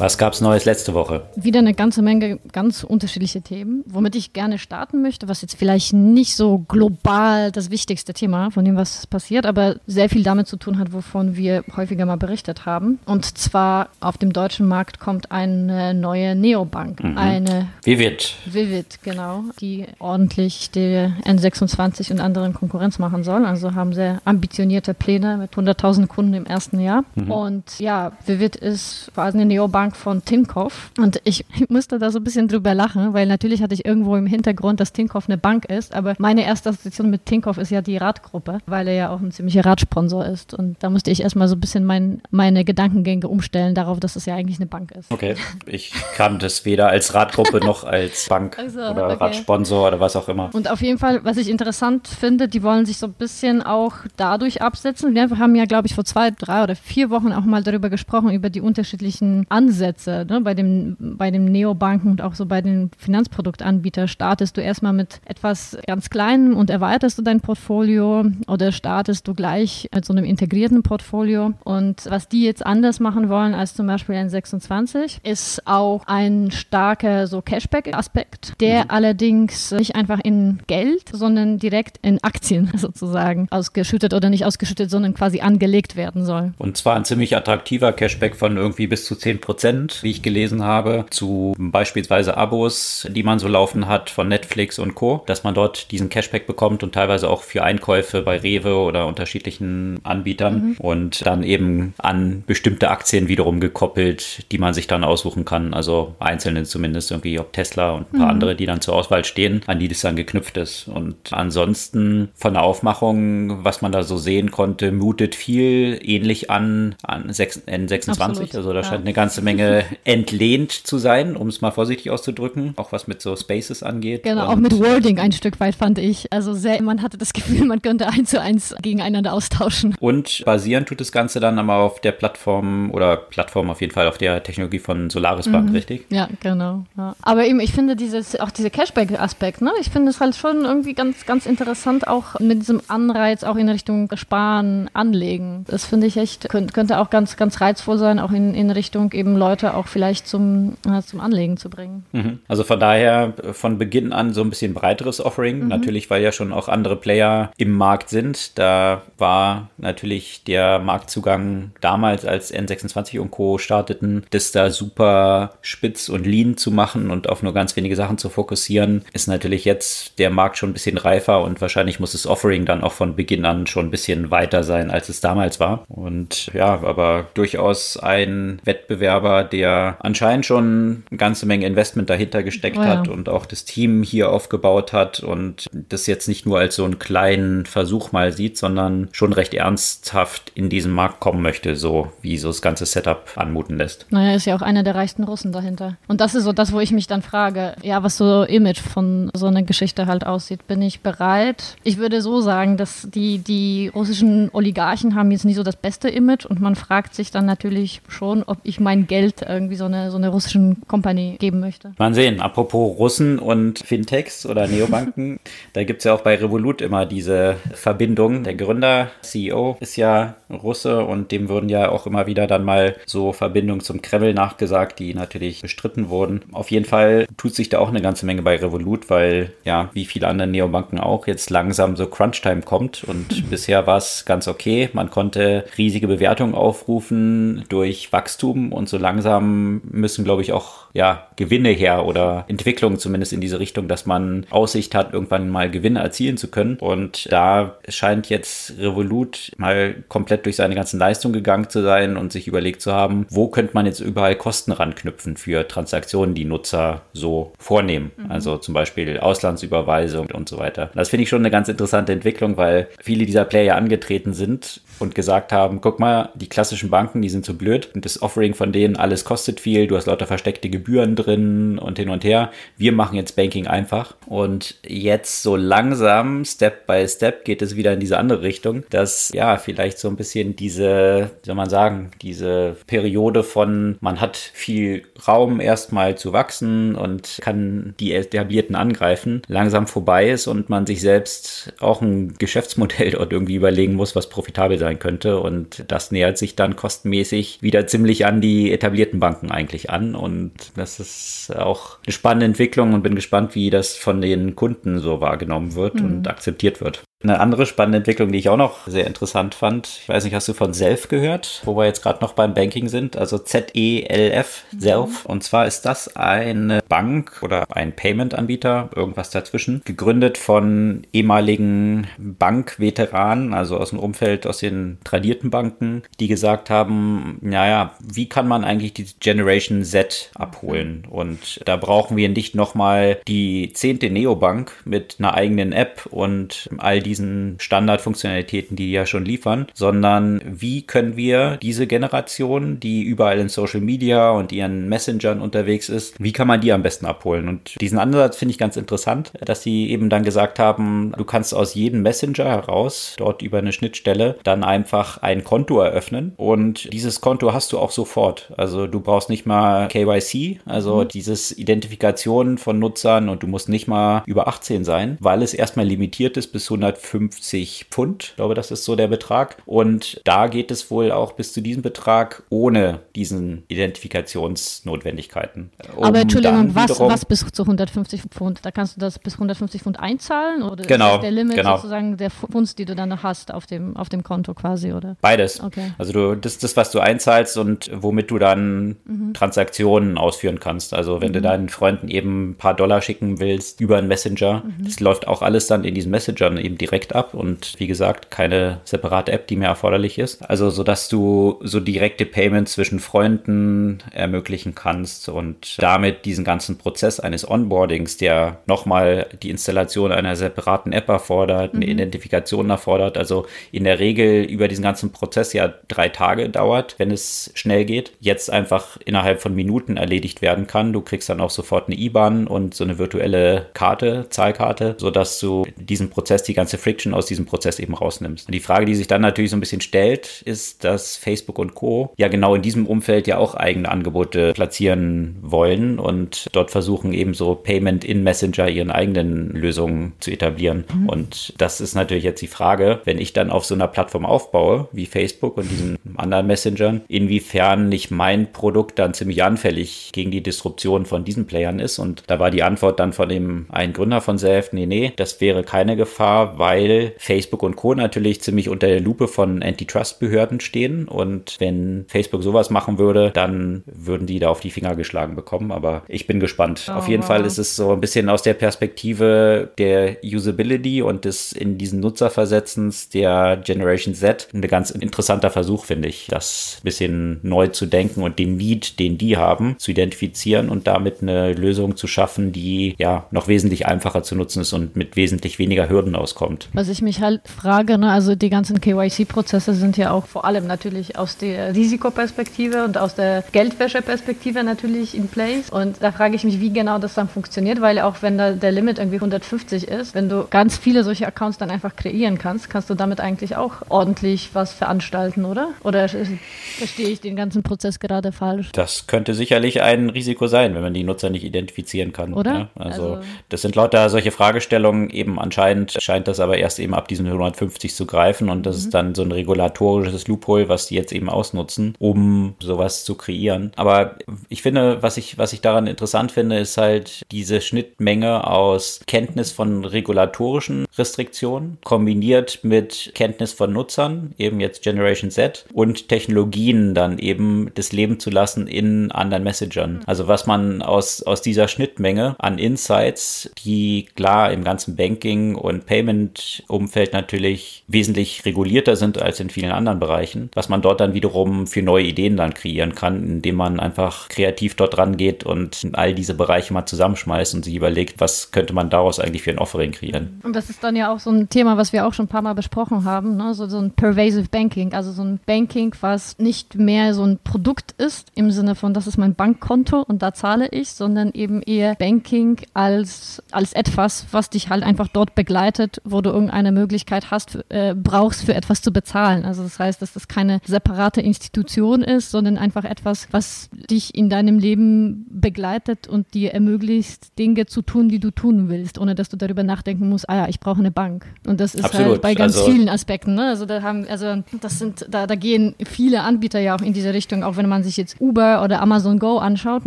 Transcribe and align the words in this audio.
Was 0.00 0.16
gab 0.16 0.32
es 0.32 0.40
Neues 0.40 0.64
letzte 0.64 0.94
Woche? 0.94 1.24
Wieder 1.36 1.58
eine 1.58 1.74
ganze 1.74 2.00
Menge 2.00 2.38
ganz 2.52 2.84
unterschiedliche 2.84 3.42
Themen, 3.42 3.84
womit 3.86 4.16
ich 4.16 4.32
gerne 4.32 4.56
starten 4.56 5.02
möchte, 5.02 5.28
was 5.28 5.42
jetzt 5.42 5.58
vielleicht 5.58 5.92
nicht 5.92 6.36
so 6.36 6.64
global 6.68 7.52
das 7.52 7.70
wichtigste 7.70 8.14
Thema 8.14 8.50
von 8.50 8.64
dem, 8.64 8.76
was 8.76 9.06
passiert, 9.06 9.44
aber 9.44 9.76
sehr 9.86 10.08
viel 10.08 10.22
damit 10.22 10.46
zu 10.46 10.56
tun 10.56 10.78
hat, 10.78 10.94
wovon 10.94 11.36
wir 11.36 11.64
häufiger 11.76 12.06
mal 12.06 12.16
berichtet 12.16 12.64
haben. 12.64 12.98
Und 13.04 13.36
zwar 13.36 13.90
auf 14.00 14.16
dem 14.16 14.32
deutschen 14.32 14.66
Markt 14.66 15.00
kommt 15.00 15.32
eine 15.32 15.92
neue 15.92 16.34
Neobank, 16.34 17.04
mhm. 17.04 17.18
eine 17.18 17.68
Vivid. 17.84 18.36
Vivid, 18.46 19.02
genau, 19.02 19.44
die 19.60 19.84
ordentlich 19.98 20.70
die 20.70 21.12
N26 21.26 22.10
und 22.10 22.20
anderen 22.20 22.54
Konkurrenz 22.54 22.98
machen 22.98 23.22
soll. 23.22 23.44
Also 23.44 23.74
haben 23.74 23.92
sehr 23.92 24.22
ambitionierte 24.24 24.94
Pläne 24.94 25.36
mit 25.36 25.52
100.000 25.52 26.06
Kunden 26.06 26.32
im 26.32 26.46
ersten 26.46 26.80
Jahr. 26.80 27.04
Mhm. 27.16 27.30
Und 27.30 27.78
ja, 27.80 28.12
Vivid 28.24 28.56
ist 28.56 29.10
quasi 29.12 29.36
eine 29.36 29.44
Neobank 29.44 29.89
Mark 29.90 29.96
von 29.96 30.24
Tinkoff. 30.24 30.90
Und 30.98 31.20
ich, 31.24 31.44
musste 31.68 31.98
da 31.98 32.10
so 32.10 32.18
ein 32.18 32.24
bisschen 32.24 32.48
drüber 32.48 32.74
lachen, 32.74 33.12
weil 33.12 33.26
natürlich 33.26 33.62
hatte 33.62 33.74
ich 33.74 33.84
irgendwo 33.84 34.16
im 34.16 34.26
Hintergrund, 34.26 34.80
dass 34.80 34.92
Tinkoff 34.92 35.28
eine 35.28 35.38
Bank 35.38 35.64
ist. 35.66 35.94
Aber 35.94 36.14
meine 36.18 36.44
erste 36.44 36.70
Assoziation 36.70 37.10
mit 37.10 37.26
Tinkoff 37.26 37.58
ist 37.58 37.70
ja 37.70 37.82
die 37.82 37.96
Radgruppe, 37.96 38.58
weil 38.66 38.88
er 38.88 38.94
ja 38.94 39.10
auch 39.10 39.20
ein 39.20 39.32
ziemlicher 39.32 39.64
Radsponsor 39.64 40.24
ist. 40.26 40.54
Und 40.54 40.76
da 40.80 40.90
musste 40.90 41.10
ich 41.10 41.22
erstmal 41.22 41.48
so 41.48 41.56
ein 41.56 41.60
bisschen 41.60 41.84
mein, 41.84 42.22
meine 42.30 42.64
Gedankengänge 42.64 43.28
umstellen 43.28 43.74
darauf, 43.74 44.00
dass 44.00 44.16
es 44.16 44.26
ja 44.26 44.34
eigentlich 44.34 44.58
eine 44.58 44.66
Bank 44.66 44.92
ist. 44.92 45.10
Okay. 45.10 45.34
Ich 45.66 45.92
kann 46.16 46.38
das 46.38 46.64
weder 46.64 46.88
als 46.88 47.14
Radgruppe 47.14 47.58
noch 47.64 47.84
als 47.84 48.28
Bank 48.28 48.58
also, 48.58 48.80
oder 48.80 49.06
okay. 49.06 49.16
Radsponsor 49.24 49.88
oder 49.88 50.00
was 50.00 50.16
auch 50.16 50.28
immer. 50.28 50.50
Und 50.52 50.70
auf 50.70 50.82
jeden 50.82 50.98
Fall, 50.98 51.24
was 51.24 51.36
ich 51.36 51.48
interessant 51.48 52.08
finde, 52.08 52.48
die 52.48 52.62
wollen 52.62 52.86
sich 52.86 52.98
so 52.98 53.06
ein 53.06 53.12
bisschen 53.12 53.62
auch 53.62 53.94
dadurch 54.16 54.62
absetzen. 54.62 55.14
Wir 55.14 55.30
haben 55.38 55.54
ja, 55.54 55.64
glaube 55.64 55.86
ich, 55.86 55.94
vor 55.94 56.04
zwei, 56.04 56.30
drei 56.30 56.62
oder 56.62 56.76
vier 56.76 57.10
Wochen 57.10 57.32
auch 57.32 57.44
mal 57.44 57.62
darüber 57.62 57.90
gesprochen, 57.90 58.30
über 58.30 58.50
die 58.50 58.60
unterschiedlichen 58.60 59.46
Ansätze 59.48 59.79
Ansätze. 59.80 60.26
Ne? 60.28 60.40
Bei, 60.42 60.54
dem, 60.54 60.96
bei 60.98 61.30
den 61.30 61.46
Neobanken 61.46 62.10
und 62.10 62.22
auch 62.22 62.34
so 62.34 62.44
bei 62.46 62.60
den 62.60 62.90
Finanzproduktanbietern 62.98 64.08
startest 64.08 64.56
du 64.56 64.60
erstmal 64.60 64.92
mit 64.92 65.20
etwas 65.24 65.78
ganz 65.86 66.10
Kleinem 66.10 66.56
und 66.56 66.70
erweiterst 66.70 67.18
du 67.18 67.22
dein 67.22 67.40
Portfolio 67.40 68.26
oder 68.46 68.72
startest 68.72 69.26
du 69.26 69.34
gleich 69.34 69.88
mit 69.94 70.04
so 70.04 70.12
einem 70.12 70.24
integrierten 70.24 70.82
Portfolio. 70.82 71.54
Und 71.64 72.04
was 72.08 72.28
die 72.28 72.44
jetzt 72.44 72.64
anders 72.64 73.00
machen 73.00 73.28
wollen 73.28 73.54
als 73.54 73.74
zum 73.74 73.86
Beispiel 73.86 74.16
N26, 74.16 75.18
ist 75.22 75.66
auch 75.66 76.02
ein 76.06 76.50
starker 76.50 77.26
so 77.26 77.40
Cashback-Aspekt, 77.40 78.54
der 78.60 78.84
mhm. 78.84 78.90
allerdings 78.90 79.70
nicht 79.72 79.94
einfach 79.96 80.20
in 80.22 80.60
Geld, 80.66 81.08
sondern 81.12 81.58
direkt 81.58 81.98
in 82.02 82.22
Aktien 82.22 82.70
sozusagen 82.76 83.46
ausgeschüttet 83.50 84.12
oder 84.12 84.28
nicht 84.28 84.44
ausgeschüttet, 84.44 84.90
sondern 84.90 85.14
quasi 85.14 85.40
angelegt 85.40 85.96
werden 85.96 86.24
soll. 86.24 86.52
Und 86.58 86.76
zwar 86.76 86.96
ein 86.96 87.04
ziemlich 87.04 87.36
attraktiver 87.36 87.92
Cashback 87.92 88.36
von 88.36 88.56
irgendwie 88.56 88.86
bis 88.86 89.06
zu 89.06 89.14
10 89.14 89.40
Prozent. 89.40 89.69
Prozent, 89.70 90.02
wie 90.02 90.10
ich 90.10 90.22
gelesen 90.22 90.64
habe, 90.64 91.06
zu 91.10 91.54
beispielsweise 91.58 92.36
Abos, 92.36 93.06
die 93.10 93.22
man 93.22 93.38
so 93.38 93.48
laufen 93.48 93.86
hat 93.86 94.10
von 94.10 94.28
Netflix 94.28 94.78
und 94.78 94.94
Co., 94.94 95.22
dass 95.26 95.44
man 95.44 95.54
dort 95.54 95.90
diesen 95.92 96.08
Cashback 96.08 96.46
bekommt 96.46 96.82
und 96.82 96.92
teilweise 96.92 97.30
auch 97.30 97.42
für 97.42 97.62
Einkäufe 97.62 98.22
bei 98.22 98.38
Rewe 98.38 98.76
oder 98.76 99.06
unterschiedlichen 99.06 100.00
Anbietern 100.02 100.54
mhm. 100.54 100.76
und 100.78 101.24
dann 101.26 101.42
eben 101.42 101.94
an 101.98 102.42
bestimmte 102.46 102.90
Aktien 102.90 103.28
wiederum 103.28 103.60
gekoppelt, 103.60 104.50
die 104.50 104.58
man 104.58 104.74
sich 104.74 104.86
dann 104.86 105.04
aussuchen 105.04 105.44
kann. 105.44 105.72
Also 105.72 106.14
einzelne 106.18 106.64
zumindest, 106.64 107.10
irgendwie 107.10 107.38
ob 107.38 107.52
Tesla 107.52 107.92
und 107.92 108.12
ein 108.12 108.18
paar 108.18 108.26
mhm. 108.26 108.30
andere, 108.30 108.56
die 108.56 108.66
dann 108.66 108.80
zur 108.80 108.94
Auswahl 108.94 109.24
stehen, 109.24 109.62
an 109.66 109.78
die 109.78 109.88
das 109.88 110.00
dann 110.00 110.16
geknüpft 110.16 110.56
ist. 110.56 110.88
Und 110.88 111.32
ansonsten 111.32 112.30
von 112.34 112.54
der 112.54 112.62
Aufmachung, 112.62 113.64
was 113.64 113.82
man 113.82 113.92
da 113.92 114.02
so 114.02 114.16
sehen 114.16 114.50
konnte, 114.50 114.90
mutet 114.90 115.34
viel 115.34 116.00
ähnlich 116.02 116.50
an, 116.50 116.96
an 117.02 117.30
N26. 117.30 118.20
Absolut. 118.20 118.54
Also 118.54 118.72
da 118.72 118.82
scheint 118.82 119.02
eine 119.02 119.12
ganze 119.12 119.42
Menge 119.42 119.59
Menge 119.60 119.84
entlehnt 120.04 120.72
zu 120.72 120.98
sein, 120.98 121.36
um 121.36 121.48
es 121.48 121.60
mal 121.60 121.70
vorsichtig 121.70 122.10
auszudrücken, 122.10 122.74
auch 122.76 122.92
was 122.92 123.06
mit 123.06 123.20
so 123.22 123.36
Spaces 123.36 123.82
angeht. 123.82 124.22
Genau, 124.22 124.46
auch 124.46 124.56
mit 124.56 124.78
Wording 124.78 125.18
ein 125.18 125.32
Stück 125.32 125.60
weit 125.60 125.74
fand 125.74 125.98
ich. 125.98 126.32
Also 126.32 126.54
sehr, 126.54 126.82
man 126.82 127.02
hatte 127.02 127.18
das 127.18 127.32
Gefühl, 127.32 127.66
man 127.66 127.82
könnte 127.82 128.08
eins 128.08 128.30
zu 128.30 128.40
eins 128.40 128.74
gegeneinander 128.82 129.32
austauschen. 129.32 129.94
Und 130.00 130.42
basieren 130.44 130.86
tut 130.86 131.00
das 131.00 131.12
Ganze 131.12 131.40
dann 131.40 131.58
aber 131.58 131.76
auf 131.76 132.00
der 132.00 132.12
Plattform 132.12 132.90
oder 132.92 133.16
Plattform 133.16 133.70
auf 133.70 133.80
jeden 133.80 133.92
Fall 133.92 134.08
auf 134.08 134.18
der 134.18 134.42
Technologie 134.42 134.78
von 134.78 135.10
Solaris 135.10 135.50
Bank, 135.50 135.68
mhm. 135.68 135.74
richtig? 135.74 136.06
Ja, 136.10 136.28
genau. 136.40 136.84
Ja. 136.96 137.14
Aber 137.22 137.44
eben, 137.44 137.60
ich 137.60 137.72
finde 137.72 137.96
dieses, 137.96 138.38
auch 138.38 138.50
dieser 138.50 138.70
Cashback-Aspekt, 138.70 139.62
ne? 139.62 139.72
ich 139.80 139.90
finde 139.90 140.10
es 140.10 140.20
halt 140.20 140.36
schon 140.36 140.64
irgendwie 140.64 140.94
ganz, 140.94 141.26
ganz 141.26 141.46
interessant, 141.46 142.08
auch 142.08 142.38
mit 142.40 142.60
diesem 142.60 142.80
Anreiz 142.88 143.44
auch 143.44 143.56
in 143.56 143.68
Richtung 143.68 144.08
Sparen, 144.14 144.90
Anlegen. 144.92 145.64
Das 145.68 145.84
finde 145.84 146.06
ich 146.06 146.16
echt, 146.16 146.48
könnte, 146.48 146.72
könnte 146.72 146.98
auch 146.98 147.10
ganz, 147.10 147.36
ganz 147.36 147.60
reizvoll 147.60 147.98
sein, 147.98 148.18
auch 148.18 148.32
in, 148.32 148.54
in 148.54 148.70
Richtung 148.70 149.12
eben 149.12 149.36
Leute 149.36 149.49
auch 149.74 149.88
vielleicht 149.88 150.26
zum, 150.26 150.76
äh, 150.86 151.02
zum 151.02 151.20
Anlegen 151.20 151.56
zu 151.56 151.70
bringen. 151.70 152.04
Mhm. 152.12 152.38
Also 152.48 152.64
von 152.64 152.80
daher 152.80 153.34
äh, 153.42 153.52
von 153.52 153.78
Beginn 153.78 154.12
an 154.12 154.32
so 154.32 154.42
ein 154.42 154.50
bisschen 154.50 154.74
breiteres 154.74 155.20
Offering. 155.24 155.60
Mhm. 155.60 155.68
Natürlich, 155.68 156.10
weil 156.10 156.22
ja 156.22 156.32
schon 156.32 156.52
auch 156.52 156.68
andere 156.68 156.96
Player 156.96 157.52
im 157.56 157.72
Markt 157.72 158.08
sind. 158.08 158.58
Da 158.58 159.02
war 159.18 159.68
natürlich 159.78 160.44
der 160.44 160.78
Marktzugang 160.78 161.72
damals, 161.80 162.24
als 162.24 162.54
N26 162.54 163.18
und 163.18 163.30
Co. 163.30 163.58
starteten, 163.58 164.24
das 164.30 164.52
da 164.52 164.70
super 164.70 165.54
spitz 165.62 166.08
und 166.08 166.26
lean 166.26 166.56
zu 166.56 166.70
machen 166.70 167.10
und 167.10 167.28
auf 167.28 167.42
nur 167.42 167.54
ganz 167.54 167.76
wenige 167.76 167.96
Sachen 167.96 168.18
zu 168.18 168.28
fokussieren, 168.28 169.04
ist 169.12 169.28
natürlich 169.28 169.64
jetzt 169.64 170.18
der 170.18 170.30
Markt 170.30 170.58
schon 170.58 170.70
ein 170.70 170.74
bisschen 170.74 170.98
reifer 170.98 171.42
und 171.42 171.60
wahrscheinlich 171.60 172.00
muss 172.00 172.12
das 172.12 172.26
Offering 172.26 172.64
dann 172.64 172.82
auch 172.82 172.92
von 172.92 173.16
Beginn 173.16 173.44
an 173.44 173.66
schon 173.66 173.86
ein 173.86 173.90
bisschen 173.90 174.30
weiter 174.30 174.62
sein, 174.62 174.90
als 174.90 175.08
es 175.08 175.20
damals 175.20 175.60
war. 175.60 175.84
Und 175.88 176.50
ja, 176.54 176.82
aber 176.82 177.26
durchaus 177.34 177.96
ein 177.96 178.60
Wettbewerber, 178.64 179.39
Der 179.44 179.96
anscheinend 180.00 180.46
schon 180.46 181.04
eine 181.10 181.18
ganze 181.18 181.46
Menge 181.46 181.66
Investment 181.66 182.10
dahinter 182.10 182.42
gesteckt 182.42 182.78
oh 182.78 182.82
ja. 182.82 182.98
hat 182.98 183.08
und 183.08 183.28
auch 183.28 183.46
das 183.46 183.64
Team 183.64 184.02
hier 184.02 184.30
aufgebaut 184.30 184.92
hat 184.92 185.20
und 185.20 185.66
das 185.72 186.06
jetzt 186.06 186.28
nicht 186.28 186.46
nur 186.46 186.58
als 186.58 186.76
so 186.76 186.84
einen 186.84 186.98
kleinen 186.98 187.66
Versuch 187.66 188.12
mal 188.12 188.32
sieht, 188.32 188.58
sondern 188.58 189.08
schon 189.12 189.32
recht 189.32 189.54
ernsthaft 189.54 190.52
in 190.54 190.68
diesen 190.68 190.92
Markt 190.92 191.20
kommen 191.20 191.42
möchte, 191.42 191.76
so 191.76 192.12
wie 192.22 192.38
so 192.38 192.48
das 192.48 192.62
ganze 192.62 192.86
Setup 192.86 193.30
anmuten 193.36 193.76
lässt. 193.76 194.06
Naja, 194.10 194.34
ist 194.34 194.46
ja 194.46 194.56
auch 194.56 194.62
einer 194.62 194.82
der 194.82 194.94
reichsten 194.94 195.24
Russen 195.24 195.52
dahinter. 195.52 195.96
Und 196.08 196.20
das 196.20 196.34
ist 196.34 196.44
so 196.44 196.52
das, 196.52 196.72
wo 196.72 196.80
ich 196.80 196.92
mich 196.92 197.06
dann 197.06 197.22
frage, 197.22 197.74
ja, 197.82 198.02
was 198.02 198.16
so 198.16 198.44
Image 198.44 198.80
von 198.80 199.30
so 199.34 199.46
einer 199.46 199.62
Geschichte 199.62 200.06
halt 200.06 200.26
aussieht. 200.26 200.66
Bin 200.66 200.82
ich 200.82 201.00
bereit? 201.00 201.76
Ich 201.82 201.98
würde 201.98 202.22
so 202.22 202.40
sagen, 202.40 202.76
dass 202.76 203.08
die, 203.10 203.38
die 203.38 203.90
russischen 203.94 204.50
Oligarchen 204.52 205.14
haben 205.14 205.30
jetzt 205.30 205.44
nicht 205.44 205.56
so 205.56 205.62
das 205.62 205.76
beste 205.76 206.08
Image 206.08 206.46
und 206.46 206.60
man 206.60 206.74
fragt 206.74 207.14
sich 207.14 207.30
dann 207.30 207.46
natürlich 207.46 208.02
schon, 208.08 208.42
ob 208.42 208.58
ich 208.62 208.80
mein 208.80 209.06
Geld 209.06 209.19
Geld 209.20 209.42
irgendwie 209.46 209.76
so 209.76 209.84
eine, 209.84 210.10
so 210.10 210.16
eine 210.16 210.28
russischen 210.28 210.80
Company 210.86 211.36
geben 211.38 211.60
möchte. 211.60 211.92
Mal 211.98 212.14
sehen, 212.14 212.40
apropos 212.40 212.98
Russen 212.98 213.38
und 213.38 213.78
Fintechs 213.78 214.46
oder 214.46 214.66
Neobanken, 214.66 215.38
da 215.74 215.84
gibt 215.84 215.98
es 215.98 216.04
ja 216.04 216.14
auch 216.14 216.22
bei 216.22 216.36
Revolut 216.36 216.80
immer 216.80 217.04
diese 217.04 217.56
Verbindung. 217.74 218.44
Der 218.44 218.54
Gründer, 218.54 219.10
CEO, 219.20 219.76
ist 219.80 219.96
ja 219.96 220.36
Russe 220.50 221.04
und 221.04 221.32
dem 221.32 221.48
würden 221.48 221.68
ja 221.68 221.90
auch 221.90 222.06
immer 222.06 222.26
wieder 222.26 222.46
dann 222.46 222.64
mal 222.64 222.96
so 223.04 223.32
Verbindungen 223.32 223.82
zum 223.82 224.00
Kreml 224.00 224.32
nachgesagt, 224.32 224.98
die 224.98 225.12
natürlich 225.12 225.60
bestritten 225.60 226.08
wurden. 226.08 226.40
Auf 226.52 226.70
jeden 226.70 226.86
Fall 226.86 227.26
tut 227.36 227.54
sich 227.54 227.68
da 227.68 227.78
auch 227.78 227.88
eine 227.88 228.00
ganze 228.00 228.24
Menge 228.24 228.42
bei 228.42 228.56
Revolut, 228.56 229.10
weil 229.10 229.52
ja, 229.64 229.90
wie 229.92 230.06
viele 230.06 230.28
andere 230.28 230.48
Neobanken 230.48 230.98
auch, 230.98 231.26
jetzt 231.26 231.50
langsam 231.50 231.96
so 231.96 232.06
Crunch-Time 232.06 232.62
kommt 232.62 233.04
und 233.04 233.50
bisher 233.50 233.86
war 233.86 233.98
es 233.98 234.24
ganz 234.24 234.48
okay. 234.48 234.88
Man 234.94 235.10
konnte 235.10 235.66
riesige 235.76 236.08
Bewertungen 236.08 236.54
aufrufen 236.54 237.64
durch 237.68 238.12
Wachstum 238.12 238.72
und 238.72 238.88
so 238.88 238.96
langsam 239.10 239.80
müssen, 239.90 240.24
glaube 240.24 240.42
ich, 240.42 240.52
auch 240.52 240.86
ja, 240.92 241.28
Gewinne 241.36 241.70
her 241.70 242.04
oder 242.04 242.44
Entwicklungen 242.48 242.98
zumindest 242.98 243.32
in 243.32 243.40
diese 243.40 243.60
Richtung, 243.60 243.88
dass 243.88 244.06
man 244.06 244.46
Aussicht 244.50 244.94
hat, 244.94 245.12
irgendwann 245.12 245.48
mal 245.48 245.70
Gewinne 245.70 246.00
erzielen 246.00 246.36
zu 246.36 246.48
können. 246.48 246.76
Und 246.76 247.30
da 247.30 247.76
scheint 247.88 248.28
jetzt 248.28 248.74
Revolut 248.78 249.52
mal 249.56 249.94
komplett 250.08 250.44
durch 250.46 250.56
seine 250.56 250.74
ganzen 250.74 250.98
Leistungen 250.98 251.32
gegangen 251.32 251.68
zu 251.68 251.82
sein 251.82 252.16
und 252.16 252.32
sich 252.32 252.46
überlegt 252.46 252.82
zu 252.82 252.92
haben, 252.92 253.26
wo 253.30 253.48
könnte 253.48 253.74
man 253.74 253.86
jetzt 253.86 254.00
überall 254.00 254.34
Kosten 254.36 254.72
ranknüpfen 254.72 255.36
für 255.36 255.66
Transaktionen, 255.66 256.34
die 256.34 256.44
Nutzer 256.44 257.02
so 257.12 257.52
vornehmen. 257.58 258.10
Mhm. 258.16 258.30
Also 258.30 258.58
zum 258.58 258.74
Beispiel 258.74 259.18
Auslandsüberweisung 259.18 260.30
und 260.32 260.48
so 260.48 260.58
weiter. 260.58 260.90
Das 260.94 261.08
finde 261.08 261.22
ich 261.22 261.28
schon 261.28 261.42
eine 261.42 261.50
ganz 261.50 261.68
interessante 261.68 262.12
Entwicklung, 262.12 262.56
weil 262.56 262.88
viele 263.00 263.24
dieser 263.24 263.44
Player 263.44 263.76
angetreten 263.76 264.34
sind 264.34 264.82
und 264.98 265.14
gesagt 265.14 265.52
haben, 265.52 265.80
guck 265.80 266.00
mal, 266.00 266.30
die 266.34 266.48
klassischen 266.48 266.90
Banken, 266.90 267.22
die 267.22 267.30
sind 267.30 267.46
so 267.46 267.54
blöd 267.54 267.90
und 267.94 268.04
das 268.04 268.20
Offering 268.20 268.54
von 268.54 268.72
denen, 268.72 268.96
alles 268.96 269.24
kostet 269.24 269.60
viel, 269.60 269.86
du 269.86 269.96
hast 269.96 270.06
lauter 270.06 270.26
versteckte 270.26 270.68
Gebühren 270.68 270.79
drin 270.84 271.78
und 271.78 271.98
hin 271.98 272.10
und 272.10 272.24
her. 272.24 272.50
Wir 272.76 272.92
machen 272.92 273.16
jetzt 273.16 273.36
Banking 273.36 273.66
einfach. 273.66 274.14
Und 274.26 274.76
jetzt 274.86 275.42
so 275.42 275.56
langsam, 275.56 276.44
Step 276.44 276.86
by 276.86 277.06
Step, 277.08 277.44
geht 277.44 277.62
es 277.62 277.76
wieder 277.76 277.92
in 277.92 278.00
diese 278.00 278.18
andere 278.18 278.42
Richtung, 278.42 278.84
dass 278.90 279.30
ja 279.32 279.56
vielleicht 279.56 279.98
so 279.98 280.08
ein 280.08 280.16
bisschen 280.16 280.56
diese, 280.56 281.30
wie 281.42 281.46
soll 281.46 281.54
man 281.54 281.70
sagen, 281.70 282.10
diese 282.22 282.76
Periode 282.86 283.42
von, 283.42 283.96
man 284.00 284.20
hat 284.20 284.36
viel 284.36 285.04
Raum 285.26 285.60
erstmal 285.60 286.16
zu 286.16 286.32
wachsen 286.32 286.94
und 286.94 287.38
kann 287.40 287.94
die 288.00 288.12
etablierten 288.12 288.76
angreifen, 288.76 289.42
langsam 289.48 289.86
vorbei 289.86 290.30
ist 290.30 290.46
und 290.46 290.68
man 290.68 290.86
sich 290.86 291.00
selbst 291.00 291.72
auch 291.80 292.00
ein 292.00 292.34
Geschäftsmodell 292.38 293.10
dort 293.20 293.32
irgendwie 293.32 293.54
überlegen 293.54 293.94
muss, 293.94 294.16
was 294.16 294.28
profitabel 294.28 294.78
sein 294.78 294.98
könnte. 294.98 295.40
Und 295.40 295.84
das 295.88 296.10
nähert 296.10 296.38
sich 296.38 296.56
dann 296.56 296.76
kostenmäßig 296.76 297.58
wieder 297.60 297.86
ziemlich 297.86 298.26
an 298.26 298.40
die 298.40 298.72
etablierten 298.72 299.20
Banken 299.20 299.50
eigentlich 299.50 299.90
an. 299.90 300.14
Und 300.14 300.52
das 300.74 301.00
ist 301.00 301.56
auch 301.56 301.98
eine 302.04 302.12
spannende 302.12 302.46
Entwicklung 302.46 302.94
und 302.94 303.02
bin 303.02 303.14
gespannt, 303.14 303.54
wie 303.54 303.70
das 303.70 303.96
von 303.96 304.20
den 304.20 304.56
Kunden 304.56 304.98
so 304.98 305.20
wahrgenommen 305.20 305.74
wird 305.74 305.96
mhm. 305.96 306.04
und 306.04 306.28
akzeptiert 306.28 306.80
wird. 306.80 307.02
Eine 307.22 307.38
andere 307.38 307.66
spannende 307.66 307.98
Entwicklung, 307.98 308.32
die 308.32 308.38
ich 308.38 308.48
auch 308.48 308.56
noch 308.56 308.86
sehr 308.86 309.06
interessant 309.06 309.54
fand, 309.54 309.86
ich 310.02 310.08
weiß 310.08 310.24
nicht, 310.24 310.34
hast 310.34 310.48
du 310.48 310.54
von 310.54 310.72
Self 310.72 311.08
gehört, 311.08 311.60
wo 311.66 311.76
wir 311.76 311.84
jetzt 311.84 312.02
gerade 312.02 312.24
noch 312.24 312.32
beim 312.32 312.54
Banking 312.54 312.88
sind, 312.88 313.14
also 313.14 313.36
Z-E-L-F, 313.36 314.64
Self. 314.78 315.24
Mhm. 315.24 315.30
Und 315.30 315.44
zwar 315.44 315.66
ist 315.66 315.82
das 315.82 316.16
eine 316.16 316.80
Bank 316.88 317.42
oder 317.42 317.66
ein 317.76 317.94
Payment-Anbieter, 317.94 318.88
irgendwas 318.96 319.28
dazwischen, 319.28 319.82
gegründet 319.84 320.38
von 320.38 321.06
ehemaligen 321.12 322.06
Bankveteranen, 322.16 323.52
also 323.52 323.76
aus 323.76 323.90
dem 323.90 323.98
Umfeld, 323.98 324.46
aus 324.46 324.58
den 324.58 324.96
tradierten 325.04 325.50
Banken, 325.50 326.04
die 326.20 326.28
gesagt 326.28 326.70
haben, 326.70 327.36
naja, 327.42 327.92
wie 328.00 328.30
kann 328.30 328.48
man 328.48 328.64
eigentlich 328.64 328.94
die 328.94 329.06
Generation 329.20 329.84
Z 329.84 330.30
abholen? 330.36 331.06
Und 331.10 331.60
da 331.66 331.76
brauchen 331.76 332.16
wir 332.16 332.30
nicht 332.30 332.54
nochmal 332.54 333.18
die 333.28 333.74
zehnte 333.74 334.08
Neobank 334.08 334.72
mit 334.86 335.16
einer 335.18 335.34
eigenen 335.34 335.72
App 335.72 336.06
und 336.06 336.70
all 336.78 337.00
die 337.00 337.09
diesen 337.10 337.56
Standardfunktionalitäten, 337.58 338.76
die 338.76 338.90
die 338.90 338.94
ja 338.94 339.06
schon 339.06 339.24
liefern, 339.24 339.66
sondern 339.72 340.40
wie 340.44 340.82
können 340.82 341.16
wir 341.16 341.58
diese 341.58 341.86
Generation, 341.86 342.80
die 342.80 343.02
überall 343.02 343.38
in 343.38 343.48
Social 343.48 343.80
Media 343.80 344.30
und 344.30 344.50
ihren 344.50 344.88
Messengern 344.88 345.40
unterwegs 345.40 345.88
ist, 345.88 346.16
wie 346.18 346.32
kann 346.32 346.48
man 346.48 346.60
die 346.60 346.72
am 346.72 346.82
besten 346.82 347.06
abholen? 347.06 347.48
Und 347.48 347.80
diesen 347.80 347.98
Ansatz 348.00 348.36
finde 348.36 348.50
ich 348.50 348.58
ganz 348.58 348.76
interessant, 348.76 349.32
dass 349.40 349.62
sie 349.62 349.90
eben 349.90 350.10
dann 350.10 350.24
gesagt 350.24 350.58
haben, 350.58 351.12
du 351.16 351.24
kannst 351.24 351.54
aus 351.54 351.74
jedem 351.74 352.02
Messenger 352.02 352.46
heraus, 352.46 353.14
dort 353.16 353.42
über 353.42 353.58
eine 353.58 353.72
Schnittstelle, 353.72 354.38
dann 354.42 354.64
einfach 354.64 355.18
ein 355.18 355.44
Konto 355.44 355.80
eröffnen 355.80 356.32
und 356.36 356.92
dieses 356.92 357.20
Konto 357.20 357.52
hast 357.52 357.72
du 357.72 357.78
auch 357.78 357.92
sofort. 357.92 358.52
Also 358.56 358.88
du 358.88 358.98
brauchst 358.98 359.30
nicht 359.30 359.46
mal 359.46 359.86
KYC, 359.86 360.60
also 360.64 361.02
mhm. 361.02 361.08
dieses 361.08 361.56
Identifikation 361.56 362.58
von 362.58 362.80
Nutzern 362.80 363.28
und 363.28 363.44
du 363.44 363.46
musst 363.46 363.68
nicht 363.68 363.86
mal 363.86 364.22
über 364.26 364.48
18 364.48 364.84
sein, 364.84 365.16
weil 365.20 365.42
es 365.42 365.54
erstmal 365.54 365.86
limitiert 365.86 366.36
ist 366.36 366.48
bis 366.48 366.68
100 366.70 366.98
150 367.00 367.86
Pfund. 367.90 368.30
Ich 368.30 368.36
glaube, 368.36 368.54
das 368.54 368.70
ist 368.70 368.84
so 368.84 368.96
der 368.96 369.08
Betrag. 369.08 369.56
Und 369.66 370.20
da 370.24 370.48
geht 370.48 370.70
es 370.70 370.90
wohl 370.90 371.10
auch 371.10 371.32
bis 371.32 371.52
zu 371.52 371.60
diesem 371.60 371.82
Betrag 371.82 372.42
ohne 372.50 373.00
diesen 373.16 373.64
Identifikationsnotwendigkeiten. 373.68 375.70
Um 375.96 376.04
Aber 376.04 376.20
Entschuldigung, 376.20 376.74
was, 376.74 377.00
was 377.00 377.24
bis 377.24 377.44
zu 377.52 377.62
150 377.62 378.22
Pfund? 378.30 378.60
Da 378.62 378.70
kannst 378.70 378.96
du 378.96 379.00
das 379.00 379.18
bis 379.18 379.34
150 379.34 379.82
Pfund 379.82 379.98
einzahlen? 379.98 380.62
Oder 380.62 380.84
genau, 380.84 381.16
ist 381.16 381.22
der 381.22 381.30
Limit 381.30 381.56
genau. 381.56 381.76
sozusagen 381.76 382.16
der 382.16 382.30
Pfund, 382.30 382.78
die 382.78 382.84
du 382.84 382.94
dann 382.94 383.22
hast 383.22 383.52
auf 383.52 383.66
dem, 383.66 383.96
auf 383.96 384.08
dem 384.08 384.22
Konto 384.22 384.54
quasi, 384.54 384.92
oder? 384.92 385.16
Beides. 385.20 385.60
Okay. 385.60 385.92
Also 385.98 386.12
du, 386.12 386.36
das 386.36 386.54
ist 386.54 386.64
das, 386.64 386.76
was 386.76 386.90
du 386.90 387.00
einzahlst 387.00 387.56
und 387.56 387.90
womit 387.94 388.30
du 388.30 388.38
dann 388.38 388.96
mhm. 389.04 389.34
Transaktionen 389.34 390.18
ausführen 390.18 390.60
kannst. 390.60 390.94
Also 390.94 391.20
wenn 391.20 391.30
mhm. 391.30 391.34
du 391.34 391.42
deinen 391.42 391.68
Freunden 391.68 392.08
eben 392.08 392.50
ein 392.50 392.54
paar 392.56 392.74
Dollar 392.74 393.02
schicken 393.02 393.40
willst 393.40 393.80
über 393.80 393.98
einen 393.98 394.08
Messenger, 394.08 394.64
mhm. 394.64 394.84
das 394.84 395.00
läuft 395.00 395.26
auch 395.26 395.42
alles 395.42 395.66
dann 395.66 395.84
in 395.84 395.94
diesen 395.94 396.10
Messengern 396.10 396.58
eben 396.58 396.78
direkt 396.78 396.89
direkt 396.90 397.14
ab 397.14 397.34
und 397.34 397.74
wie 397.78 397.86
gesagt, 397.86 398.30
keine 398.30 398.80
separate 398.84 399.32
App, 399.32 399.46
die 399.46 399.56
mehr 399.56 399.68
erforderlich 399.68 400.18
ist. 400.18 400.42
Also, 400.48 400.70
so 400.70 400.82
dass 400.82 401.08
du 401.08 401.60
so 401.62 401.80
direkte 401.80 402.26
Payments 402.26 402.72
zwischen 402.72 402.98
Freunden 402.98 403.98
ermöglichen 404.12 404.74
kannst 404.74 405.28
und 405.28 405.76
damit 405.78 406.24
diesen 406.24 406.44
ganzen 406.44 406.78
Prozess 406.78 407.20
eines 407.20 407.48
Onboardings, 407.48 408.16
der 408.16 408.58
nochmal 408.66 409.26
die 409.42 409.50
Installation 409.50 410.12
einer 410.12 410.34
separaten 410.36 410.92
App 410.92 411.08
erfordert, 411.08 411.74
eine 411.74 411.86
mhm. 411.86 411.92
Identifikation 411.92 412.70
erfordert, 412.70 413.16
also 413.16 413.46
in 413.70 413.84
der 413.84 413.98
Regel 413.98 414.44
über 414.44 414.68
diesen 414.68 414.82
ganzen 414.82 415.12
Prozess 415.12 415.52
ja 415.52 415.72
drei 415.88 416.08
Tage 416.08 416.48
dauert, 416.48 416.96
wenn 416.98 417.10
es 417.10 417.52
schnell 417.54 417.84
geht, 417.84 418.12
jetzt 418.20 418.50
einfach 418.50 418.96
innerhalb 419.04 419.40
von 419.40 419.54
Minuten 419.54 419.96
erledigt 419.96 420.42
werden 420.42 420.66
kann. 420.66 420.92
Du 420.92 421.00
kriegst 421.00 421.28
dann 421.28 421.40
auch 421.40 421.50
sofort 421.50 421.86
eine 421.86 421.98
IBAN 421.98 422.46
und 422.46 422.74
so 422.74 422.84
eine 422.84 422.98
virtuelle 422.98 423.66
Karte, 423.74 424.26
Zahlkarte, 424.30 424.96
sodass 424.98 425.38
du 425.38 425.66
diesen 425.76 426.10
Prozess 426.10 426.42
die 426.42 426.54
ganze 426.54 426.78
Friction 426.80 427.14
aus 427.14 427.26
diesem 427.26 427.46
Prozess 427.46 427.78
eben 427.78 427.94
rausnimmst. 427.94 428.48
Und 428.48 428.54
die 428.54 428.60
Frage, 428.60 428.86
die 428.86 428.94
sich 428.94 429.06
dann 429.06 429.22
natürlich 429.22 429.50
so 429.50 429.56
ein 429.56 429.60
bisschen 429.60 429.80
stellt, 429.80 430.42
ist, 430.44 430.84
dass 430.84 431.16
Facebook 431.16 431.58
und 431.58 431.74
Co. 431.74 432.12
ja 432.16 432.28
genau 432.28 432.54
in 432.54 432.62
diesem 432.62 432.86
Umfeld 432.86 433.26
ja 433.26 433.38
auch 433.38 433.54
eigene 433.54 433.90
Angebote 433.90 434.52
platzieren 434.52 435.36
wollen 435.42 435.98
und 435.98 436.48
dort 436.52 436.70
versuchen 436.70 437.12
eben 437.12 437.34
so 437.34 437.54
Payment 437.54 438.04
in 438.04 438.22
Messenger 438.22 438.68
ihren 438.68 438.90
eigenen 438.90 439.50
Lösungen 439.50 440.12
zu 440.20 440.30
etablieren. 440.30 440.84
Mhm. 440.92 441.08
Und 441.08 441.54
das 441.58 441.80
ist 441.80 441.94
natürlich 441.94 442.24
jetzt 442.24 442.42
die 442.42 442.46
Frage, 442.46 443.00
wenn 443.04 443.18
ich 443.18 443.32
dann 443.32 443.50
auf 443.50 443.64
so 443.64 443.74
einer 443.74 443.88
Plattform 443.88 444.24
aufbaue, 444.24 444.88
wie 444.92 445.06
Facebook 445.06 445.56
und 445.56 445.70
diesen 445.70 445.98
anderen 446.16 446.46
Messengern, 446.46 447.02
inwiefern 447.08 447.88
nicht 447.88 448.10
mein 448.10 448.52
Produkt 448.52 448.98
dann 448.98 449.14
ziemlich 449.14 449.42
anfällig 449.42 450.10
gegen 450.12 450.30
die 450.30 450.42
Disruption 450.42 451.06
von 451.06 451.24
diesen 451.24 451.46
Playern 451.46 451.78
ist. 451.78 451.98
Und 451.98 452.24
da 452.26 452.38
war 452.38 452.50
die 452.50 452.62
Antwort 452.62 453.00
dann 453.00 453.12
von 453.12 453.28
dem 453.28 453.66
einen 453.70 453.92
Gründer 453.92 454.20
von 454.20 454.38
Self, 454.38 454.72
nee, 454.72 454.86
nee, 454.86 455.12
das 455.16 455.40
wäre 455.40 455.62
keine 455.64 455.96
Gefahr, 455.96 456.58
weil 456.58 456.69
weil 456.70 457.14
Facebook 457.18 457.64
und 457.64 457.74
Co. 457.74 457.94
natürlich 457.94 458.42
ziemlich 458.42 458.68
unter 458.68 458.86
der 458.86 459.00
Lupe 459.00 459.26
von 459.26 459.60
Antitrust-Behörden 459.60 460.60
stehen. 460.60 461.08
Und 461.08 461.56
wenn 461.58 462.04
Facebook 462.06 462.44
sowas 462.44 462.70
machen 462.70 462.96
würde, 462.96 463.32
dann 463.34 463.82
würden 463.86 464.28
die 464.28 464.38
da 464.38 464.50
auf 464.50 464.60
die 464.60 464.70
Finger 464.70 464.94
geschlagen 464.94 465.34
bekommen. 465.34 465.72
Aber 465.72 466.04
ich 466.06 466.28
bin 466.28 466.38
gespannt. 466.38 466.86
Oh, 466.88 466.92
auf 466.92 467.08
jeden 467.08 467.22
wow. 467.22 467.28
Fall 467.28 467.44
ist 467.44 467.58
es 467.58 467.74
so 467.74 467.92
ein 467.92 468.00
bisschen 468.00 468.28
aus 468.28 468.42
der 468.42 468.54
Perspektive 468.54 469.70
der 469.78 470.18
Usability 470.22 471.02
und 471.02 471.24
des 471.24 471.50
in 471.50 471.76
diesen 471.76 471.98
Nutzerversetzens 471.98 473.08
der 473.08 473.56
Generation 473.64 474.14
Z 474.14 474.48
ein 474.54 474.60
ganz 474.62 474.90
interessanter 474.90 475.50
Versuch, 475.50 475.86
finde 475.86 476.08
ich, 476.08 476.28
das 476.28 476.76
ein 476.78 476.84
bisschen 476.84 477.40
neu 477.42 477.66
zu 477.66 477.86
denken 477.86 478.22
und 478.22 478.38
den 478.38 478.56
Need, 478.56 479.00
den 479.00 479.18
die 479.18 479.36
haben, 479.36 479.74
zu 479.78 479.90
identifizieren 479.90 480.68
und 480.68 480.86
damit 480.86 481.20
eine 481.20 481.52
Lösung 481.52 481.96
zu 481.96 482.06
schaffen, 482.06 482.52
die 482.52 482.94
ja 482.98 483.26
noch 483.32 483.48
wesentlich 483.48 483.86
einfacher 483.86 484.22
zu 484.22 484.36
nutzen 484.36 484.60
ist 484.60 484.72
und 484.72 484.94
mit 484.94 485.16
wesentlich 485.16 485.58
weniger 485.58 485.88
Hürden 485.88 486.14
auskommt 486.14 486.59
kommt. 486.60 486.74
Was 486.74 486.88
ich 486.88 487.02
mich 487.02 487.20
halt 487.20 487.42
frage, 487.48 487.98
ne, 487.98 488.10
also 488.10 488.34
die 488.34 488.50
ganzen 488.50 488.80
KYC-Prozesse 488.80 489.74
sind 489.74 489.96
ja 489.96 490.10
auch 490.10 490.26
vor 490.26 490.44
allem 490.44 490.66
natürlich 490.66 491.18
aus 491.18 491.36
der 491.36 491.74
Risikoperspektive 491.74 492.84
und 492.84 492.98
aus 492.98 493.14
der 493.14 493.44
Geldwäscheperspektive 493.52 494.64
natürlich 494.64 495.16
in 495.16 495.28
place. 495.28 495.70
Und 495.70 496.02
da 496.02 496.12
frage 496.12 496.36
ich 496.36 496.44
mich, 496.44 496.60
wie 496.60 496.72
genau 496.72 496.98
das 496.98 497.14
dann 497.14 497.28
funktioniert, 497.28 497.80
weil 497.80 497.98
auch 498.00 498.22
wenn 498.22 498.38
da 498.38 498.52
der 498.52 498.72
Limit 498.72 498.98
irgendwie 498.98 499.16
150 499.16 499.88
ist, 499.88 500.14
wenn 500.14 500.28
du 500.28 500.46
ganz 500.48 500.76
viele 500.76 501.04
solche 501.04 501.26
Accounts 501.26 501.58
dann 501.58 501.70
einfach 501.70 501.96
kreieren 501.96 502.38
kannst, 502.38 502.70
kannst 502.70 502.90
du 502.90 502.94
damit 502.94 503.20
eigentlich 503.20 503.56
auch 503.56 503.74
ordentlich 503.88 504.50
was 504.52 504.72
veranstalten, 504.72 505.44
oder? 505.44 505.70
Oder 505.82 506.08
verstehe 506.08 507.08
ich 507.08 507.20
den 507.20 507.36
ganzen 507.36 507.62
Prozess 507.62 507.98
gerade 508.00 508.32
falsch? 508.32 508.72
Das 508.72 509.06
könnte 509.06 509.34
sicherlich 509.34 509.82
ein 509.82 510.10
Risiko 510.10 510.46
sein, 510.46 510.74
wenn 510.74 510.82
man 510.82 510.94
die 510.94 511.04
Nutzer 511.04 511.30
nicht 511.30 511.44
identifizieren 511.44 512.12
kann. 512.12 512.34
Oder? 512.34 512.52
Ja? 512.52 512.68
Also, 512.74 513.14
also 513.14 513.24
das 513.48 513.62
sind 513.62 513.76
lauter 513.76 514.08
solche 514.10 514.30
Fragestellungen. 514.30 515.10
Eben 515.10 515.38
anscheinend 515.38 515.96
scheint 516.00 516.28
das 516.28 516.39
aber 516.40 516.50
aber 516.50 516.58
erst 516.58 516.80
eben 516.80 516.94
ab 516.94 517.06
diesen 517.06 517.26
150 517.26 517.94
zu 517.94 518.06
greifen 518.06 518.48
und 518.48 518.66
das 518.66 518.76
mhm. 518.76 518.82
ist 518.82 518.94
dann 518.94 519.14
so 519.14 519.22
ein 519.22 519.30
regulatorisches 519.30 520.26
Loophole, 520.26 520.68
was 520.68 520.88
die 520.88 520.96
jetzt 520.96 521.12
eben 521.12 521.30
ausnutzen, 521.30 521.94
um 522.00 522.54
sowas 522.58 523.04
zu 523.04 523.14
kreieren. 523.14 523.70
Aber 523.76 524.16
ich 524.48 524.60
finde, 524.62 525.00
was 525.00 525.16
ich, 525.16 525.38
was 525.38 525.52
ich 525.52 525.60
daran 525.60 525.86
interessant 525.86 526.32
finde, 526.32 526.58
ist 526.58 526.76
halt 526.76 527.22
diese 527.30 527.60
Schnittmenge 527.60 528.48
aus 528.48 529.00
Kenntnis 529.06 529.52
von 529.52 529.84
regulatorischen 529.84 530.86
Restriktionen 530.98 531.78
kombiniert 531.84 532.64
mit 532.64 533.12
Kenntnis 533.14 533.52
von 533.52 533.72
Nutzern, 533.72 534.34
eben 534.36 534.58
jetzt 534.58 534.82
Generation 534.82 535.30
Z 535.30 535.66
und 535.72 536.08
Technologien 536.08 536.96
dann 536.96 537.20
eben 537.20 537.70
das 537.76 537.92
Leben 537.92 538.18
zu 538.18 538.30
lassen 538.30 538.66
in 538.66 539.12
anderen 539.12 539.44
Messengern. 539.44 539.92
Mhm. 539.92 540.00
Also 540.06 540.26
was 540.26 540.48
man 540.48 540.82
aus, 540.82 541.22
aus 541.22 541.42
dieser 541.42 541.68
Schnittmenge 541.68 542.34
an 542.38 542.58
Insights, 542.58 543.52
die 543.64 544.08
klar 544.16 544.52
im 544.52 544.64
ganzen 544.64 544.96
Banking 544.96 545.54
und 545.54 545.86
Payment 545.86 546.29
Payment-Umfeld 546.30 547.12
natürlich 547.12 547.84
wesentlich 547.88 548.44
regulierter 548.44 548.96
sind 548.96 549.20
als 549.20 549.40
in 549.40 549.50
vielen 549.50 549.72
anderen 549.72 549.98
Bereichen, 549.98 550.50
was 550.54 550.68
man 550.68 550.82
dort 550.82 551.00
dann 551.00 551.14
wiederum 551.14 551.66
für 551.66 551.82
neue 551.82 552.04
Ideen 552.04 552.36
dann 552.36 552.54
kreieren 552.54 552.94
kann, 552.94 553.24
indem 553.24 553.56
man 553.56 553.80
einfach 553.80 554.28
kreativ 554.28 554.74
dort 554.74 554.98
rangeht 554.98 555.44
und 555.44 555.88
all 555.92 556.14
diese 556.14 556.34
Bereiche 556.34 556.72
mal 556.72 556.86
zusammenschmeißt 556.86 557.54
und 557.54 557.64
sich 557.64 557.74
überlegt, 557.74 558.20
was 558.20 558.52
könnte 558.52 558.72
man 558.72 558.90
daraus 558.90 559.18
eigentlich 559.18 559.42
für 559.42 559.50
ein 559.50 559.58
Offering 559.58 559.92
kreieren. 559.92 560.40
Und 560.42 560.54
das 560.54 560.70
ist 560.70 560.82
dann 560.84 560.96
ja 560.96 561.12
auch 561.12 561.20
so 561.20 561.30
ein 561.30 561.48
Thema, 561.48 561.76
was 561.76 561.92
wir 561.92 562.06
auch 562.06 562.14
schon 562.14 562.26
ein 562.26 562.28
paar 562.28 562.42
Mal 562.42 562.54
besprochen 562.54 563.04
haben, 563.04 563.36
ne? 563.36 563.54
so, 563.54 563.66
so 563.66 563.78
ein 563.78 563.90
Pervasive 563.92 564.48
Banking, 564.50 564.92
also 564.92 565.12
so 565.12 565.22
ein 565.22 565.40
Banking, 565.46 565.94
was 566.00 566.38
nicht 566.38 566.76
mehr 566.76 567.14
so 567.14 567.24
ein 567.24 567.38
Produkt 567.42 567.92
ist 567.98 568.28
im 568.34 568.50
Sinne 568.50 568.74
von, 568.74 568.94
das 568.94 569.06
ist 569.06 569.18
mein 569.18 569.34
Bankkonto 569.34 570.02
und 570.02 570.22
da 570.22 570.32
zahle 570.32 570.68
ich, 570.68 570.90
sondern 570.90 571.32
eben 571.32 571.62
eher 571.62 571.94
Banking 571.94 572.58
als, 572.74 573.42
als 573.50 573.72
etwas, 573.72 574.26
was 574.30 574.50
dich 574.50 574.70
halt 574.70 574.82
einfach 574.84 575.08
dort 575.08 575.34
begleitet, 575.34 576.00
wo 576.04 576.19
du 576.20 576.30
irgendeine 576.30 576.72
Möglichkeit 576.72 577.30
hast, 577.30 577.58
äh, 577.68 577.94
brauchst 577.94 578.44
für 578.44 578.54
etwas 578.54 578.82
zu 578.82 578.92
bezahlen. 578.92 579.44
Also 579.44 579.62
das 579.62 579.78
heißt, 579.78 580.02
dass 580.02 580.12
das 580.12 580.28
keine 580.28 580.60
separate 580.64 581.20
Institution 581.20 582.02
ist, 582.02 582.30
sondern 582.30 582.58
einfach 582.58 582.84
etwas, 582.84 583.28
was 583.30 583.70
dich 583.72 584.14
in 584.14 584.30
deinem 584.30 584.58
Leben 584.58 585.26
begleitet 585.30 586.08
und 586.08 586.34
dir 586.34 586.52
ermöglicht, 586.52 587.38
Dinge 587.38 587.66
zu 587.66 587.82
tun, 587.82 588.08
die 588.08 588.20
du 588.20 588.30
tun 588.30 588.68
willst, 588.68 588.98
ohne 588.98 589.14
dass 589.14 589.28
du 589.28 589.36
darüber 589.36 589.62
nachdenken 589.62 590.08
musst, 590.08 590.28
ah 590.28 590.36
ja, 590.36 590.48
ich 590.48 590.60
brauche 590.60 590.80
eine 590.80 590.90
Bank. 590.90 591.26
Und 591.46 591.60
das 591.60 591.74
ist 591.74 591.84
halt 591.84 591.94
Absolut. 591.94 592.12
halt 592.12 592.22
bei 592.22 592.34
ganz 592.34 592.56
also, 592.56 592.70
vielen 592.70 592.88
Aspekten. 592.88 593.34
Ne? 593.34 593.48
Also 593.48 593.66
da 593.66 593.82
haben, 593.82 594.06
also 594.08 594.42
das 594.60 594.78
sind, 594.78 595.06
da, 595.10 595.26
da 595.26 595.34
gehen 595.34 595.74
viele 595.84 596.22
Anbieter 596.22 596.60
ja 596.60 596.76
auch 596.76 596.82
in 596.82 596.92
diese 596.92 597.14
Richtung, 597.14 597.42
auch 597.42 597.56
wenn 597.56 597.68
man 597.68 597.82
sich 597.82 597.96
jetzt 597.96 598.20
Uber 598.20 598.62
oder 598.62 598.80
Amazon 598.80 599.18
Go 599.18 599.38
anschaut, 599.38 599.86